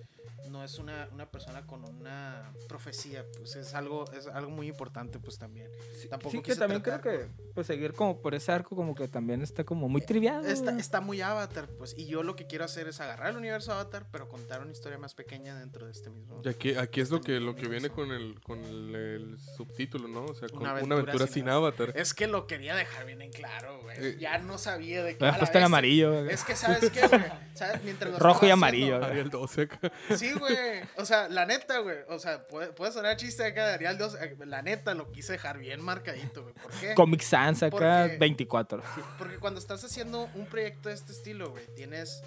[0.49, 5.19] no es una, una persona con una profecía, pues es algo, es algo muy importante,
[5.19, 5.69] pues también.
[6.09, 9.09] Tampoco Sí, que también tratar creo que pues seguir como por ese arco como que
[9.09, 10.47] también está como muy trivial.
[10.47, 13.73] Está, está muy Avatar, pues, y yo lo que quiero hacer es agarrar el universo
[13.73, 16.41] Avatar, pero contar una historia más pequeña dentro de este mismo.
[16.45, 19.39] Y aquí, aquí es lo Este que, lo que viene con el, con el, el
[19.57, 20.25] subtítulo, ¿no?
[20.27, 21.93] O sea, con Una una aventura sin sin avatar.
[21.97, 23.97] Es que lo quería dejar bien en claro, güey.
[23.99, 25.25] Eh, ya no sabía de qué.
[25.27, 26.33] Lo puesto en amarillo, güey.
[26.35, 27.23] Es que, ¿sabes qué, güey?
[27.55, 27.83] ¿Sabes?
[27.85, 29.93] Mientras Rojo y amarillo, haciendo- Ariel 12 acá.
[30.17, 30.57] Sí, güey.
[30.97, 31.99] O sea, la neta, güey.
[32.09, 34.15] O sea, puede, puede sonar chiste acá de Arial 2.
[34.21, 36.55] eh, La neta lo quise dejar bien marcadito, güey.
[36.55, 36.95] ¿Por qué?
[36.95, 38.83] Comic Sans acá, Porque- 24.
[39.19, 42.23] Porque cuando estás haciendo un proyecto de este estilo, güey, tienes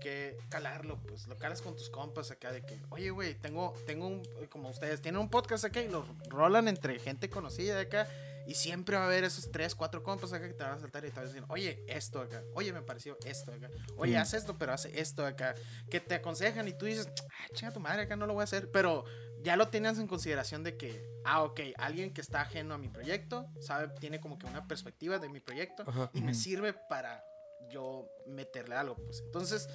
[0.00, 4.06] que calarlo, pues lo calas con tus compas acá de que, oye, güey, tengo, tengo
[4.06, 8.06] un, como ustedes, tienen un podcast acá y lo rolan entre gente conocida de acá
[8.46, 11.04] y siempre va a haber esos tres, cuatro compas acá que te van a saltar
[11.04, 14.34] y te van a decir, oye, esto acá, oye, me pareció esto acá, oye, haz
[14.34, 15.54] esto, pero hace esto acá,
[15.90, 18.44] que te aconsejan y tú dices, ah, chinga tu madre, acá no lo voy a
[18.44, 19.04] hacer, pero
[19.42, 22.88] ya lo tienes en consideración de que, ah, ok, alguien que está ajeno a mi
[22.88, 26.10] proyecto, sabe, tiene como que una perspectiva de mi proyecto Ajá.
[26.14, 27.24] y me sirve para
[27.70, 29.22] yo meterle algo, pues.
[29.24, 29.68] Entonces,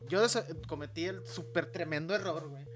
[0.00, 0.24] yo
[0.66, 2.66] cometí el súper tremendo error, güey,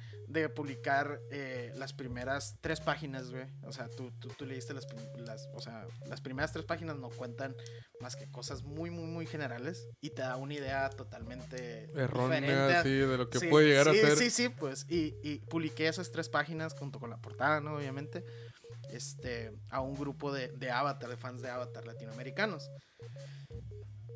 [0.40, 3.46] de publicar eh, las primeras tres páginas, güey.
[3.62, 7.08] O sea, tú, tú, tú leíste las, las, o sea, las primeras tres páginas no
[7.08, 7.56] cuentan
[8.00, 12.90] más que cosas muy, muy, muy generales y te da una idea totalmente Errónea, sí,
[12.90, 14.16] de lo que Sí, puede llegar sí, a ser.
[14.16, 14.86] Sí, sí, pues.
[14.88, 17.76] Y, y publiqué esas tres páginas junto con la portada, ¿no?
[17.76, 18.24] Obviamente.
[18.90, 22.70] Este, a un grupo de, de Avatar, de fans de Avatar latinoamericanos.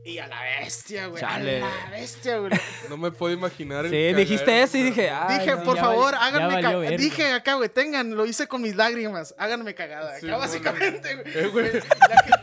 [0.04, 1.20] Y a la bestia, güey.
[1.20, 1.62] Chale.
[1.62, 2.52] A la bestia, güey.
[2.88, 3.84] No me puedo imaginar.
[3.84, 5.64] el Sí, cagadero, dijiste eso y dije, ah, Dije, no.
[5.64, 6.90] por favor, háganme cagada.
[6.90, 9.34] Dije acá, güey, tengan, lo hice con mis lágrimas.
[9.36, 10.18] Háganme cagada.
[10.18, 10.38] Sí, acá, bueno.
[10.38, 11.36] básicamente, güey.
[11.36, 11.72] Eh, güey.
[11.72, 12.37] La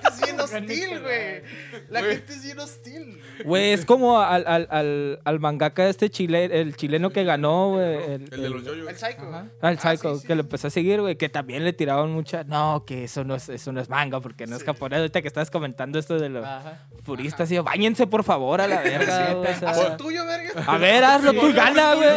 [0.64, 1.42] hostil, güey.
[1.90, 3.22] La gente es bien hostil.
[3.44, 7.96] Güey, es como al, al, al, al mangaka este chile, el chileno que ganó, güey.
[7.96, 8.90] El, El de los yoyos.
[8.90, 9.22] El psycho.
[9.30, 9.48] Ajá.
[9.62, 11.74] Ah, el Ah, sí, Psycho, sí, que lo empezó a seguir, güey, que también le
[11.74, 12.44] tiraban mucha.
[12.44, 15.00] No, que eso no es, eso no es manga, porque no es japonés.
[15.00, 16.88] Ahorita que estabas comentando esto de los Ajá.
[17.06, 20.64] puristas, y yo, báñense por favor a la verga, o sea, Haz lo tuyo, verga.
[20.66, 22.10] A ver, hazlo tú y gana, güey.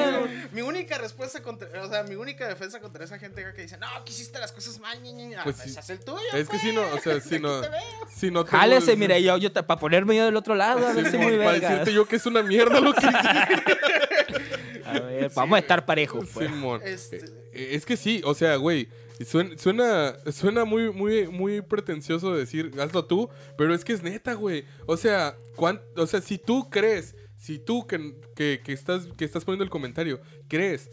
[0.52, 3.86] Mi única respuesta contra, o sea, mi única defensa contra esa gente que dice, no,
[4.04, 5.44] que hiciste las cosas mal, ña, ña, ña".
[5.44, 5.78] Pues Pues sí.
[5.78, 6.18] haz el tuyo.
[6.34, 7.60] Es que si no, o sea, si no.
[7.60, 7.70] veo.
[8.28, 10.92] Si no tengo Jálese, el- mire, yo, yo para ponerme yo del otro lado, a
[10.92, 11.70] ver si muy Para vergas.
[11.70, 13.28] decirte yo que es una mierda lo que hiciste.
[14.84, 16.48] A ver, vamos a estar parejos, pues.
[16.48, 16.80] Simón.
[16.84, 17.18] Este-
[17.52, 18.88] Eh, Es que sí, o sea, güey.
[19.26, 24.34] Suena, suena, suena muy, muy, muy pretencioso decir, hazlo tú, pero es que es neta,
[24.34, 24.64] güey.
[24.86, 29.24] O sea, cuán- o sea, si tú crees, si tú que, que, que estás, que
[29.24, 30.88] estás poniendo el comentario, crees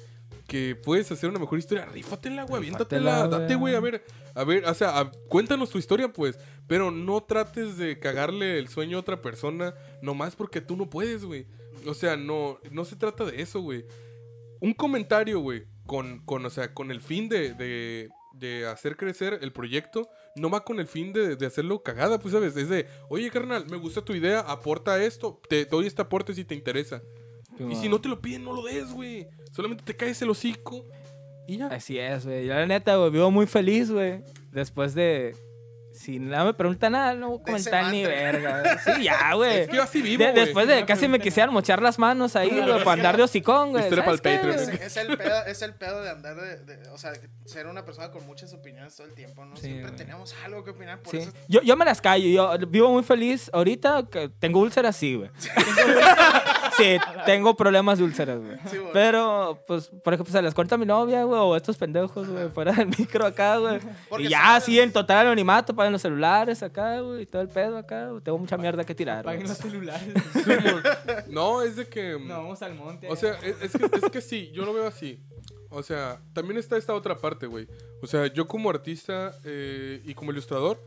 [0.47, 3.75] que puedes hacer una mejor historia, rífatela, güey, aviéntatela, date, güey.
[3.75, 6.37] a ver, a ver, o sea, a- cuéntanos tu historia, pues,
[6.67, 11.25] pero no trates de cagarle el sueño a otra persona, nomás porque tú no puedes,
[11.25, 11.47] güey.
[11.87, 13.85] O sea, no, no se trata de eso, güey
[14.61, 19.37] un comentario, güey, con, con, o sea, con el fin de, de, de hacer crecer
[19.41, 22.55] el proyecto, no va con el fin de, de hacerlo cagada, pues, ¿sabes?
[22.55, 26.45] Es de, oye, carnal, me gusta tu idea, aporta esto, te doy este aporte si
[26.45, 27.03] te interesa.
[27.59, 29.27] Y si no te lo piden, no lo des, güey.
[29.51, 30.85] Solamente te caes el hocico
[31.47, 31.67] y ya.
[31.67, 32.45] Así es, güey.
[32.45, 34.21] Yo la neta, güey, vivo muy feliz, güey.
[34.51, 35.35] Después de,
[36.05, 38.77] Si no me pregunta nada, no voy a comentar ni verga.
[38.79, 39.61] Sí, ya, güey.
[39.61, 40.45] Es que yo así vivo, De- güey.
[40.45, 43.85] después de casi me quisieran mochar las manos ahí, güey, para andar de hocicón, güey.
[43.85, 47.13] Es, es el pedo, es el pedo de andar de, de- O sea,
[47.45, 49.55] ser una persona con muchas opiniones todo el tiempo, ¿no?
[49.55, 49.95] Sí, Siempre güey.
[49.97, 51.17] tenemos algo que opinar, por Sí.
[51.17, 51.31] eso.
[51.47, 55.29] Yo, yo me las callo, yo vivo muy feliz ahorita, que tengo úlceras, sí, güey.
[56.77, 58.57] sí, tengo problemas de úlceras, güey.
[58.69, 58.77] Sí.
[58.93, 62.49] Pero, pues, por ejemplo, se les cuenta a mi novia, güey, o estos pendejos, güey,
[62.49, 63.79] fuera del micro acá, güey.
[64.09, 67.49] Porque Y ya, así, en total anonimato, paguen los celulares acá, güey, y todo el
[67.49, 68.11] pedo acá.
[68.23, 69.35] Tengo mucha mierda que tirar, güey.
[69.35, 70.07] Paguen los celulares.
[71.29, 72.17] No, es de que.
[72.19, 73.07] no, vamos al monte.
[73.09, 75.19] O sea, es, es que, es que sí, yo lo veo así.
[75.69, 77.67] O sea, también está esta otra parte, güey.
[78.01, 80.79] O sea, yo como artista eh, y como ilustrador,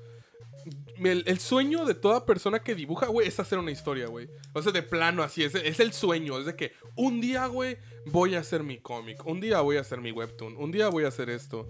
[1.04, 4.28] el sueño de toda persona que dibuja, güey, es hacer una historia, güey.
[4.52, 6.38] O sea, de plano así, es, es el sueño.
[6.38, 9.24] Es de que un día, güey, voy a hacer mi cómic.
[9.26, 10.56] Un día voy a hacer mi webtoon.
[10.56, 11.68] Un día voy a hacer esto.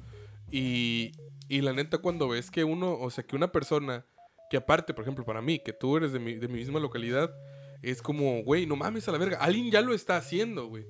[0.50, 1.12] Y,
[1.48, 4.04] y la neta, cuando ves que uno, o sea, que una persona,
[4.50, 7.34] que aparte, por ejemplo, para mí, que tú eres de mi, de mi misma localidad,
[7.82, 9.38] es como, güey, no mames a la verga.
[9.38, 10.84] Alguien ya lo está haciendo, güey.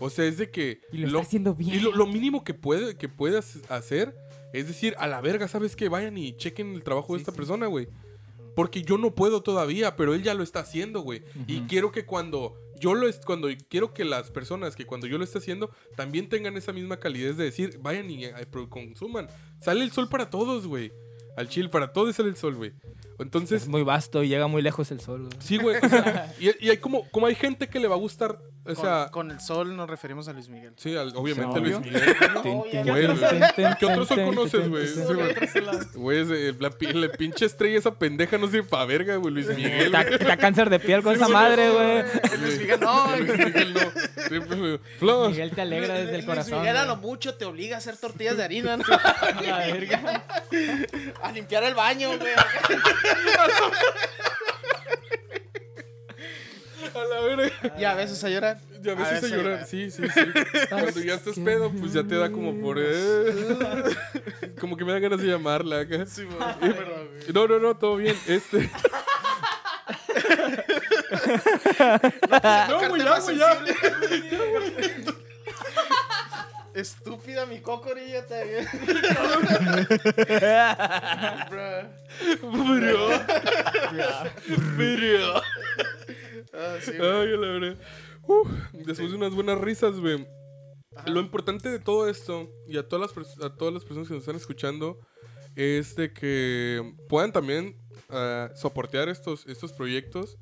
[0.00, 0.80] O sea, es de que...
[0.92, 1.76] Y lo está haciendo bien.
[1.76, 4.16] Y lo, lo mínimo que, puede, que puedas hacer
[4.52, 5.88] es decir, a la verga, ¿sabes qué?
[5.88, 7.36] Vayan y chequen el trabajo de esta sí.
[7.36, 7.88] persona, güey.
[8.54, 11.22] Porque yo no puedo todavía, pero él ya lo está haciendo, güey.
[11.46, 15.22] Y quiero que cuando yo lo cuando quiero que las personas que cuando yo lo
[15.22, 18.32] esté haciendo también tengan esa misma calidez de decir, vayan y eh,
[18.68, 19.28] consuman.
[19.60, 20.92] Sale el sol para todos, güey.
[21.36, 22.72] Al chill, para todos sale el sol, güey.
[23.22, 25.36] Entonces, Es muy vasto y llega muy lejos el sol, güey.
[25.40, 25.76] sí, güey.
[25.82, 28.74] o sea, y, y hay como, como hay gente que le va a gustar, o
[28.74, 30.72] Con, sea, con el sol nos referimos a Luis Miguel.
[30.76, 31.80] sí, al- obviamente Obvio.
[31.80, 32.16] Luis Miguel.
[32.84, 33.76] Güey, güey.
[33.78, 34.86] ¿Qué otro sol conoces, güey?
[34.86, 35.00] Sí,
[35.94, 36.52] güey.
[36.60, 39.90] La, pi- la pinche estrella esa pendeja no sirve pa' verga, güey, Luis Miguel.
[39.90, 42.02] Da cáncer de piel con esa madre, güey.
[42.40, 43.16] Luis Miguel, no.
[43.16, 43.80] Luis Miguel no.
[43.80, 44.80] Sí, pues, güey.
[44.98, 45.30] Flash.
[45.30, 46.60] Miguel te alegra desde el Luis corazón.
[46.60, 48.84] Miguel a lo mucho te obliga a hacer tortillas de harina, ¿no?
[48.92, 50.24] A la verga.
[51.22, 52.32] a limpiar el baño, güey.
[56.94, 57.52] A la verga.
[57.78, 58.58] Y a veces a llorar.
[58.82, 59.66] Y a veces a llorar.
[59.66, 60.20] Sí, sí, sí.
[60.68, 62.78] Cuando ya estás pedo, pues ya te da como por.
[62.80, 63.94] eh.
[64.60, 66.04] Como que me da ganas de llamarla acá.
[66.06, 66.26] Sí.
[66.60, 67.08] Perdón.
[67.32, 68.16] No, no, no, todo bien.
[68.26, 68.70] Este.
[72.68, 73.58] No, güey, ya, güey, ya.
[76.74, 78.66] Estúpida mi cocorilla también.
[81.50, 81.88] Bro.
[82.52, 83.08] Bro.
[84.76, 85.42] Bro.
[86.54, 87.76] Ah, sí, Ay, la verdad.
[88.22, 90.26] Uf, después de unas buenas risas, güey.
[91.06, 94.22] Lo importante de todo esto, y a todas las, a todas las personas que nos
[94.22, 95.00] están escuchando,
[95.56, 100.38] es de que puedan también ah, soportear estos, estos proyectos.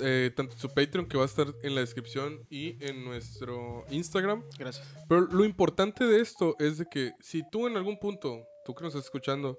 [0.00, 3.84] Eh, tanto en su Patreon, que va a estar en la descripción, y en nuestro
[3.90, 4.42] Instagram.
[4.58, 4.86] Gracias.
[5.08, 8.84] Pero lo importante de esto es de que si tú en algún punto, tú que
[8.84, 9.58] nos estás escuchando,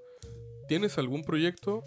[0.67, 1.83] tienes algún proyecto,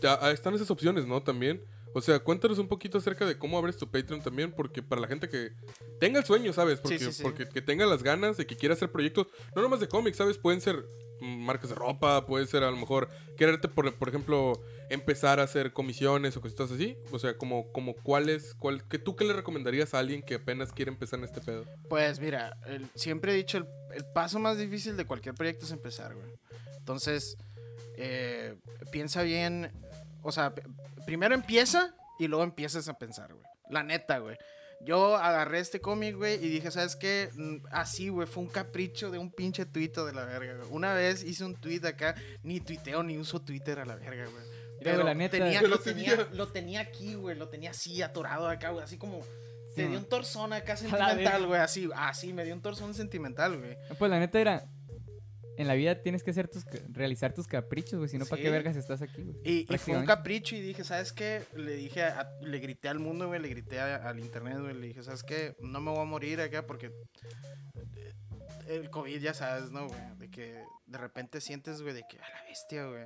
[0.00, 1.22] ya, están esas opciones, ¿no?
[1.22, 1.64] También.
[1.94, 5.08] O sea, cuéntanos un poquito acerca de cómo abres tu Patreon también, porque para la
[5.08, 5.52] gente que
[5.98, 6.78] tenga el sueño, ¿sabes?
[6.78, 7.22] Porque, sí, sí.
[7.22, 10.36] porque que tenga las ganas de que quiera hacer proyectos, no nomás de cómics, ¿sabes?
[10.36, 10.86] Pueden ser
[11.20, 15.72] marcas de ropa, puede ser a lo mejor quererte, por, por ejemplo, empezar a hacer
[15.72, 16.96] comisiones o cositas así.
[17.12, 20.72] O sea, como, como cuáles, cuál, que tú qué le recomendarías a alguien que apenas
[20.72, 21.64] quiere empezar en este pedo.
[21.88, 22.56] Pues mira,
[22.94, 26.30] siempre he dicho, el, paso más difícil de cualquier proyecto es empezar, güey.
[26.78, 27.36] Entonces,
[27.96, 28.56] eh,
[28.92, 29.72] piensa bien,
[30.22, 30.54] o sea,
[31.04, 33.44] primero empieza y luego empiezas a pensar, güey.
[33.70, 34.36] La neta, güey.
[34.80, 37.30] Yo agarré este cómic, güey, y dije, ¿sabes qué?
[37.34, 40.68] Mm, Así, güey, fue un capricho de un pinche tuito de la verga, güey.
[40.70, 44.44] Una vez hice un tweet acá, ni tuiteo ni uso Twitter a la verga, güey.
[44.82, 45.38] Güey, la neta.
[45.38, 48.84] tenía- Pero lo, tenía- tenía, lo tenía aquí, güey, lo tenía así, atorado acá, güey,
[48.84, 49.22] así como...
[49.22, 53.58] Sí, Te dio un torzón acá sentimental, güey, así, así, me dio un torzón sentimental,
[53.58, 53.76] güey.
[53.98, 54.64] Pues la neta era.
[55.58, 58.08] En la vida tienes que hacer tus, realizar tus caprichos, güey.
[58.08, 59.36] Si no, ¿para qué vergas estás aquí, güey?
[59.44, 61.42] Y, y fue un capricho y dije, ¿sabes qué?
[61.54, 64.86] Le dije, a- le grité al mundo, güey, le grité a- al internet, güey, le
[64.88, 65.56] dije, ¿sabes qué?
[65.60, 68.12] No me voy a morir acá porque eh,
[68.68, 70.00] el COVID, ya sabes, ¿no, güey?
[70.18, 73.04] De que de repente sientes, güey, de que a la bestia, güey.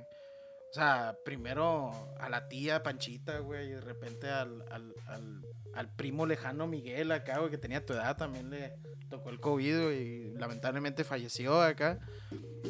[0.71, 5.45] O sea, primero a la tía Panchita, güey, y de repente al, al, al,
[5.75, 8.73] al primo lejano Miguel acá, güey, que tenía tu edad, también le
[9.09, 11.99] tocó el COVID, güey, y lamentablemente falleció acá.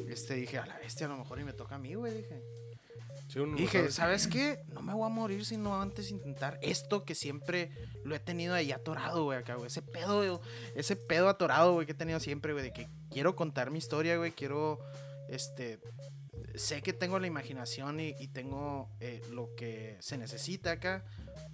[0.09, 2.41] Este, dije, a la bestia, a lo mejor y me toca a mí, güey, dije.
[3.27, 3.91] Sí, Dije, sabe.
[3.91, 4.63] ¿sabes qué?
[4.73, 7.69] No me voy a morir sino antes intentar esto que siempre
[8.03, 9.67] lo he tenido ahí atorado, güey, acá, güey.
[9.67, 10.39] Ese pedo, güey,
[10.75, 14.17] ese pedo atorado, güey, que he tenido siempre, güey, de que quiero contar mi historia,
[14.17, 14.79] güey, quiero,
[15.29, 15.79] este,
[16.55, 21.03] sé que tengo la imaginación y, y tengo eh, lo que se necesita acá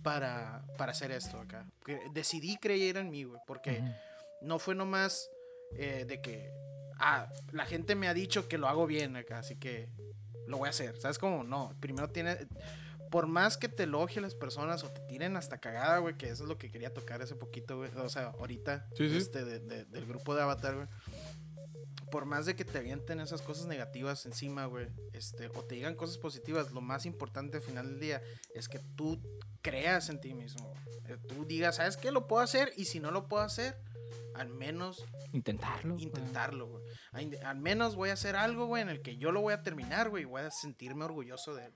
[0.04, 1.66] para, para hacer esto acá.
[2.14, 3.82] Decidí creer en mí, güey, porque
[4.42, 5.30] no fue nomás
[5.74, 6.52] eh, de que,
[7.00, 9.90] ah, la gente me ha dicho que lo hago bien acá, así que
[10.48, 10.96] lo voy a hacer.
[11.00, 11.44] ¿Sabes cómo?
[11.44, 12.38] No, primero tiene...
[13.10, 16.44] Por más que te elogien las personas o te tiren hasta cagada, güey, que eso
[16.44, 17.90] es lo que quería tocar hace poquito, güey.
[17.96, 19.16] O sea, ahorita, Sí, sí.
[19.16, 20.88] este, de- de- del grupo de Avatar, güey.
[22.12, 25.96] Por más de que te avienten esas cosas negativas encima, güey, este, o te digan
[25.96, 28.22] cosas positivas, lo más importante al final del día
[28.56, 29.22] es que tú
[29.62, 30.74] creas en ti mismo.
[31.10, 32.12] Eh, Tú digas, ¿sabes qué?
[32.12, 33.76] Lo puedo hacer y si no lo puedo hacer,
[34.36, 35.04] al menos
[35.34, 35.98] Intentarlo.
[36.00, 36.84] intentarlo, güey.
[37.12, 39.64] Al- Al menos voy a hacer algo, güey, en el que yo lo voy a
[39.64, 41.74] terminar, güey, y voy a sentirme orgulloso de él.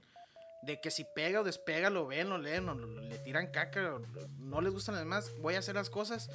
[0.64, 4.02] De que si pega o despega, lo ven, lo leen, o le tiran caca, o
[4.38, 6.30] no les gustan los demás, voy a hacer las cosas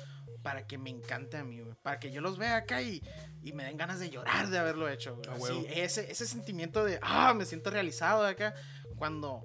[0.47, 1.75] para que me encante a mí, güey.
[1.83, 3.03] Para que yo los vea acá y,
[3.43, 5.29] y me den ganas de llorar de haberlo hecho, güey.
[5.29, 8.55] Así, ese, ese sentimiento de, ah, me siento realizado de acá.
[8.97, 9.45] Cuando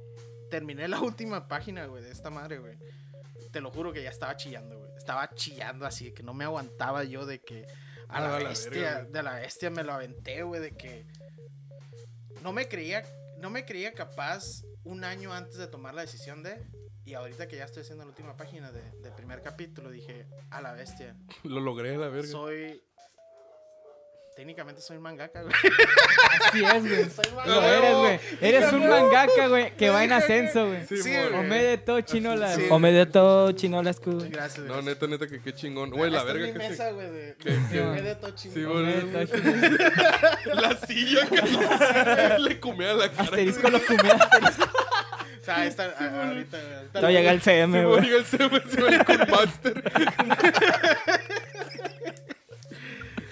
[0.51, 2.77] terminé la última página, güey, de esta madre, güey.
[3.51, 4.91] Te lo juro que ya estaba chillando, güey.
[4.95, 7.65] Estaba chillando así, de que no me aguantaba yo de que
[8.07, 11.07] a Ah, la bestia, verga, de la bestia me lo aventé, güey, de que
[12.43, 13.01] no me creía,
[13.39, 16.63] no me creía capaz un año antes de tomar la decisión de
[17.05, 20.61] y ahorita que ya estoy haciendo la última página de- del primer capítulo dije a
[20.61, 22.27] la bestia Lo logré, la verga.
[22.27, 22.81] soy
[24.35, 25.53] técnicamente soy un mangaka güey.
[26.47, 27.09] Así es, güey.
[27.09, 28.19] soy Lo mangaka eres, güey.
[28.41, 30.87] Eres un mangaka, güey, que va en ascenso, güey.
[30.87, 31.33] Sí, güey.
[31.33, 32.55] Omede todo chinola.
[32.55, 32.65] Sí.
[32.69, 34.29] Omedeto, chinola school.
[34.29, 34.85] gracias No, gracias.
[34.85, 35.91] neta, neta, que qué chingón.
[35.91, 36.93] Güey, la verga mi que mesa, se...
[36.93, 37.67] güey, de, chingón.
[38.53, 39.27] Sí, güey.
[39.27, 40.39] chinola.
[40.61, 43.23] La silla que le comía la cara.
[43.23, 44.69] Asterisco lo cumea, asterisco.
[45.41, 47.99] O sea, esta, a- ahorita, ahorita Todo llega el CM, Se güey.
[48.01, 49.83] moría el CM, se va con Master.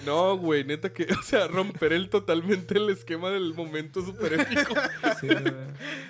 [0.04, 4.74] No, güey, neta que, o sea, romper el totalmente el esquema del momento súper épico.
[5.20, 5.28] Sí.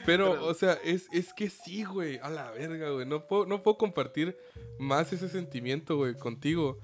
[0.06, 3.04] Pero, o sea, es, es que sí, güey, a la verga, güey.
[3.04, 4.36] No puedo, no puedo compartir
[4.78, 6.78] más ese sentimiento, güey, contigo.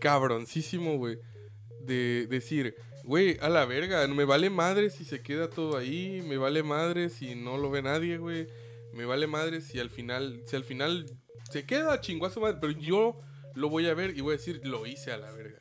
[0.00, 1.18] Cabroncísimo, güey.
[1.80, 2.74] De decir,
[3.04, 7.08] güey, a la verga, me vale madre si se queda todo ahí, me vale madre
[7.08, 8.46] si no lo ve nadie, güey.
[8.92, 11.06] Me vale madre si al final, si al final
[11.50, 13.20] se queda chinguazo madre, pero yo
[13.54, 15.58] lo voy a ver y voy a decir, lo hice a la verga.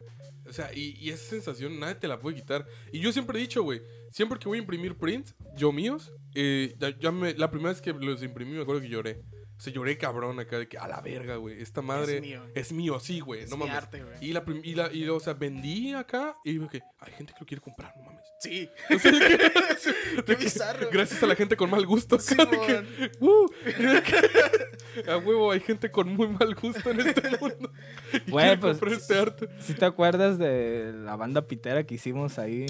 [0.47, 2.67] O sea, y, esa sensación nadie te la puede quitar.
[2.91, 6.75] Y yo siempre he dicho, güey, siempre que voy a imprimir prints, yo míos, eh,
[6.99, 9.21] ya me, la primera vez que los imprimí me acuerdo que lloré.
[9.61, 11.61] O sea, lloré cabrón acá de que a la verga, güey.
[11.61, 12.41] Esta madre mío.
[12.55, 13.41] es mío, sí, güey.
[13.43, 13.77] Es No mi mames.
[13.77, 14.15] arte, güey.
[14.19, 17.39] y la, y la y, o sea, vendí acá y digo que hay gente que
[17.41, 18.23] lo quiere comprar, no mames.
[18.39, 18.67] Sí.
[18.91, 19.37] O sea, de que-
[20.17, 20.89] de Qué que- bizarro.
[20.91, 22.15] Gracias a la gente con mal gusto.
[22.15, 26.89] acá, de que, uh, y de que- a huevo, hay gente con muy mal gusto
[26.89, 27.71] en este mundo.
[28.25, 29.47] Y Güey, pues, comprar este arte.
[29.59, 32.65] Si te acuerdas de la banda pitera que hicimos ahí,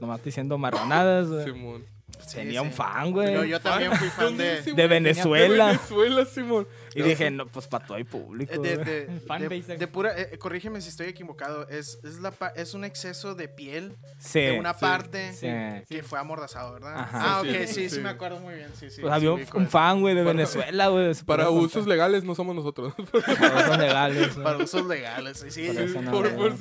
[0.00, 1.44] nomás diciendo marranadas, güey.
[1.44, 1.84] Simón.
[2.32, 2.66] Tenía sí.
[2.66, 3.32] un fan, güey.
[3.34, 4.62] Yo, yo también fui fan de.
[4.62, 5.66] De Venezuela.
[5.66, 6.68] De Venezuela, Simón.
[6.94, 8.52] Y dije, no, pues para todo el público.
[8.52, 12.84] Eh, de, de- de- pura, eh, corrígeme si estoy equivocado, es, es, la, es un
[12.84, 14.40] exceso de piel Sí.
[14.40, 15.46] de una sí, parte sí.
[15.88, 16.94] que fue amordazado, ¿verdad?
[16.98, 17.22] Ajá.
[17.36, 18.00] Ah, ok, Sí, sí, sí, sí.
[18.00, 19.00] me acuerdo muy bien, sí, sí.
[19.02, 21.14] Pues sí, había un, un fan, güey, de Para- Venezuela, güey.
[21.26, 21.88] Para usos contar.
[21.88, 22.92] legales no somos nosotros.
[23.12, 24.34] Para usos legales.
[24.34, 24.44] güey.
[24.44, 25.66] Para usos legales, sí, sí.
[25.68, 26.36] Por Sí, eso no, por- no.
[26.38, 26.54] por-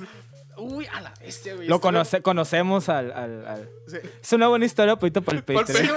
[0.60, 1.68] Uy, a la bestia, güey.
[1.68, 3.98] Lo conoce, conocemos al, al, al- sí.
[4.22, 5.96] Es una buena historia, poquito para el Para el Patreon.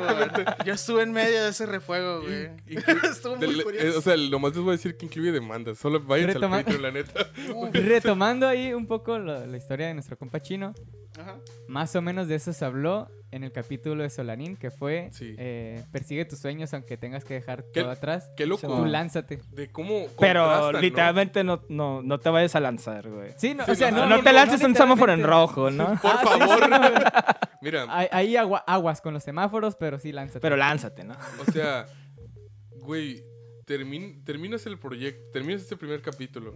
[0.00, 0.24] Para
[0.58, 0.66] el.
[0.66, 2.50] Yo estuve en medio de ese refuego, güey.
[3.10, 3.98] Estuvo muy Del- eh, curioso.
[3.98, 5.78] o sea, lo más les voy a decir que incluye demandas.
[5.78, 7.26] Solo Retoma- al Patreon, la neta.
[7.72, 10.74] Retomando ahí un poco lo- la historia de nuestro compa chino,
[11.18, 11.38] Ajá.
[11.68, 15.34] más o menos de eso se habló en el capítulo de Solanín, que fue Sí.
[15.38, 18.30] eh, Persigue tus sueños aunque tengas que dejar ¿Qué- todo atrás.
[18.36, 18.66] Qué loco.
[18.66, 19.40] Tú lánzate.
[19.50, 20.06] De cómo.
[20.18, 23.32] Pero literalmente no, no, no te vayas a lanzar, güey.
[23.36, 25.22] Sí, no, Sí, o sea, no, no, No, no, te lances no un semáforo en
[25.22, 25.86] rojo, ¿no?
[26.02, 26.64] Por Ah, favor.
[26.64, 27.04] sí.
[27.62, 30.40] Mira, Hay, hay agua- aguas con los semáforos, pero sí lánzate.
[30.40, 31.14] Pero lánzate, ¿no?
[31.46, 31.86] o sea,
[32.80, 33.22] güey,
[33.66, 36.52] termin- terminas el proyecto, terminas este primer capítulo.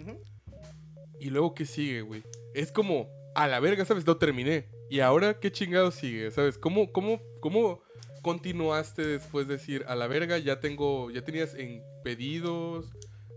[1.21, 2.23] Y luego, ¿qué sigue, güey?
[2.55, 4.07] Es como, a la verga, ¿sabes?
[4.07, 4.67] Lo terminé.
[4.89, 6.31] ¿Y ahora qué chingado sigue?
[6.31, 6.57] ¿Sabes?
[6.57, 7.83] ¿Cómo, cómo, cómo
[8.23, 12.87] continuaste después de decir, a la verga, ya tengo, ya tenías en pedidos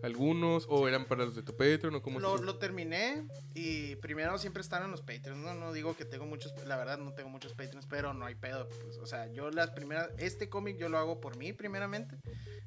[0.03, 4.37] algunos, o eran para los de tu Patreon, o cómo Lo, lo terminé y primero
[4.37, 5.37] siempre están en los Patreons.
[5.37, 8.35] No, no digo que tengo muchos, la verdad no tengo muchos Patreons, pero no hay
[8.35, 8.67] pedo.
[8.83, 12.17] Pues, o sea, yo las primeras, este cómic yo lo hago por mí primeramente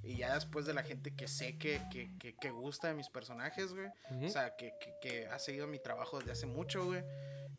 [0.03, 3.09] y ya después de la gente que sé que, que, que, que gusta de mis
[3.09, 3.89] personajes, güey.
[4.25, 7.03] O sea, que, que, ha seguido mi trabajo desde hace mucho, güey.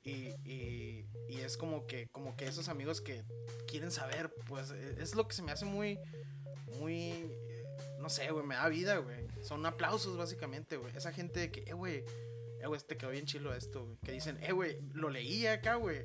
[0.03, 3.24] Y, y, y es como que, como que esos amigos que
[3.67, 5.98] quieren saber, pues e- es lo que se me hace muy,
[6.80, 7.31] muy,
[8.03, 9.25] no sé, güey, me da vida, güey.
[9.41, 10.95] Son aplausos, básicamente, güey.
[10.95, 12.03] Esa gente de que, eh, güey,
[12.61, 13.97] eh, güey, te quedó bien chilo esto, güey.
[14.03, 16.01] Que dicen, eh, güey, lo leí acá, güey.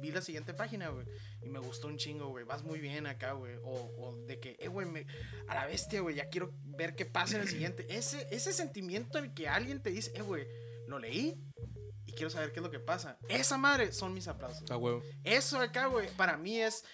[0.00, 1.06] Vi la siguiente página, güey.
[1.42, 2.44] Y me gustó un chingo, güey.
[2.44, 3.56] Vas muy bien acá, güey.
[3.64, 5.06] O, o de que, eh, güey, me-
[5.48, 6.14] a la bestia, güey.
[6.16, 7.86] Ya quiero ver qué pasa en el siguiente.
[7.88, 10.46] Ese, ese sentimiento en el que alguien te dice, eh, güey,
[10.86, 11.40] lo leí.
[12.08, 13.18] y quiero saber qué es lo que pasa.
[13.28, 14.70] Esa madre son mis aplausos.
[14.70, 15.02] A huevo.
[15.24, 16.84] Eso acá, güey, para mí es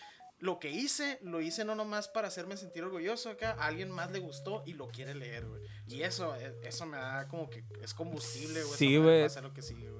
[0.42, 4.10] lo que hice, lo hice no nomás para hacerme sentir orgulloso acá, a alguien más
[4.10, 5.62] le gustó y lo quiere leer, güey.
[5.86, 8.76] Y eso, eh, eso me da como que es combustible, güey.
[8.76, 9.28] Sí, güey.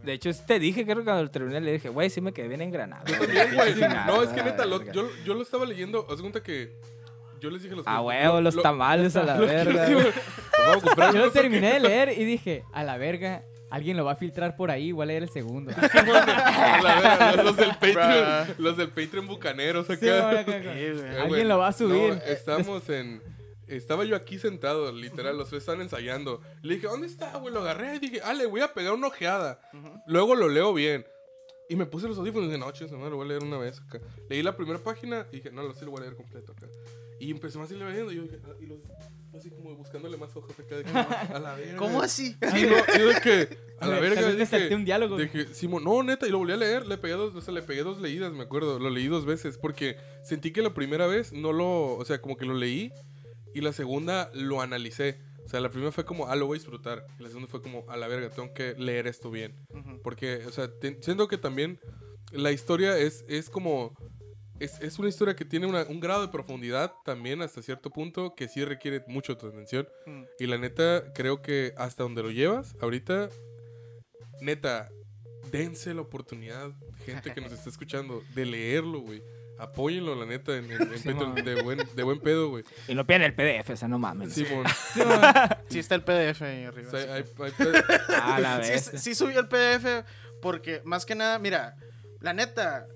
[0.02, 2.48] De hecho, te dije, creo que cuando lo terminé le dije, güey, sí me quedé
[2.48, 3.05] bien engranado.
[3.16, 3.73] Güey.
[3.74, 6.06] Chingada, No, es que neta, lo- yo, yo lo estaba leyendo.
[6.10, 6.77] Haz cuenta que
[7.39, 9.89] yo les dije a los A lo- huevo, los lo- tamales a la lo- verga.
[9.89, 14.54] Yo lo terminé de leer y dije, a la verga, alguien lo va a filtrar
[14.54, 15.72] por ahí, igual a leer el segundo.
[15.76, 18.54] A la verga, los, del Patreon, Bruh.
[18.62, 20.30] los del Patreon bucaneros acá.
[20.40, 20.74] acá, acá.
[20.74, 21.00] Sí, güey.
[21.00, 22.14] Eh, Alguien lo va a subir.
[22.14, 23.22] no, estábamos en.
[23.66, 26.42] Estaba yo aquí sentado, literal, los tres están ensayando.
[26.60, 27.54] Le dije, ¿dónde está, güey?
[27.54, 29.60] Lo agarré y dije, ah, le voy a pegar una ojeada.
[30.06, 31.06] Luego lo leo bien.
[31.70, 33.56] Y me puse los audífonos y dije, no, chis, no, lo voy a leer una
[33.56, 33.98] vez acá.
[34.28, 36.66] Leí la primera página y dije, no, lo sí lo voy a leer completo acá.
[37.18, 38.80] Y empecé más a ir leyendo y yo dije, ah, y los,
[39.36, 40.76] así como buscándole más hojas acá.
[40.76, 40.90] De que,
[41.34, 41.76] a la verga.
[41.76, 42.36] ¿Cómo así?
[42.52, 44.22] Sí, no, yo de que, a la verga.
[44.32, 45.16] dije- salté un diálogo.
[45.18, 47.62] Dije, Simón, no, neta, y lo volví a leer, le pegué dos, o sea, le
[47.62, 51.32] pegué dos leídas, me acuerdo, lo leí dos veces, porque sentí que la primera vez
[51.32, 52.92] no lo, o sea, como que lo leí,
[53.54, 55.20] y la segunda lo analicé.
[55.44, 57.04] O sea, la primera fue como, ah, lo voy a disfrutar.
[57.18, 59.54] Y la segunda fue como, a la verga, tengo que leer esto bien.
[60.02, 61.80] Porque, o sea, te- siento que también
[62.30, 63.92] la historia es, es como...
[64.64, 68.34] Es, es una historia que tiene una- un grado de profundidad también hasta cierto punto
[68.34, 69.89] que sí requiere mucho tu atención.
[70.06, 70.22] Mm.
[70.39, 73.28] Y la neta, creo que hasta donde lo llevas, ahorita,
[74.40, 74.90] neta,
[75.51, 76.70] dense la oportunidad,
[77.05, 79.22] gente que nos está escuchando, de leerlo, güey.
[79.59, 81.44] Apóyenlo, la neta, en, en- en Sí, Patreon, man.
[81.44, 82.64] de, buen, de buen pedo, güey.
[82.89, 84.32] Y no piden el PDF, o sea, no mames.
[84.32, 84.44] Sí
[85.78, 86.90] está el PDF ahí O arriba.
[86.90, 87.09] sea, sí.
[87.09, 87.84] hay- hay pedo-
[88.22, 90.05] A la Sí, subí el PDF
[90.40, 91.76] porque más que nada, mira,
[92.20, 92.89] la neta,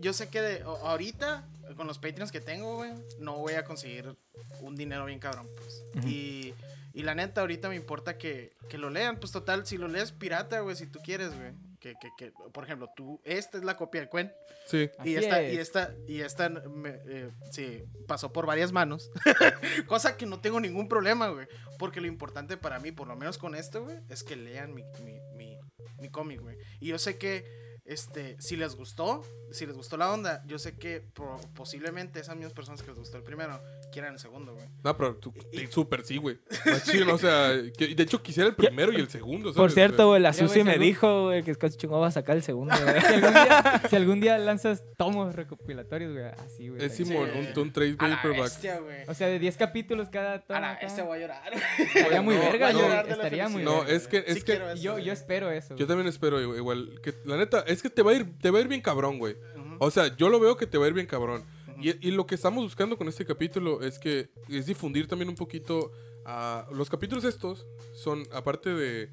[0.00, 1.46] yo sé que de, ahorita
[1.76, 4.16] con los Patreons que tengo, güey, no voy a conseguir
[4.60, 5.84] un dinero bien cabrón, pues.
[6.06, 6.52] y,
[6.92, 10.10] y la neta, ahorita me importa que, que lo lean, pues total, si lo lees
[10.12, 11.52] pirata, güey, si tú quieres, güey.
[11.78, 14.30] Que, que, que, por ejemplo, tú, esta es la copia de Cuen.
[14.66, 14.90] Sí.
[15.02, 15.54] Y esta, es.
[15.54, 19.10] y esta, y esta, me- eh, sí, pasó por varias manos.
[19.86, 21.46] Cosa que no tengo ningún problema, güey.
[21.78, 24.82] Porque lo importante para mí, por lo menos con esto, güey, es que lean mi,
[25.02, 25.56] mi, mi,
[25.98, 26.58] mi cómic, güey.
[26.80, 27.46] Y yo sé que,
[27.90, 32.36] este, si les gustó, si les gustó la onda, yo sé que pro- posiblemente esas
[32.36, 33.60] mismas personas que les gustó el primero,
[33.90, 34.66] quieran el segundo, güey.
[34.82, 36.38] No, pero tú, Y- súper sí, güey.
[36.66, 39.52] Machín, o sea, que- de hecho quisiera el primero y el segundo.
[39.52, 42.10] Por cierto, güey, la Susi si me dijo, güey, que es casi chingón va a
[42.10, 42.94] sacar el segundo, güey.
[43.10, 46.84] Si algún, día, si algún día lanzas tomos recopilatorios, güey, así, güey.
[46.84, 47.38] Es Simón, Sí.
[47.54, 48.42] un, un trade paperback.
[48.42, 48.98] bestia, güey.
[49.08, 50.56] O sea, de 10 capítulos cada tomo.
[50.58, 51.52] A la bestia voy a llorar.
[51.78, 52.80] Estaría muy No, verga, voy a no.
[52.88, 53.92] llorar de la Estaría muy No, verga.
[53.94, 55.76] es que, es Sí que eso, Yo, yo espero eso.
[55.76, 57.00] yo también espero igual-.
[57.02, 59.18] Que, la neta, es que te va a ir, te va a ir bien cabrón,
[59.18, 59.36] güey.
[59.82, 61.44] O sea, yo lo veo que te va a ir bien cabrón.
[61.80, 65.36] Y, y lo que estamos buscando con este capítulo es que es difundir también un
[65.36, 65.92] poquito
[66.24, 69.08] a los capítulos estos son aparte de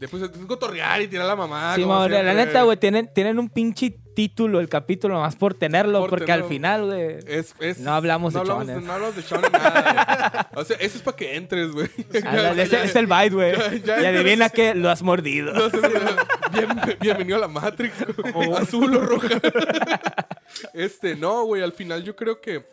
[0.00, 1.74] de pues de cotorrear y tirar la mamá.
[1.76, 6.00] Sí, mo, la neta, güey, tienen, tienen un pinche título el capítulo nomás por tenerlo,
[6.00, 6.46] Por porque tenerlo.
[6.46, 7.18] al final, güey.
[7.26, 8.66] Es, es- No hablamos de hablamos.
[8.66, 10.50] No hablamos de shonen nada.
[10.54, 11.88] o sea, eso es para que entres, güey.
[12.56, 13.52] Es, es el bite, güey.
[13.84, 15.52] Y adivina que lo has mordido.
[15.52, 15.68] No,
[16.50, 17.94] bien- bienvenido a la Matrix.
[18.56, 19.28] Azul o roja.
[20.74, 21.62] este, no, güey.
[21.62, 22.64] Al final yo creo que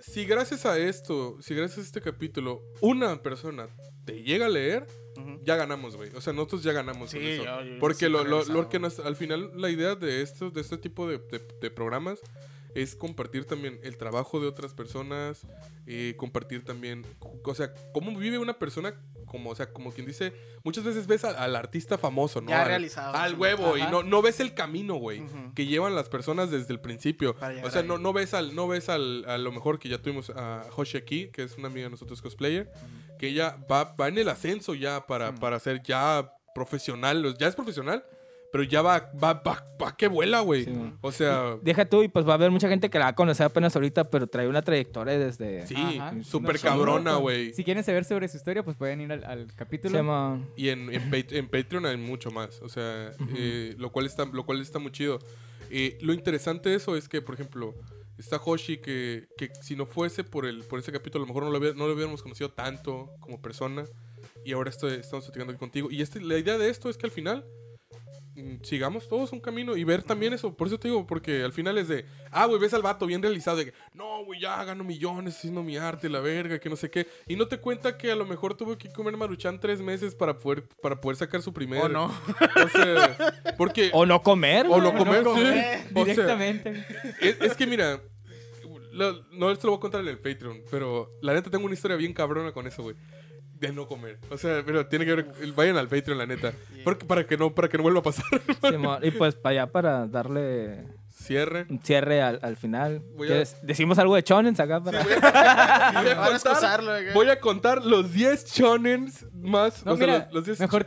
[0.00, 3.68] si gracias a esto, si gracias a este capítulo, una persona
[4.04, 4.86] te llega a leer.
[5.46, 6.10] Ya ganamos, güey.
[6.14, 7.44] O sea, nosotros ya ganamos con Sí, eso.
[7.44, 10.60] yo- yo Porque lo, lo- lo que nos- al final la idea de esto, de
[10.60, 12.20] este tipo de, de- de programas
[12.74, 15.46] es compartir también el trabajo de otras personas,
[15.86, 17.04] eh, compartir también,
[17.44, 18.94] o sea, cómo vive una persona,
[19.26, 20.32] como, o sea, como quien dice,
[20.62, 22.50] muchas veces ves al, al artista famoso, ¿no?
[22.50, 25.22] Ya Al- realizado, Al huevo, y no, no ves el camino, güey,
[25.54, 27.34] que llevan las personas desde el principio.
[27.64, 30.30] O sea, no, no ves al, no ves al, a lo mejor que ya tuvimos
[30.30, 32.70] a Hoshi aquí, que es una amiga de nosotros cosplayer,
[33.18, 37.54] que ella va, va en el ascenso ya para, para ser ya profesional, ya es
[37.54, 38.04] profesional,
[38.52, 40.64] pero ya va, va, va, va que vuela, güey.
[40.64, 43.10] Sí, o sea, Deja tú, y pues va a haber mucha gente que la va
[43.10, 45.66] a conocer apenas ahorita, pero trae una trayectoria desde.
[45.66, 45.74] sí,
[46.22, 47.52] súper cabrona, no, güey.
[47.52, 50.40] Si quieren saber sobre su historia, pues pueden ir al, al capítulo.
[50.56, 52.60] Y en, en, Pat- en Patreon hay mucho más.
[52.62, 55.18] O sea, eh, lo, cual está, lo cual está muy chido.
[55.70, 57.74] Eh, lo interesante de eso es que, por ejemplo,
[58.18, 61.42] está Hoshi que, que si no fuese por, el, por ese capítulo, a lo mejor
[61.44, 63.84] no lo, no lo hubiéramos conocido tanto como persona.
[64.44, 65.88] Y ahora estoy, estamos platicando aquí contigo.
[65.90, 67.44] Y este, la idea de esto es que al final
[68.62, 70.54] sigamos todos un camino y ver también eso.
[70.54, 73.22] Por eso te digo, porque al final es de, ah, güey, ves al vato bien
[73.22, 76.76] realizado de que, no, güey, ya gano millones haciendo mi arte, la verga, que no
[76.76, 77.06] sé qué.
[77.26, 80.38] Y no te cuenta que a lo mejor tuvo que comer maruchan tres meses para
[80.38, 81.82] poder, para poder sacar su primer.
[81.82, 82.04] ¿O no?
[82.06, 83.16] O sea,
[83.56, 83.90] porque.
[83.92, 84.66] O no comer.
[84.68, 85.88] o no comer, comer, sí.
[85.94, 86.84] O sea, Directamente.
[87.20, 88.00] es, es que mira,
[88.92, 91.74] lo- no esto lo voy a contar en el Patreon, pero la neta tengo una
[91.74, 92.96] historia bien cabrona con eso, güey.
[93.58, 94.18] De no comer.
[94.30, 95.26] O sea, pero tiene que ver.
[95.54, 96.52] Vayan al Patreon, la neta.
[96.84, 98.24] Porque, para, que no, para que no vuelva a pasar.
[99.02, 101.66] Y pues para allá, para darle Cierre.
[101.82, 103.02] cierre al, al final.
[103.16, 105.02] Voy a- ¿Quieres- Decimos algo de Chonens acá para...
[105.02, 107.10] Voy a contar- excusarlo, acá.
[107.14, 109.84] Voy a contar los 10 shonens más.
[109.84, 110.86] No, o sea, mira, los, los 10 mejor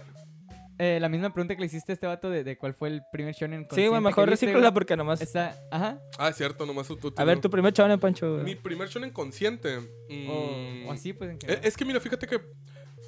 [0.80, 3.02] eh, la misma pregunta que le hiciste a este vato de, de cuál fue el
[3.12, 5.22] primer shonen Sí, consciente güey, mejor recíclala porque nomás...
[5.22, 6.02] Está, ajá.
[6.18, 6.96] Ah, cierto, nomás tú.
[6.98, 8.32] tú- A ver, tu primer Chonen, Pancho.
[8.34, 8.44] güey.
[8.46, 9.78] Mi primer shonen consciente.
[9.78, 11.62] O, mm, o así, pues en general.
[11.64, 12.40] Es que mira, fíjate que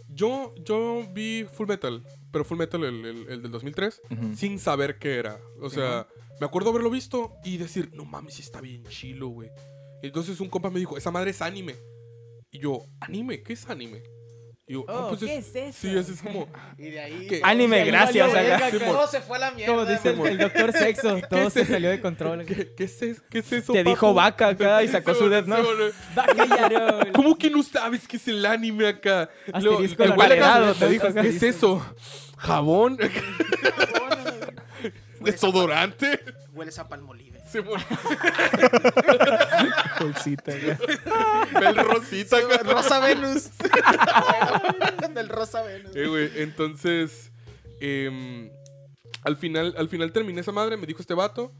[0.09, 4.35] yo, yo vi Full Metal, pero Full Metal el, el- el del 2003, Ujú.
[4.35, 5.39] sin saber qué era.
[5.61, 6.07] O sea,
[6.39, 9.49] me acuerdo haberlo visto y decir, no mames, está bien chilo, güey.
[10.03, 11.75] Entonces un compa me dijo, esa madre es anime.
[12.51, 13.41] Y yo, ¿anime?
[13.43, 14.03] ¿Qué es anime?
[14.71, 15.77] Y yo, "No, Oh, pues ¿qué es eso?
[15.81, 16.47] Sí, es, es como...
[16.77, 17.27] Y de ahí.
[17.27, 17.41] ¿Qué?
[17.43, 18.29] Anime, gracias.
[18.29, 18.41] acá.
[18.69, 19.73] verga, Todo se fue a la mierda.
[19.73, 22.45] Como dice el, el doctor Sexo, todo se salió de control.
[22.45, 24.13] ¿Qué, qué es, es- qué es eso, Te dijo papu?
[24.13, 25.91] vaca acá y sacó su Death Note.
[26.15, 29.29] Vaca ¿Cómo que no sabes qué es el anime acá?
[29.51, 31.21] Asterisco el a la güey le paredado, acaba- te dijo acá.
[31.21, 31.85] ¿Qué es eso?
[32.37, 32.97] ¿Jabón?
[35.19, 36.19] ¿Desodorante?
[36.53, 37.39] Hueles a palmolive.
[37.49, 37.85] Se murió.
[39.99, 40.79] Bolsita, acá.
[41.61, 42.57] El rosita acá.
[42.63, 43.49] Rosa Venus.
[45.13, 45.95] Del Rosa Venus.
[45.95, 47.31] Eh, güey, entonces,
[47.79, 48.49] em,
[49.23, 51.53] al final, al final terminé esa madre, me dijo este vato,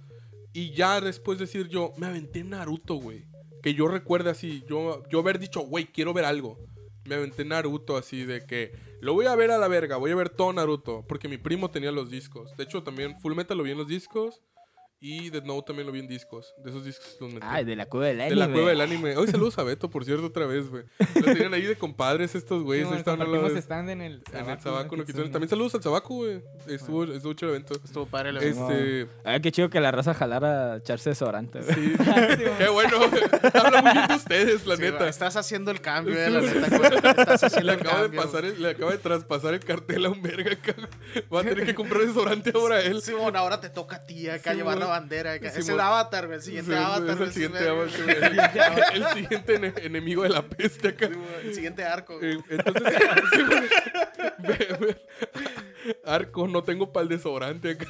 [0.53, 3.25] y ya después decir yo, me aventé Naruto, güey.
[3.63, 6.57] Que yo recuerde así, yo, yo haber dicho, güey, quiero ver algo.
[7.05, 10.15] Me aventé Naruto así de que lo voy a ver a la verga, voy a
[10.15, 12.55] ver todo Naruto, porque mi primo tenía los discos.
[12.57, 14.41] De hecho, también Full Metal lo vi en los discos.
[15.03, 16.53] Y Death Note también lo vi en discos.
[16.59, 17.43] De esos discos los metí.
[17.49, 18.39] Ay, de la cueva del De anime.
[18.39, 19.17] la cueva del anime.
[19.17, 20.83] Hoy saludos a Beto, por cierto, otra vez, güey.
[21.15, 22.87] Los tenían ahí de compadres estos güeyes.
[22.87, 24.97] ahí estaban de- stand en el en el Sabaco, Sabaco, ¿no?
[25.01, 26.43] no Que quisieron- son- También saludos al Sabaco, güey.
[26.67, 27.73] Estuvo, estuvo chido el evento.
[27.83, 29.07] Estuvo padre el Este.
[29.23, 31.61] Ay, qué chido que la raza jalara a echarse desodorante.
[31.61, 31.73] güey.
[31.73, 31.93] Sí.
[32.59, 32.97] Qué bueno.
[33.55, 34.97] Habla muy bien de ustedes, la Sí, neta.
[34.97, 36.53] güey, estás haciendo el cambio, Sí, eh, la güey.
[36.53, 37.09] neta.
[37.09, 38.21] Estás Le haciendo el acaba, de cambio.
[38.21, 40.75] pasar el- le acaba de traspasar el cartel a un verga acá.
[41.33, 43.01] Va a tener que comprar desodorante ahora él.
[43.01, 44.90] Sí, bueno, ahora te toca a ti acá Sí, llevar la mon.
[44.91, 45.33] Bandera.
[45.33, 45.47] Acá.
[45.47, 46.37] Es el avatar, güey.
[46.37, 47.21] El siguiente avatar.
[47.21, 47.91] el siguiente avatar.
[48.93, 51.09] El siguiente ene- enemigo de la peste acá.
[51.43, 52.17] El siguiente arco.
[52.19, 52.37] güey.
[52.37, 52.93] Eh, entonces.
[56.05, 57.87] Arco, no tengo pal desodorante acá.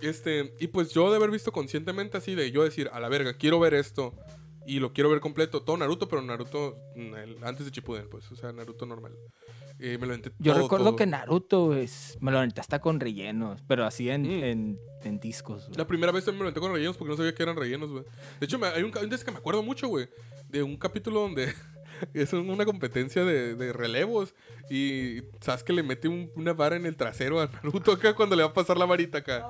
[0.00, 3.34] Este, y pues yo de haber visto conscientemente así, de yo decir, a la verga,
[3.36, 4.14] quiero ver esto.
[4.66, 5.62] Y lo quiero ver completo.
[5.62, 8.30] Todo Naruto, pero Naruto mm, el- antes de Shippuden, pues.
[8.32, 9.12] O sea, Naruto normal.
[9.80, 10.96] Eh, me lo aventé Yo recuerdo todo.
[10.96, 14.44] que Naruto güey, es- me lo aventé hasta con rellenos, pero así en, Mm.
[14.44, 15.68] en, en discos.
[15.76, 17.90] La primera vez también me lo aventé con rellenos porque no sabía que eran rellenos,
[17.90, 18.04] güey.
[18.40, 20.08] De hecho, me- hay un, un que me acuerdo mucho, güey.
[20.48, 21.52] De un capítulo donde
[22.14, 24.34] es una competencia de, de relevos.
[24.70, 28.42] Y Sasuke le mete un- una vara en el trasero a Naruto acá cuando le
[28.44, 29.44] va a pasar la varita acá.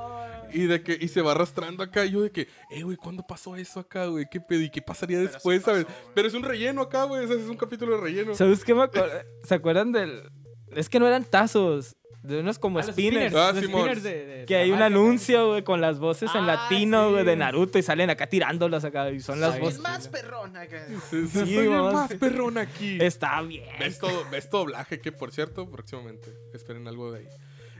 [0.54, 2.04] Y de que y se va arrastrando acá.
[2.04, 4.26] Y yo de que, eh, güey, ¿cuándo pasó eso acá, güey?
[4.30, 4.60] ¿Qué pedo?
[4.62, 5.84] ¿Y qué pasaría sí después, pasó, sabes?
[5.84, 5.96] güey.
[6.14, 7.24] Pero es un relleno acá, güey.
[7.24, 8.34] o sea, es un capítulo de relleno.
[8.34, 9.10] ¿Sabes qué me acuerdo?
[9.42, 10.22] ¿Se acuerdan del...?
[10.74, 13.34] Es que no eran tazos, de unos como Ah, los spinners.
[13.34, 16.68] Ah, los spinners de- de- Que hay un anuncio, güey, con las voces en Ah,
[16.68, 17.36] latino, sí, güey, de.
[17.36, 19.78] Naruto y salen acá tirándolas acá y son las voces.
[19.80, 20.86] más perrón acá.
[21.10, 22.98] Sí, sí, soy el más perrón aquí.
[23.00, 23.66] Está bien.
[23.78, 27.28] ¿Ves todo, ves todo doblaje que, por cierto, próximamente esperen algo de ahí.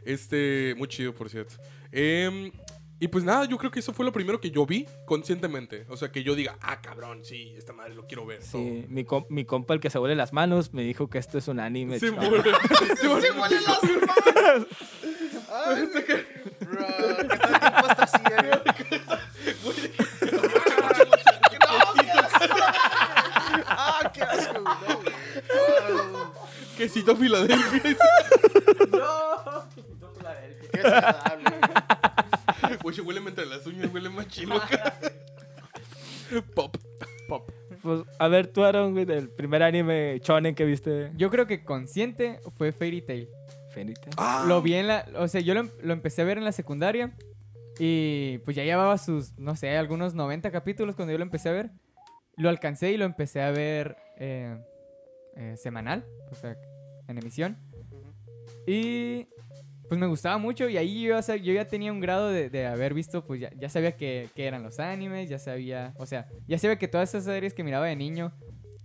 [0.04, 1.54] Este, muy chido, por cierto.
[1.90, 2.52] Em,
[3.00, 5.84] y pues nada, yo creo que eso fue lo primero que yo vi conscientemente.
[5.88, 8.38] O sea, que yo diga, ah, cabrón, sí, esta madre lo quiero ver.
[8.38, 8.48] todo".
[8.62, 11.36] Sí, mi, com- mi compa, el que se huele las manos, me dijo que esto
[11.38, 11.98] es un anime.
[11.98, 12.00] Mon.
[12.00, 14.66] ¡Se huelen las manos!
[15.52, 15.88] Ay,
[16.60, 17.24] Bro, ¿qué
[17.88, 19.00] está así, eh?
[21.60, 22.56] No, qué asco.
[23.66, 25.14] Ah, qué asco, güey, no, güey.
[25.52, 26.32] Ah,
[26.76, 27.82] Quesito Filadelfia.
[30.72, 30.84] Qué.
[32.92, 34.98] Se huele entre las uñas, huele más chilo acá.
[36.54, 36.76] Pop.
[37.82, 41.10] Pues, a ver, tú, Aaron, güey, del primer anime shonen que viste.
[41.16, 43.28] Yo creo que consciente fue Fairy Tail.
[43.74, 44.14] Fairy Tail.
[44.16, 45.06] Ah, Lo vi en la.
[45.16, 47.14] O sea, yo lo, em- lo empecé a ver en la secundaria.
[47.78, 51.52] Y pues ya llevaba sus, no sé, algunos 90 capítulos cuando yo lo empecé a
[51.52, 51.70] ver.
[52.36, 54.56] Lo alcancé y lo empecé a ver eh,
[55.36, 56.56] eh, semanal, o sea,
[57.08, 57.58] en emisión.
[58.66, 59.26] Y
[59.88, 62.50] pues me gustaba mucho y ahí yo, ya sab- yo ya tenía un grado de,
[62.50, 66.06] de haber visto, pues ya, ya sabía que, que eran los animes, ya sabía, o
[66.06, 68.32] sea, ya sabía que todas esas series que miraba de niño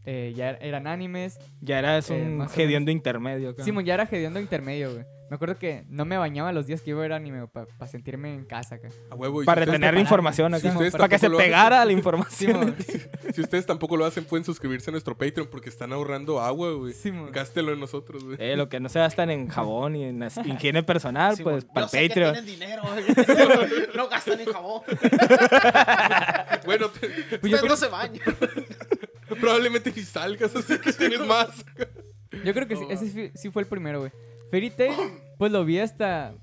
[0.05, 1.37] eh, ya eran animes.
[1.61, 3.53] Ya eras Eh, un o hediondo intermedio.
[3.63, 5.05] Simón, ya era hediondo intermedio, güey.
[5.29, 8.33] Me acuerdo que no me bañaba los días que iba a ver anime para sentirme
[8.33, 8.89] en casa acá.
[9.11, 9.43] a huevo.
[9.43, 10.73] y Para retener la información acá.
[10.91, 12.75] para que se pegara la información.
[13.33, 16.93] Si ustedes tampoco lo hacen, pueden suscribirse a nuestro Patreon porque están ahorrando agua, güey.
[16.93, 17.31] Simón.
[17.31, 18.37] Gástelo en nosotros, güey.
[18.39, 21.85] Eh, lo que no se gastan en jabón y en higiene personal, Sí, pues para
[21.85, 22.33] el que Patreon.
[22.33, 22.81] tienen dinero.
[23.95, 24.81] No gastan en jabón.
[26.65, 26.99] Bueno, te-
[27.39, 28.21] Pues yo Ustedes creo- no se bañan.
[29.39, 31.49] probablemente ni salgas, así que tienes más.
[32.43, 34.11] Yo creo que sí, ese sí, sí fue el primero, güey.
[34.51, 34.95] Fairy Tail,
[35.37, 36.33] pues lo vi hasta.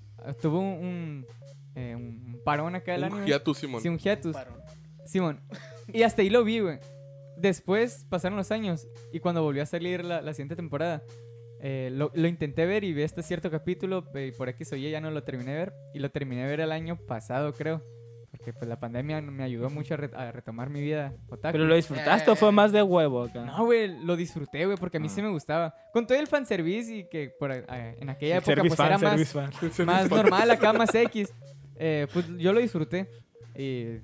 [0.40, 1.26] Tuvo un, un,
[1.74, 3.26] eh, un parón acá del Un anime.
[3.26, 3.80] hiatus, Simón.
[3.82, 4.36] Sí, un hiatus.
[5.04, 5.40] Simón.
[5.92, 6.78] Y hasta ahí lo vi, güey.
[7.36, 11.02] Después pasaron los años y cuando volvió a salir la, la siguiente temporada,
[11.60, 14.76] eh, lo, lo intenté ver y vi este cierto capítulo eh, y por X o
[14.76, 15.74] Y ya no lo terminé de ver.
[15.94, 17.82] Y lo terminé de ver el año pasado, creo.
[18.30, 21.52] Porque pues la pandemia me ayudó mucho a, re- a retomar mi vida otaku.
[21.52, 23.44] ¿Pero lo disfrutaste o fue más de huevo acá?
[23.44, 25.14] No, güey, lo disfruté, güey, porque a mí Ah.
[25.14, 25.74] sí me gustaba.
[25.92, 27.64] Con todo el fanservice y que por, eh,
[28.00, 29.34] en aquella época pues fan, era más,
[29.86, 31.32] más normal, acá más X.
[31.76, 33.08] Eh, pues yo lo disfruté.
[33.56, 33.98] Y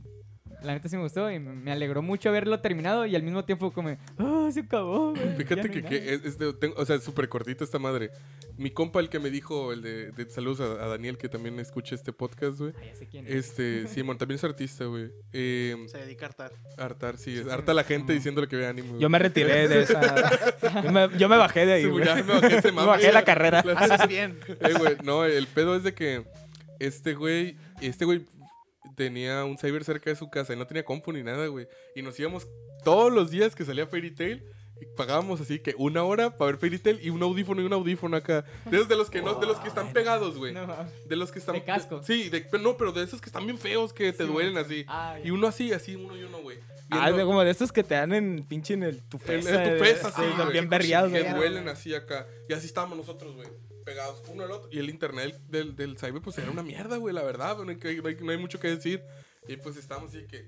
[0.64, 3.72] la neta sí me gustó y me alegró mucho haberlo terminado y al mismo tiempo
[3.72, 5.10] como, oh, se acabó.
[5.14, 6.12] güey, Fíjate no que, que nada".
[6.12, 8.10] es, es de- tengo- o sea, es súper cortita esta madre.
[8.58, 11.58] Mi compa, el que me dijo, el de, de saludos a, a Daniel, que también
[11.58, 12.72] escucha este podcast, güey.
[12.76, 13.34] Ah, ya sé quién es.
[13.34, 15.10] Este, Simón, también es artista, güey.
[15.32, 16.52] Eh, Se dedica a hartar.
[16.78, 18.88] hartar, sí, es- harta la gente diciéndole que ve anime.
[18.88, 19.00] güey.
[19.00, 20.00] Yo me retiré de esa.
[20.82, 22.04] Yo me, yo me bajé de ahí, Sí, güey.
[22.04, 22.88] ya me bajé ese Me mame.
[22.88, 23.60] bajé la carrera.
[23.76, 24.38] Haces bien.
[24.48, 26.24] Eh, güey, no, el pedo es de que
[26.78, 28.26] este güey, este güey
[28.94, 31.66] tenía un cyber cerca de su casa y no tenía compu ni nada, güey.
[31.94, 32.46] Y nos íbamos
[32.84, 34.44] todos los días que salía Fairy Tail
[34.80, 37.72] y pagábamos así que una hora para ver Fairy Tail y un audífono y un
[37.72, 38.44] audífono acá.
[38.64, 40.52] De esos de los que no, de los que están pegados, güey.
[40.52, 40.66] No.
[41.06, 42.02] De los que están De casco.
[42.02, 44.84] sí, de, no, pero de esos que están bien feos que te Sí, duelen así.
[45.24, 46.58] Y uno así, así, uno y uno, güey.
[46.90, 49.64] Ah, como de estos que te dan en pinche en el tu en- pesa.
[49.64, 51.34] en tu pesa, sí, bien berriados, Que güey.
[51.34, 52.26] duelen así acá.
[52.50, 53.48] Y así estábamos nosotros, güey.
[53.84, 54.68] Pegados uno al otro.
[54.72, 57.56] Y el internet del, del cyber, pues era una mierda, güey, la verdad.
[57.58, 59.02] No hay, no hay- no hay mucho que decir.
[59.48, 60.46] Y pues estábamos así que.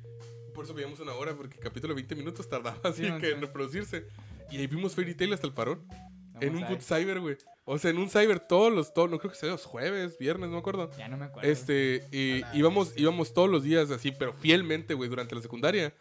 [0.55, 3.33] Por eso veíamos una hora, porque el capítulo 20 minutos tardaba así Sí, que sí.
[3.33, 4.07] en reproducirse.
[4.51, 5.85] Y ahí vimos Fairy Tail hasta el parón.
[6.41, 6.81] en un ver.
[6.83, 7.37] cyber, güey.
[7.65, 10.49] O sea, en un cyber todos los, todos, no creo que sea los jueves, viernes,
[10.49, 10.91] no me acuerdo.
[10.99, 11.49] Ya no me acuerdo.
[11.51, 15.95] Este, y íbamos, íbamos todos los días así, pero fielmente, güey, durante la secundaria,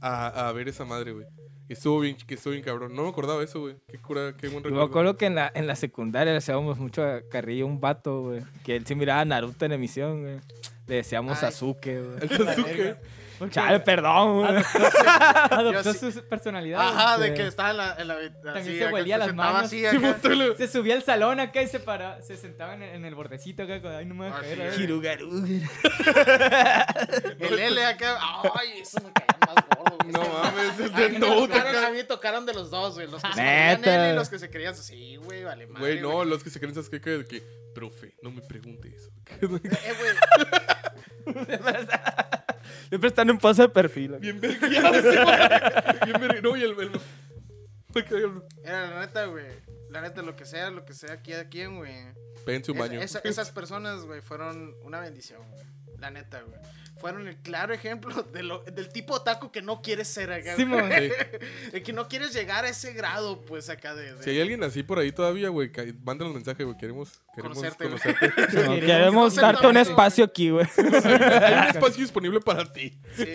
[0.00, 1.26] a, a ver esa madre, güey.
[1.68, 2.94] Y estuvo bien, que estuvo bien cabrón.
[2.96, 3.76] No me acordaba eso, güey.
[3.88, 4.82] Qué cura, qué buen Yo me recuerdo.
[4.84, 8.42] acuerdo que en la, en la secundaria le hacíamos mucho a carrillo un vato, güey.
[8.64, 10.38] Que él sí miraba a Naruto en emisión, güey.
[10.86, 11.50] Le decíamos Ay.
[11.52, 12.18] Sasuke, güey.
[12.22, 12.96] El Sasuke.
[13.38, 14.46] Porque Chale, perdón,
[15.50, 16.80] adoptó sí- su personalidad.
[16.80, 17.34] Ajá, de Sí.
[17.34, 17.94] que estaba en la.
[17.98, 19.62] En la También así, se huelía las manos.
[19.64, 19.84] así,
[20.58, 23.80] Se subía al salón acá y se para, se sentaba en, en el bordecito acá.
[23.98, 24.60] Ay, no me voy a Ah, caer.
[24.60, 24.74] a ver".
[24.74, 24.82] sí.
[24.82, 25.44] Hirugaru.
[27.38, 28.18] El L acá.
[28.54, 29.96] Ay, eso me caía más gordo.
[29.98, 30.12] güey.
[30.12, 31.84] No Es mames, mí de me Note tocaron-.
[31.84, 33.06] A mí me tocaron de los dos, güey.
[33.08, 35.80] Los que se creían L y los que se creían así, güey, vale madre.
[35.80, 37.42] Güey, no, los que se creen esas que, que, que,
[37.74, 39.10] profe, no me pregunte eso.
[39.40, 39.60] Eh, güey.
[42.88, 44.08] Siempre están en pose de perfil.
[44.10, 44.20] güey.
[44.20, 46.28] Bien vergueado ese, güey.
[46.28, 46.42] Bien.
[46.42, 46.74] No, y el...
[46.80, 49.46] el- Era la neta, güey.
[49.90, 51.94] La neta, lo que sea, lo que sea, aquí a quien, güey.
[52.44, 53.00] Péguense un Es- baño.
[53.00, 55.64] esa- esas personas, güey, fueron una bendición, güey.
[55.98, 56.58] La neta, güey.
[56.98, 60.54] Fueron el claro ejemplo de lo- del tipo otaku que no quieres ser acá.
[60.54, 60.56] güey.
[60.56, 60.90] Simón.
[60.90, 61.10] Sí.
[61.72, 64.14] De que no quieres llegar a ese grado, pues, acá de...
[64.14, 65.70] de- Si hay alguien así por ahí todavía, güey,
[66.02, 66.76] mándanos mensaje, güey.
[66.76, 67.98] Queremos, queremos Conocerte, güey.
[68.00, 68.52] conocerte.
[68.66, 70.66] No, queremos darte un espacio aquí, güey.
[70.76, 72.98] Hay un espacio disponible para ti.
[73.16, 73.26] Sí.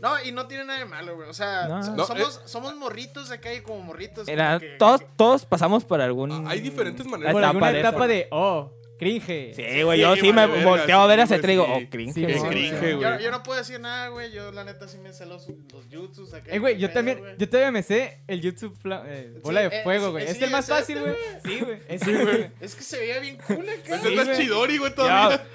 [0.00, 1.28] No, y no tiene nada de malo, güey.
[1.28, 1.82] O sea, No.
[1.84, 4.26] so- No, somos, somos morritos acá y como morritos.
[4.28, 6.32] Era, como que- todos, todos pasamos por algún.
[6.32, 7.32] Ah, hay diferentes maneras.
[7.32, 9.54] Por etapa alguna de etapa de, oh, cringe.
[9.54, 11.70] Sí, güey, yo Sí, sí me vale verga, volteo a ver ese digo, sí.
[11.86, 12.14] oh, cringe.
[12.14, 12.24] Sí.
[12.24, 13.22] Es cringe, Yo, güey.
[13.22, 14.32] yo no puedo decir nada, güey.
[14.32, 16.50] Yo, la neta, sí me sé los, los jutsus acá.
[16.50, 17.34] Eh, güey, yo Pedo, también, güey.
[17.38, 20.24] yo todavía me sé el YouTube fla- eh, bola Sí, de eh, fuego, güey.
[20.24, 21.16] eh, es sí, el más es este, fácil, güey.
[21.44, 21.60] Sí,
[22.24, 22.50] güey.
[22.60, 23.96] Es que se veía bien cool acá.
[23.96, 24.36] Esa es la güey.
[24.36, 25.46] Chidori, güey, todavía.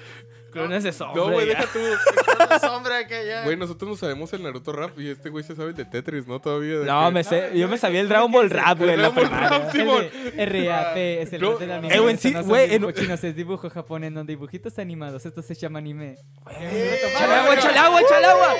[0.52, 1.22] Clones de sombra.
[1.24, 1.78] No, güey, deja tú.
[2.36, 3.44] Con la sombra acá ya.
[3.44, 6.26] Güey, nosotros no sabemos el Naruto rap y este güey se sabe el de Tetris,
[6.26, 6.40] ¿no?
[6.40, 6.78] Todavía.
[6.80, 9.10] de No, que- me sé, yo me sabía el Dragon Ball Rap, güey, en la
[9.10, 9.40] Dragon Ball.
[9.50, 10.04] Rap, Simón.
[10.36, 11.98] El de RAP es el No, del eh, anime.
[12.00, 15.24] güey, Esto sí, no güey, en- dibujos chinos, es dibujo japonés, no dibujitos animados.
[15.26, 16.16] Esto se llama anime.
[16.60, 18.54] Eh, Échale agua, échale agua, échale agua.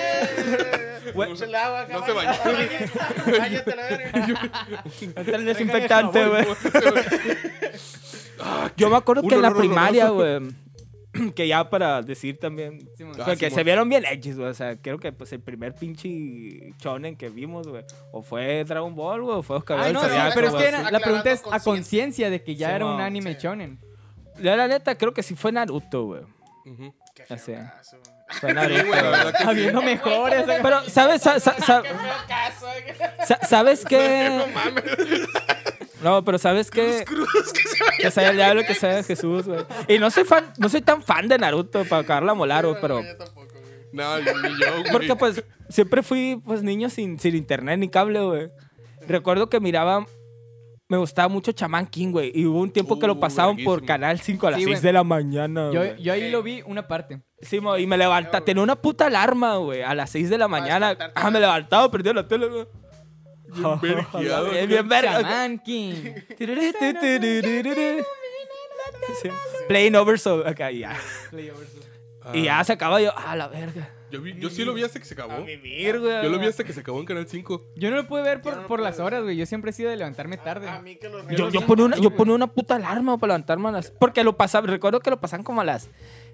[1.14, 1.92] Güey, Échale agua acá.
[1.94, 2.38] No se bañó.
[3.38, 4.10] Báñate la verga.
[5.16, 6.46] Hasta el desinfectante, güey.
[8.40, 10.40] Ah, Yo me acuerdo que en la primaria, güey,
[11.34, 13.14] que ya para decir también, Simón.
[13.20, 13.54] Ah, porque Simón.
[13.58, 14.48] se vieron bien hechos, güey.
[14.48, 16.08] O sea, creo que pues el primer pinche
[16.78, 20.06] shonen que vimos, güey, o fue Dragon Ball, güey, o fue Oscar Ah, no, sí,
[20.08, 20.66] Zodiaco, pero es que sí.
[20.68, 23.40] era- la pregunta es a conciencia de que ya era un anime sí.
[23.42, 23.78] shonen.
[24.38, 26.22] La, la neta, creo que sí fue Naruto, güey.
[27.36, 27.54] Sé.
[27.56, 28.12] caso, güey.
[28.40, 28.86] Fue Sí, Naruto.
[28.86, 29.44] güey, la verdad que sí.
[29.50, 30.44] Habiendo mejores.
[30.62, 31.20] Pero, ¿sabes?
[31.20, 31.82] Sa- sa- sa-
[33.46, 34.42] ¿Sabes qué?
[36.02, 37.04] No pero ¿sabes qué?
[37.06, 37.96] Cruz que se vaya.
[37.98, 39.60] Que sea el diablo, que sea Jesús, güey.
[39.88, 42.78] Y no soy fan, no soy tan fan de Naruto para acabarla a molar, güey,
[42.80, 43.02] pero...
[43.02, 43.62] Yo tampoco, güey.
[43.92, 44.92] No, ni yo, güey.
[44.92, 48.50] Porque pues siempre fui pues niño sin, sin internet ni cable, güey.
[49.06, 50.06] Recuerdo que miraba,
[50.88, 52.32] me gustaba mucho Chaman King, güey.
[52.34, 53.84] Y hubo un tiempo que lo Uh, pasaban por.
[53.84, 54.82] Canal 5 a las Sí, 6 güey.
[54.82, 56.02] de la mañana, Yo, güey.
[56.02, 57.20] yo ahí lo vi una parte.
[57.40, 60.48] Sí, mo, y me levantaba, tenía una puta alarma, güey, a las 6 de la
[60.48, 60.90] mañana.
[60.90, 61.20] despertarte.
[61.26, 62.66] Ah, me levantaba, prendía la tele, güey.
[63.54, 63.78] Bien
[64.12, 64.50] vergueado.
[64.50, 65.20] Bien, verga.
[65.22, 65.94] Shaman King.
[69.20, 69.28] Sí.
[69.68, 70.96] Playing over so acá ya.
[72.24, 73.90] Ah, Y ya se acaba yo, ah, la verga.
[74.10, 75.32] Yo, vi- yo sí lo vi hasta que se acabó.
[75.32, 76.22] A vivir, güey.
[76.22, 77.72] Yo lo vi hasta que se acabó en Canal 5.
[77.76, 79.06] Yo no lo pude ver por, no lo por pude las ver.
[79.06, 79.36] horas, güey.
[79.36, 80.68] Yo siempre he sido de levantarme tarde.
[80.68, 83.70] A mí que los Yo, yo ponía una, yo ponía una puta alarma para levantarme
[83.70, 83.90] a las...
[83.90, 85.88] Porque lo pasaba, recuerdo que lo pasaban como a las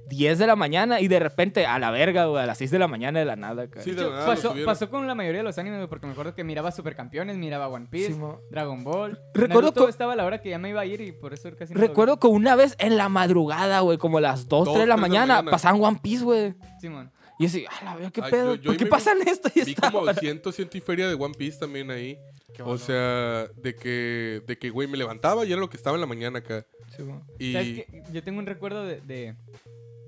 [0.09, 2.79] 10 de la mañana y de repente a la verga, güey, a las 6 de
[2.79, 3.65] la mañana de la nada.
[3.65, 3.83] acá.
[3.83, 6.45] Sí, de lo pasó, pasó con la mayoría de los animes, porque me acuerdo que
[6.45, 8.21] miraba Supercampeones, miraba One Piece, Sí.
[8.51, 9.19] Dragon Ball.
[9.35, 11.51] Recuerdo que- estaba a la hora que ya me iba a ir y por eso
[11.57, 11.81] casi no.
[11.81, 14.65] Recuerdo que una vez en la madrugada, güey, como a las 2, 3 de la
[14.65, 15.51] Dos, tres de la mañana, mañana.
[15.51, 16.55] pasaban One Piece, güey.
[16.81, 17.11] Simón.
[17.41, 18.55] Y yo así, ah, la verga, qué Ay, pedo.
[18.57, 19.49] yo- yo ¿Por qué pasan esto?
[19.55, 20.15] Y Vi esta como hora?
[20.15, 22.19] ciento, ciento y feria de One Piece también ahí.
[22.55, 22.79] Qué O bueno.
[22.81, 26.07] sea, de que, de que, güey, me levantaba y era lo que estaba en la
[26.09, 26.65] mañana acá.
[26.97, 27.23] Sí, mo.
[27.39, 28.03] Y ¿Sabes qué?
[28.13, 29.37] Yo tengo un recuerdo de, de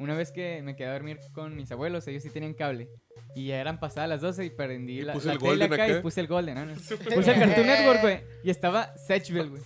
[0.00, 2.88] una vez que me quedé a dormir con mis abuelos, ellos sí tenían cable.
[3.36, 5.72] Y ya eran pasadas las 12 y prendí Y la, puse la el tele Golden
[5.72, 5.98] acá, acá.
[5.98, 6.54] y puse el Golden.
[6.56, 6.74] ¿no?
[7.14, 8.20] Puse el Cartoon Network, güey.
[8.42, 9.62] Y estaba Satchville, güey.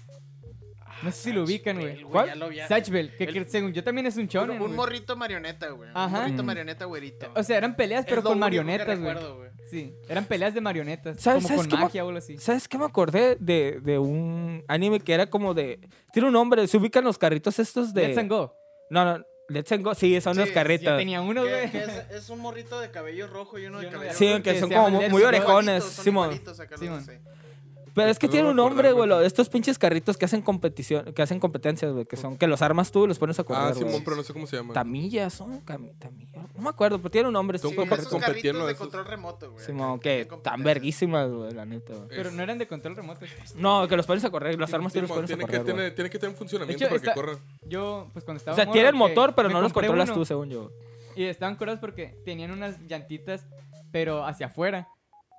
[1.02, 2.02] No sé si lo ubican, güey.
[2.02, 2.30] ¿Cuál?
[2.68, 4.72] Satchville, que, El- que según yo también es un Un, shonen, un güey.
[4.76, 5.90] morrito marioneta, güey.
[5.94, 6.46] Un morrito Mm.
[6.46, 7.26] marioneta güerito.
[7.34, 9.16] O sea, eran peleas, Es pero lo con marionetas, güey.
[9.70, 11.20] Sí, eran peleas de marionetas.
[11.20, 12.38] ¿Sabes- como sabes con cómo- magia o algo así.
[12.38, 15.80] ¿Sabes qué me acordé de, de un anime que era como de...
[16.12, 18.08] Tiene un nombre, se ubican los carritos estos de...
[18.08, 18.54] Let's and Go.
[18.90, 20.86] No, no, Let's Go, sí, son Sí, los carritos.
[20.86, 21.64] Yo tenía uno, güey.
[21.64, 24.42] es, es un morrito de cabello rojo y uno de cabello Sí, rojo.
[24.42, 26.26] que que son como muy, orejones, Simón.
[26.32, 26.60] igualitos
[27.94, 31.38] Pero es que tiene un nombre, güey, estos pinches carritos que hacen competición, que hacen
[31.38, 33.74] competencias, güey, que son que los armas tú y los pones a correr, Ah.
[33.74, 34.74] Simón, pero no sé cómo se llama.
[34.74, 36.52] Tamillas, son tamillas.
[36.54, 37.58] No me acuerdo, pero tiene un nombre.
[37.58, 39.64] Son sí, como esos carritos de control remoto, güey.
[39.64, 41.94] Simón, que tan verguísimas, güey, la neta.
[42.08, 43.24] Pero no eran de control remoto.
[43.56, 45.64] No, que los pones a correr, las armas tú los pones a tiene, que, correr,
[45.64, 47.38] tiene, tiene que tener funcionamiento para que corran.
[47.66, 50.50] Yo, pues cuando estaba O sea, tienen que motor, pero no los controlas tú, según
[50.50, 50.70] yo.
[51.16, 53.46] Y estaban curados porque tenían unas llantitas,
[53.92, 54.88] pero hacia afuera.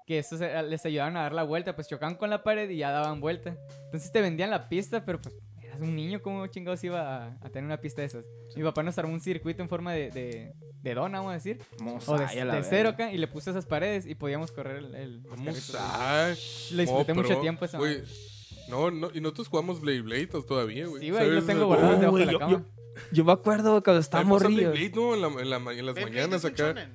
[0.05, 2.77] Que eso se- les ayudaban a dar la vuelta, pues chocaban con la pared y
[2.77, 3.57] ya daban vuelta.
[3.85, 7.49] Entonces te vendían la pista, pero pues eras un niño, ¿cómo chingados iba a, a
[7.49, 8.25] tener una pista de esas?
[8.55, 10.53] Mi papá nos armó un circuito en forma de, de,
[10.83, 11.59] de dona, vamos a decir.
[12.07, 14.93] O de, de cero acá, y le puse esas paredes y podíamos correr el...
[14.95, 15.23] el.
[16.71, 17.79] Lo disfruté No, mucho tiempo esa.
[18.69, 21.01] No, no, y nosotros jugamos Blade Blade todavía, güey.
[21.01, 22.65] Sí, güey, los tengo Oh, guardados debajo güey, de la yo- cama.
[23.11, 23.81] Yo me acuerdo
[24.43, 24.61] cuando.
[24.71, 25.13] Blade Blade, ¿no?
[25.15, 26.89] En, la- en la en las Beyblade mañanas un acá.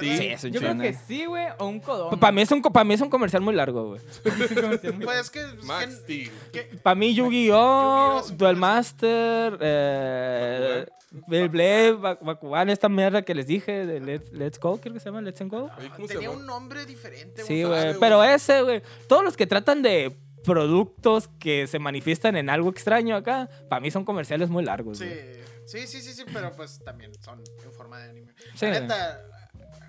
[0.00, 2.18] Sí, es un Yo creo que sí, güey, o un codón.
[2.18, 4.00] Para mí, es un, para mí es un comercial muy largo, güey.
[5.04, 5.40] Pues es que...
[5.40, 6.30] es Max que- Steel.
[6.52, 8.56] que- Para mí, Yu-Gi-Oh!, es un Duel.
[8.56, 10.86] Master, eh,
[11.28, 15.20] Beyblade, Bakugan, esta mierda que les dije de Let's, Let's Go, creo que se llama
[15.22, 15.70] Let's and Go.
[15.78, 17.94] Oye, ¿Cómo se Tenía un nombre diferente, Sí, güey.
[17.98, 18.82] Pero ese, güey.
[19.08, 20.14] Todos los que tratan de
[20.44, 24.98] productos que se manifiestan en algo extraño acá, para mí son comerciales muy largos.
[24.98, 25.18] Sí, güey.
[25.66, 28.32] sí, sí, sí, sí, pero pues también son en forma de anime.
[28.54, 28.66] Sí.
[28.66, 29.20] La neta,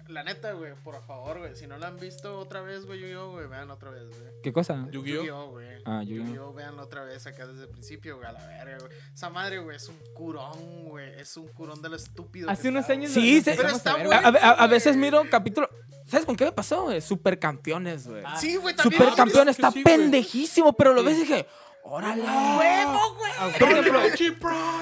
[0.09, 3.31] la neta, güey, por favor, güey, si no la han visto otra vez, güey, Yu-Gi-Oh,
[3.31, 4.31] güey, vean otra vez, güey.
[4.43, 4.87] ¿Qué cosa?
[4.91, 5.15] Yu-Gi-Oh.
[5.23, 5.67] Yu-Gi-Oh, güey.
[5.85, 6.25] Ah, Yu-Gi-Oh.
[6.25, 8.91] Yu-Gi-Oh, veanlo otra vez acá desde el principio, güey, a la verga, güey.
[9.13, 12.49] Esa madre, güey, es un curón, güey, es un curón de lo estúpido.
[12.49, 14.09] Hace unos está, años Sí, se- Pero está bueno.
[14.09, 14.19] güey.
[14.19, 15.69] A, a- a veces miro capítulo.
[16.05, 17.01] ¿Sabes con qué me pasó, güey?
[17.01, 18.21] Supercampeones, güey.
[18.21, 18.33] güey.
[18.37, 19.01] Sí, güey, también.
[19.01, 21.45] Supercampeón Ah, está sí, pendejísimo, pero lo ves y dije,
[21.83, 22.21] órale.
[22.23, 23.31] ¡Huevo, güey!
[23.59, 23.99] Por ejemplo.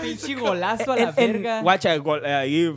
[0.03, 1.61] Pinche golazo a la en- verga.
[1.63, 2.75] guacha, gol- eh, ahí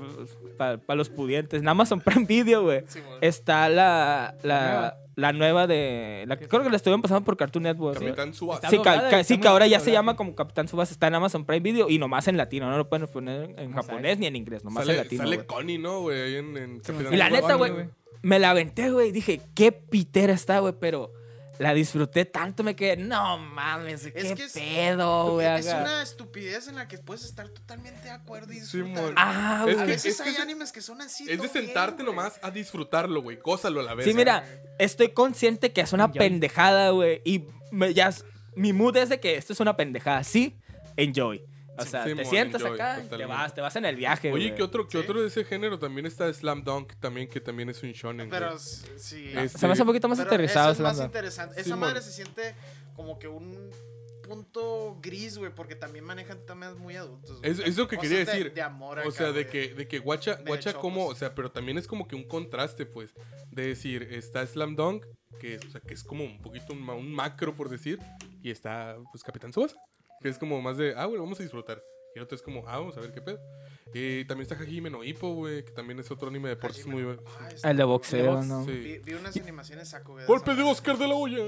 [0.58, 1.62] para los pudientes.
[1.62, 2.82] En Amazon Prime Video, güey.
[2.88, 3.00] Sí.
[3.22, 4.96] Está la, la, nueva.
[5.16, 6.24] la nueva de.
[6.26, 7.98] La, creo que la estuvieron pasando por Cartoon Network.
[7.98, 8.10] güey.
[8.10, 8.68] Capitán Subasa.
[8.68, 10.92] Sí, doblada, ca- sí, que ahora ya se llama como Capitán Subasa.
[10.92, 12.68] Está en Amazon Prime Video y nomás en latino.
[12.68, 14.18] No lo pueden poner en No japonés sabes.
[14.18, 14.64] ni en inglés.
[14.64, 15.22] Nomás en latino.
[15.22, 15.46] sale güey.
[15.46, 16.20] Connie, ¿no, güey?
[16.20, 17.86] Ahí en, en Capitán Y la neta, güey, güey.
[18.22, 19.12] me la aventé, güey.
[19.12, 20.74] Dije, qué pitera está, güey.
[20.80, 21.12] Pero
[21.58, 25.46] la disfruté tanto, me quedé, no mames, qué que es- pedo, güey.
[25.58, 25.80] Es acá".
[25.82, 29.14] una estupidez en la que puedes estar totalmente de acuerdo y disfrutar.
[29.16, 29.76] Ah, Es güey.
[29.76, 31.26] a que- veces es que hay es de- animes que son así.
[31.28, 33.36] Es de sentarte nomás a disfrutarlo, güey.
[33.38, 34.06] Gózalo a la vez.
[34.06, 34.44] Sí, mira,
[34.78, 36.18] estoy consciente que es una Enjoy.
[36.18, 37.20] pendejada, güey.
[37.24, 38.24] Y me- ya, es-
[38.54, 40.22] mi mood es de que esto es una pendejada.
[40.24, 40.56] Sí,
[40.96, 41.42] enjoy.
[41.78, 44.46] O sea, Sí, te sientas enjoy, acá te vas, te vas en el viaje, Oye,
[44.46, 44.54] güey.
[44.56, 45.78] ¿qué otro, qué otro de ese género?
[45.78, 48.28] También está Slam Dunk, también, que también es un shonen.
[48.30, 48.58] Pero güey.
[48.98, 49.30] sí.
[49.34, 50.72] Es- Se me hace un poquito más aterrizado.
[50.72, 51.60] es más interesante.
[51.60, 52.54] Esa madre se siente
[52.94, 53.70] como que un
[54.22, 57.38] punto gris, güey, porque también manejan temas muy adultos.
[57.38, 57.50] güey.
[57.50, 58.52] Es, es lo que Cosas quería de- decir.
[58.54, 59.50] De, amor O acá, sea, de güey.
[59.50, 62.84] que, de que guacha, guacha como, o sea, pero también es como que un contraste,
[62.84, 63.14] pues,
[63.50, 65.06] de decir, está Slam Dunk,
[65.40, 67.98] que, o sea, que es como un poquito un, ma- un macro, por decir,
[68.42, 69.76] y está, pues, Capitán Subasa,
[70.20, 71.82] que es como más de, ah, güey, vamos a disfrutar.
[72.14, 73.40] Y el otro es como, ah, vamos a ver qué pedo.
[73.94, 76.94] Y también está Hajime no Ippo, güey, que también es otro anime de deportes Hajime
[76.94, 77.22] muy no- bueno.
[77.62, 78.58] Ah, El de boxeo, bueno.
[78.60, 78.64] ¿no?
[78.66, 78.72] Sí.
[78.72, 80.26] Vi, vi unas animaciones saco, güey.
[80.26, 80.62] Golpe de.
[80.62, 81.38] Oscar de la Hoya.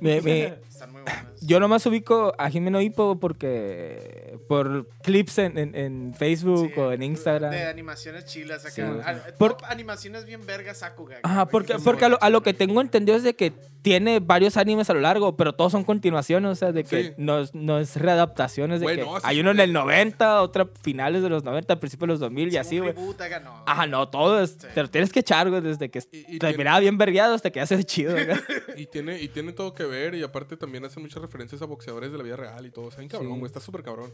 [0.00, 1.26] Me- me- Están muy buenas.
[1.42, 6.92] yo nomás ubico a Jimeno Hippo porque por clips en, en- en Facebook Sí, o
[6.92, 7.50] en Instagram.
[7.50, 8.72] De animaciones chilas acá.
[8.74, 8.82] Sí.
[9.04, 11.18] Ah, Por- animaciones bien vergas Sakuga.
[11.22, 13.52] Ajá, porque, porque a, lo, a lo que tengo entendido es de que
[13.82, 17.12] tiene varios animes a lo largo, pero todos son continuaciones, o sea, de que Sí.
[17.16, 20.62] no, es- no es readaptaciones, de Güey, que no, hay uno en el 90, otro
[20.64, 22.90] a finales de los 90, principios de los 2000 y Sí, así, güey.
[23.18, 23.62] acá, no.
[23.66, 24.66] Ajá, no, todo es, Sí.
[24.74, 27.34] te lo tienes que echar, güey, desde que Y- y te tiene- miraba bien vergueado
[27.34, 28.26] hasta que hace chido, güey.
[28.76, 32.12] Y tiene, y tiene todo que ver, y aparte también hace muchas referencias a boxeadores
[32.12, 32.86] de la vida real y todo.
[32.86, 33.38] O sea, cabrón, Sí.
[33.40, 34.12] güey, está súper cabrón.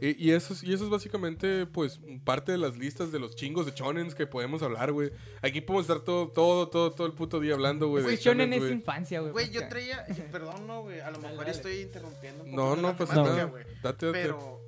[0.00, 3.34] Y, y eso es, y eso es básicamente, pues, parte de las listas de los
[3.34, 5.10] chingos de chonens que podemos hablar, güey.
[5.42, 8.02] Aquí podemos estar todo, todo, todo, todo el puto día hablando, güey.
[8.04, 9.32] Güey, shonen shonens, es infancia, güey.
[9.32, 10.04] Güey, yo traía.
[10.30, 11.00] Perdón, no, güey.
[11.00, 11.50] A lo mejor dale.
[11.50, 12.44] estoy interrumpiendo.
[12.44, 13.44] un No, no temática, nada.
[13.44, 13.64] güey.
[13.82, 14.12] Date, date.
[14.12, 14.60] Pero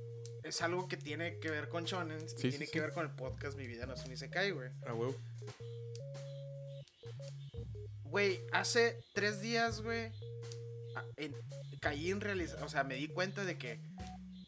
[0.48, 2.18] es algo que tiene que ver con Shonen.
[2.24, 4.50] y Sí, tiene sí, que ver con el podcast Mi vida no es un Isekai,
[4.52, 4.70] güey.
[4.86, 5.14] Ah, huevo.
[8.04, 10.10] Güey, hace tres días, güey.
[11.16, 11.34] en-
[11.80, 12.60] caí en realizar.
[12.64, 13.78] O sea, me di cuenta de que.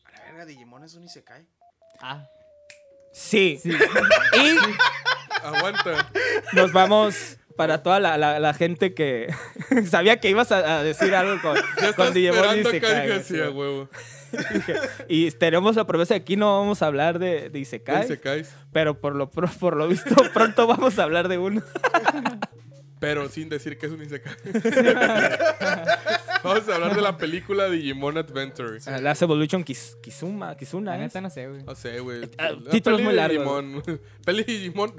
[0.04, 1.46] A la verga, Digimon es un Isekai.
[2.00, 2.26] Ah,
[3.12, 3.58] Sí.
[3.62, 3.70] sí.
[4.34, 4.56] Y
[5.44, 6.10] Aguanta.
[6.52, 9.28] nos vamos para toda la, la- la gente que
[9.88, 12.26] sabía que ibas a, a decir algo con, Ya con sí.
[12.28, 13.88] a huevo.
[15.08, 18.20] Y tenemos la promesa de que aquí no vamos a hablar de, de Isekai, Se
[18.20, 18.54] caes.
[18.72, 21.62] pero por lo, por lo visto pronto vamos a hablar de uno.
[23.00, 24.34] Pero sin decir que es un Isekai.
[26.44, 28.78] Vamos a hablar de la película Digimon Adventure.
[28.86, 31.00] Ah, Last Evolution Kis- Kizuma, Kizuna, La ¿eh?
[31.00, 31.62] neta no sé, güey.
[31.64, 32.20] No sé, güey.
[32.38, 33.64] La títulos muy largos.
[33.64, 34.00] Digimon.
[34.24, 34.94] Peli Digimon.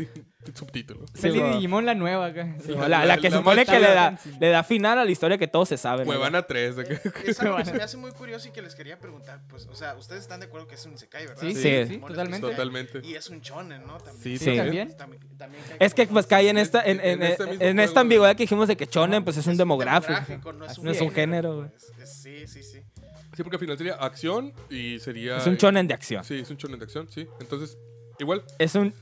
[0.56, 1.06] Subtítulo.
[1.14, 1.54] Sí, va.
[1.56, 2.56] Digimon la nueva acá.
[2.66, 5.06] Sí, la- la, la la- que la supone que le da, le da final a
[5.06, 6.06] la historia que todos se saben.
[6.06, 6.76] Cuevana 3.
[6.78, 7.00] de que-
[7.30, 9.42] Es algo que se me hace muy curioso y que les quería preguntar.
[9.48, 11.42] Pues, o sea, ustedes están de acuerdo que es un Isekai, ¿verdad?
[11.42, 12.48] Sí, sí, sí, es un totalmente.
[12.50, 13.02] Totalmente.
[13.04, 13.98] Y es un shonen, ¿no?
[14.00, 14.40] También.
[14.40, 14.56] Sí.
[14.58, 14.98] ¿También?
[14.98, 18.00] También, también cae Es que pues cae en esta, en, En en, este en- esta
[18.02, 20.54] ambigüedad que dijimos de que Chonen pues es un demográfico.
[20.54, 21.70] no es un, No es un género, güey.
[21.70, 22.80] pues, es- Sí, sí, sí.
[23.36, 25.38] Sí, porque al final sería acción y sería.
[25.38, 26.24] Es un chonen de acción.
[26.24, 27.28] Sí, es un shonen de acción, sí.
[27.40, 27.78] Entonces,
[28.20, 28.94] igual, Es un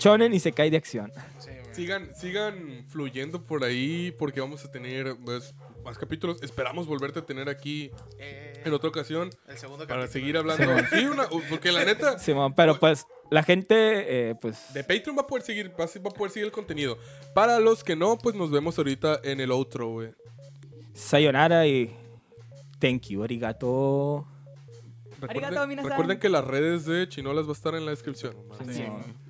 [0.00, 1.12] chonen y se cae de acción.
[1.38, 1.74] sí güey.
[1.74, 5.54] sigan, sigan fluyendo por ahí porque vamos a tener pues,
[5.84, 6.42] más capítulos.
[6.42, 10.12] Esperamos volverte a tener aquí Eh, en otra ocasión el segundo para capítulo.
[10.12, 10.64] seguir hablando.
[10.90, 15.22] Sí, una, porque la neta, Simón, pero pues la gente eh, pues de Patreon va
[15.22, 16.98] a poder seguir, va a, poder seguir el contenido.
[17.34, 20.10] Para los que no, pues nos vemos ahorita en el outro, güey.
[20.94, 21.94] sayonara y
[22.80, 24.26] thank you, arigato.
[25.20, 28.34] Recuerden, que las redes de Chinolas va a estar en la descripción.
[28.70, 28.84] Sí.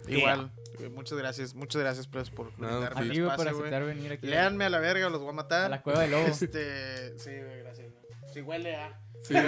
[0.08, 0.52] Igual.
[0.78, 2.54] eh, Muchas gracias, muchas gracias pues, por sí.
[2.60, 3.30] el espacio, güey.
[3.48, 4.26] aceptar venir aquí.
[4.26, 5.64] Léanme a la verga, los voy a matar.
[5.64, 6.26] A la cueva del lobo.
[6.26, 7.90] Este, sí, güey, gracias.
[7.92, 8.04] güey.
[8.32, 9.00] Sí, huele a.
[9.22, 9.40] Sí, sí.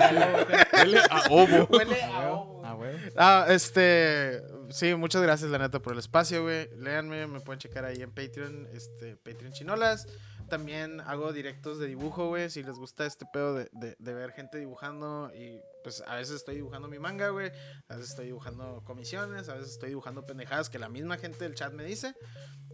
[0.76, 1.66] Dele a ovo.
[1.70, 2.30] Huele a.
[2.32, 2.52] ovo.
[2.64, 2.96] Ah, güey.
[3.16, 4.40] Ah, este.
[4.70, 6.70] Sí, muchas gracias, la neta, por el espacio, güey.
[6.78, 10.06] Léanme, me pueden checar ahí en Patreon, este, Patreon Chinolas.
[10.48, 12.50] También hago directos de dibujo, güey.
[12.50, 15.30] Si les gusta este pedo de, de- ver gente dibujando.
[15.34, 17.50] Y pues a veces estoy dibujando mi manga, güey.
[17.88, 19.48] A veces estoy dibujando comisiones.
[19.48, 22.14] A veces estoy dibujando pendejadas que la misma gente del chat me dice.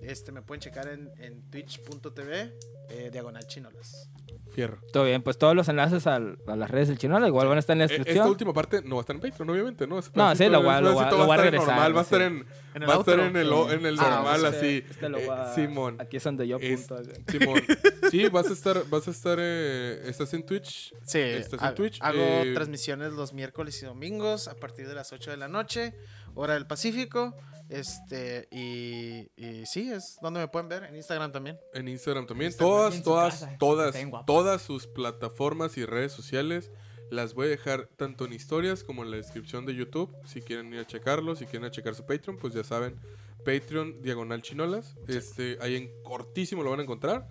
[0.01, 2.57] Este, me pueden checar en, en twitch.tv,
[2.91, 4.09] eh, diagonal chinolas.
[4.51, 4.79] Fierro.
[4.93, 7.61] Todo bien, pues todos los enlaces al- a, las redes del chinola igual van a
[7.61, 8.17] estar en la Eh, descripción.
[8.19, 9.99] Esta última parte no va a estar en Patreon, obviamente, ¿no?
[10.01, 11.97] Ese No, sí, lo voy a- lo voy a- pedacito lo voy a regresar, normal,
[11.97, 12.07] va a sí.
[12.15, 14.85] estar en, En el va a estar en el, en el Ah, normal, este- así.
[14.91, 15.97] Este lo Eh, voy a- Simón.
[16.01, 17.11] Aquí es donde yo Es- apunto.
[17.11, 17.21] acá.
[17.31, 17.61] Simón.
[18.11, 20.95] Sí, vas a estar, vas a estar, eh, estás en Twitch.
[21.05, 25.13] Sí, Estás en Twitch, hago eh, transmisiones los miércoles y domingos a partir de las
[25.13, 25.95] 8 de la noche,
[26.35, 27.35] hora del Pacífico.
[27.69, 31.59] Este, y, y sí, es donde me pueden ver, en Instagram también.
[31.75, 32.49] En Instagram también.
[32.49, 32.71] Instagram.
[32.71, 33.97] Todas, en todas, casa, todas,
[34.27, 36.71] todas sus plataformas y redes sociales
[37.11, 40.15] las voy a dejar tanto en historias como en la descripción de YouTube.
[40.27, 42.97] Si quieren ir a checarlo, si quieren ir a checar su Patreon, pues ya saben,
[43.45, 44.97] Patreon diagonal chinolas.
[45.07, 47.29] Este, ahí en cortísimo lo van a encontrar.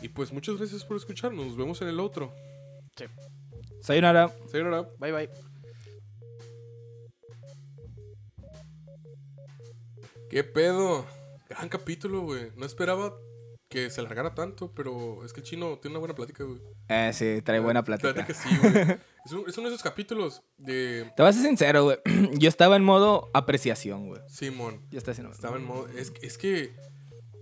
[0.00, 1.46] Y pues muchas gracias por escucharnos.
[1.46, 2.32] Nos vemos en el otro.
[3.80, 4.32] Sayonara.
[4.50, 4.88] Sayonara.
[4.98, 5.47] Bye bye.
[10.30, 11.06] ¿Qué pedo?
[11.48, 12.50] Gran capítulo, güey.
[12.56, 13.14] No esperaba
[13.68, 16.58] que se alargara tanto, pero es que el chino tiene una buena plática, güey.
[16.88, 18.08] Eh, sí, trae buena plática.
[18.12, 18.98] neta que sí, güey.
[19.26, 21.98] Es, un- es uno de esos capítulos de Te voy a ser sincero, güey.
[22.38, 24.22] Yo estaba en modo apreciación, güey.
[24.28, 24.80] Simón.
[24.90, 25.32] Yo estaba haciendo.
[25.34, 25.86] Estaba en modo.
[25.88, 26.74] Es, es que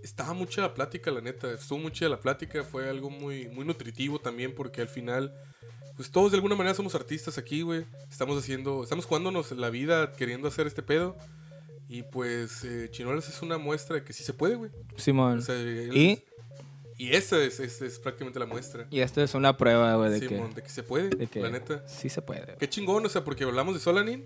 [0.03, 1.49] estaba mucha la plática, la neta.
[1.51, 2.63] Estuvo mucha la plática.
[2.65, 5.33] Fue algo muy, muy nutritivo también, porque al final,
[5.95, 7.85] pues todos de alguna manera somos artistas aquí, güey.
[8.11, 8.83] Estamos haciendo.
[8.83, 11.15] Estamos jugándonos la vida queriendo hacer este pedo.
[11.89, 14.71] Y pues, eh, Chinolas es una muestra de que sí se puede, güey.
[14.97, 15.39] Simón.
[15.39, 16.23] O sea, él- Y,
[16.97, 18.87] y esa es, es- es prácticamente la muestra.
[18.91, 21.39] y esto es una prueba, güey, de Simón, que, de que se puede, de que
[21.39, 21.87] la neta.
[21.87, 22.55] sí se puede.
[22.57, 24.25] Qué chingón, o sea, porque hablamos de Solanin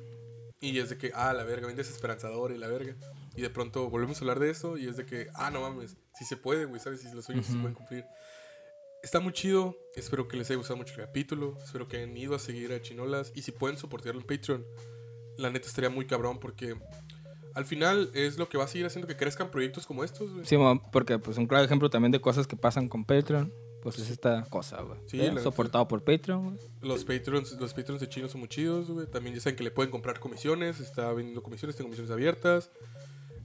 [0.60, 2.96] y es de que, ah, la verga, bien desesperanzador y la verga.
[3.36, 5.96] Y de pronto volvemos a hablar de eso y es de que, ah, no mames,
[6.18, 7.02] sí se puede, güey, ¿sabes?
[7.02, 8.06] Si los sueños sí se pueden cumplir.
[9.04, 9.76] Está muy chido.
[9.96, 11.58] Espero que les haya gustado mucho el capítulo.
[11.64, 13.32] Espero que hayan ido a seguir a Chinolas.
[13.36, 14.64] Y si pueden soportarlo en Patreon,
[15.38, 16.76] la neta estaría muy cabrón porque
[17.54, 20.32] al final es lo que va a seguir haciendo que crezcan proyectos como estos.
[20.32, 20.46] güey.
[20.46, 20.58] Sí,
[20.92, 24.44] porque pues un claro ejemplo también de cosas que pasan con Patreon, pues es esta
[24.50, 25.00] cosa, güey.
[25.08, 25.32] Sí, ¿Eh?
[25.32, 25.42] la.
[25.42, 26.58] Soportado por Patreon, güey.
[26.82, 29.08] Los Patreons, los Patreons de Chino son muy chidos, güey.
[29.08, 30.80] También ya saben que le pueden comprar comisiones.
[30.80, 32.72] Está vendiendo comisiones, tengo comisiones abiertas.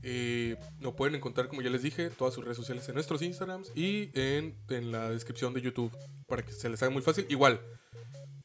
[0.03, 3.73] Eh, lo pueden encontrar, como ya les dije, todas sus redes sociales en nuestros Instagrams
[3.75, 5.91] y en, en la descripción de YouTube
[6.29, 7.27] para que se les haga muy fácil.
[7.29, 7.61] Igual,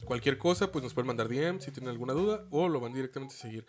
[0.05, 3.35] cualquier cosa, pues nos pueden mandar DM si tienen alguna duda o lo van directamente
[3.35, 3.65] a seguir.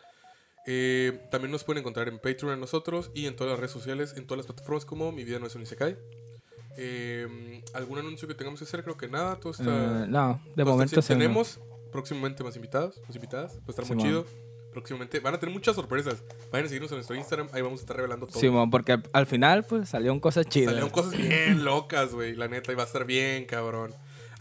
[0.67, 4.15] Eh, también nos pueden encontrar en Patreon a nosotros y en todas las redes sociales,
[4.17, 5.97] en todas las plataformas como Mi Vida No Es un Isekai.
[6.79, 8.83] Eh, ¿Algún anuncio que tengamos que hacer?
[8.83, 10.05] Creo que nada, todo está...
[10.05, 11.19] Eh, no, de momento sí, no.
[11.19, 11.61] tenemos
[11.91, 13.57] próximamente más invitados, más invitadas.
[13.59, 14.07] Va a estar muy Simón.
[14.07, 14.27] chido.
[14.73, 16.23] Próximamente van a tener muchas sorpresas.
[16.51, 18.53] Vayan a seguirnos en nuestro Instagram, ahí vamos a estar revelando todo.
[18.53, 20.69] Mo, porque al- al final, pues salieron cosas chidas.
[20.69, 22.35] Salieron cosas bien locas, güey.
[22.35, 23.93] La neta, y va a estar bien, cabrón.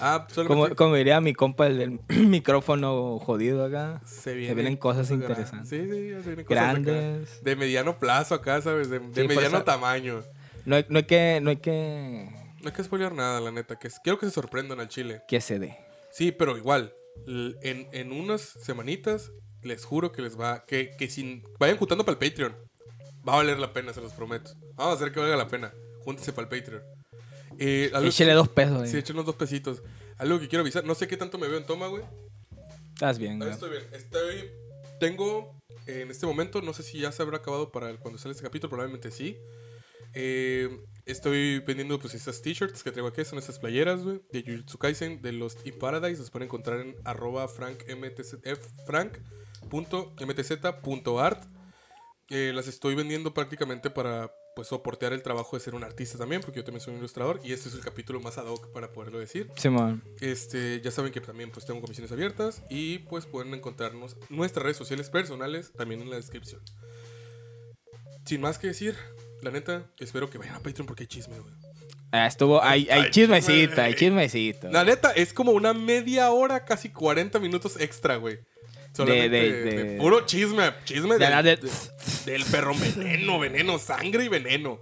[0.02, 4.02] Ah, Como, como diría mi compa, el del micrófono jodido acá.
[4.06, 5.70] se, vienen cosas gran- interesantes.
[5.70, 6.72] Sí, sí, se vienen cosas acá.
[6.82, 7.44] Grandes.
[7.44, 8.90] De mediano plazo acá, ¿sabes?
[8.90, 10.24] De, de Sí, pues, mediano tamaño.
[10.66, 12.30] No hay, no hay que, no hay que,
[12.62, 13.78] No hay que spoilear nada, la neta.
[13.78, 15.22] Que quiero que se sorprendan al chile.
[15.28, 15.78] que se dé.
[16.12, 16.94] Sí, pero igual,
[17.28, 20.66] en, en unas semanitas, les juro que les va.
[20.66, 22.56] Que, que si vayan juntando para el Patreon,
[23.28, 24.52] va a valer la pena, se los prometo.
[24.76, 25.72] Vamos a hacer que valga la pena.
[26.04, 26.82] Júntense para el Patreon.
[27.64, 28.90] Eh, Échale dos pesos.
[28.90, 29.02] Sí, ahí.
[29.02, 29.84] echen unos dos pesitos.
[30.18, 32.04] Algo que quiero avisar, no sé qué tanto me veo en toma, güey.
[32.94, 33.52] Estás bien, güey.
[33.52, 33.84] estoy bien.
[33.94, 34.52] Estoy.
[35.00, 35.56] Tengo.
[35.88, 38.44] En este momento, no sé si ya se habrá acabado para el- cuando sale este
[38.44, 39.38] capítulo, probablemente sí.
[40.14, 40.70] Eh,
[41.06, 45.22] estoy vendiendo pues estas t-shirts que traigo aquí, son estas playeras, güey, de Jujutsu Kaisen,
[45.22, 46.20] de Lost in Paradise.
[46.20, 48.56] Los pueden encontrar en arroba frankmtz, eh,
[48.86, 51.44] frank.mtz.art.
[52.30, 56.42] Eh, las estoy vendiendo prácticamente para pues soportear el trabajo de ser un artista también,
[56.42, 58.92] porque yo también soy un ilustrador y este es el capítulo más ad hoc para
[58.92, 59.50] poderlo decir.
[59.56, 60.04] Simón.
[60.20, 64.78] Este, ya saben que también pues tengo comisiones abiertas y pues pueden encontrarnos nuestras redes
[64.78, 66.62] sociales personales también en la descripción.
[68.26, 68.96] Sin más que decir,
[69.42, 71.54] la neta, espero que vayan a Patreon porque hay chisme, güey.
[72.12, 74.70] Ah, estuvo, hay, hay Ay, chismecito, hay chismecito.
[74.70, 78.40] La neta, es como una media hora, casi 40 minutos extra, güey.
[78.98, 81.60] De- de, de- puro chisme, chisme De del,
[82.26, 84.80] del perro veneno, veneno, sangre y veneno.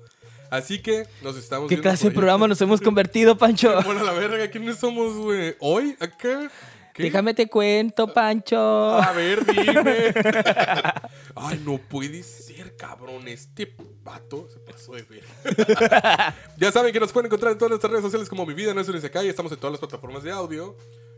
[0.49, 3.79] Así que nos estamos ¿Qué viendo clase de programa nos hemos convertido, Pancho?
[3.85, 5.55] Bueno, la verga, ¿quiénes somos, güey?
[5.59, 5.95] ¿Hoy?
[5.99, 6.49] ¿Acá?
[6.91, 7.03] ¿Qué?
[7.03, 8.57] Déjame te cuento, Pancho.
[8.59, 10.11] A ver, dime.
[11.35, 13.27] Ay, no puede ser, cabrón.
[13.27, 13.67] Este
[14.03, 15.23] pato se pasó de ver.
[16.57, 18.81] ya saben que nos pueden encontrar en todas nuestras redes sociales como Mi Vida No
[18.81, 19.29] Es un.
[19.29, 20.75] Estamos en todas las plataformas de audio.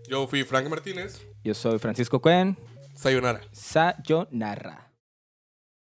[0.07, 1.22] Yo fui Frank Martínez.
[1.43, 2.57] Yo soy Francisco Cuen.
[3.02, 3.41] Sayonara.
[3.52, 4.90] Sayonara.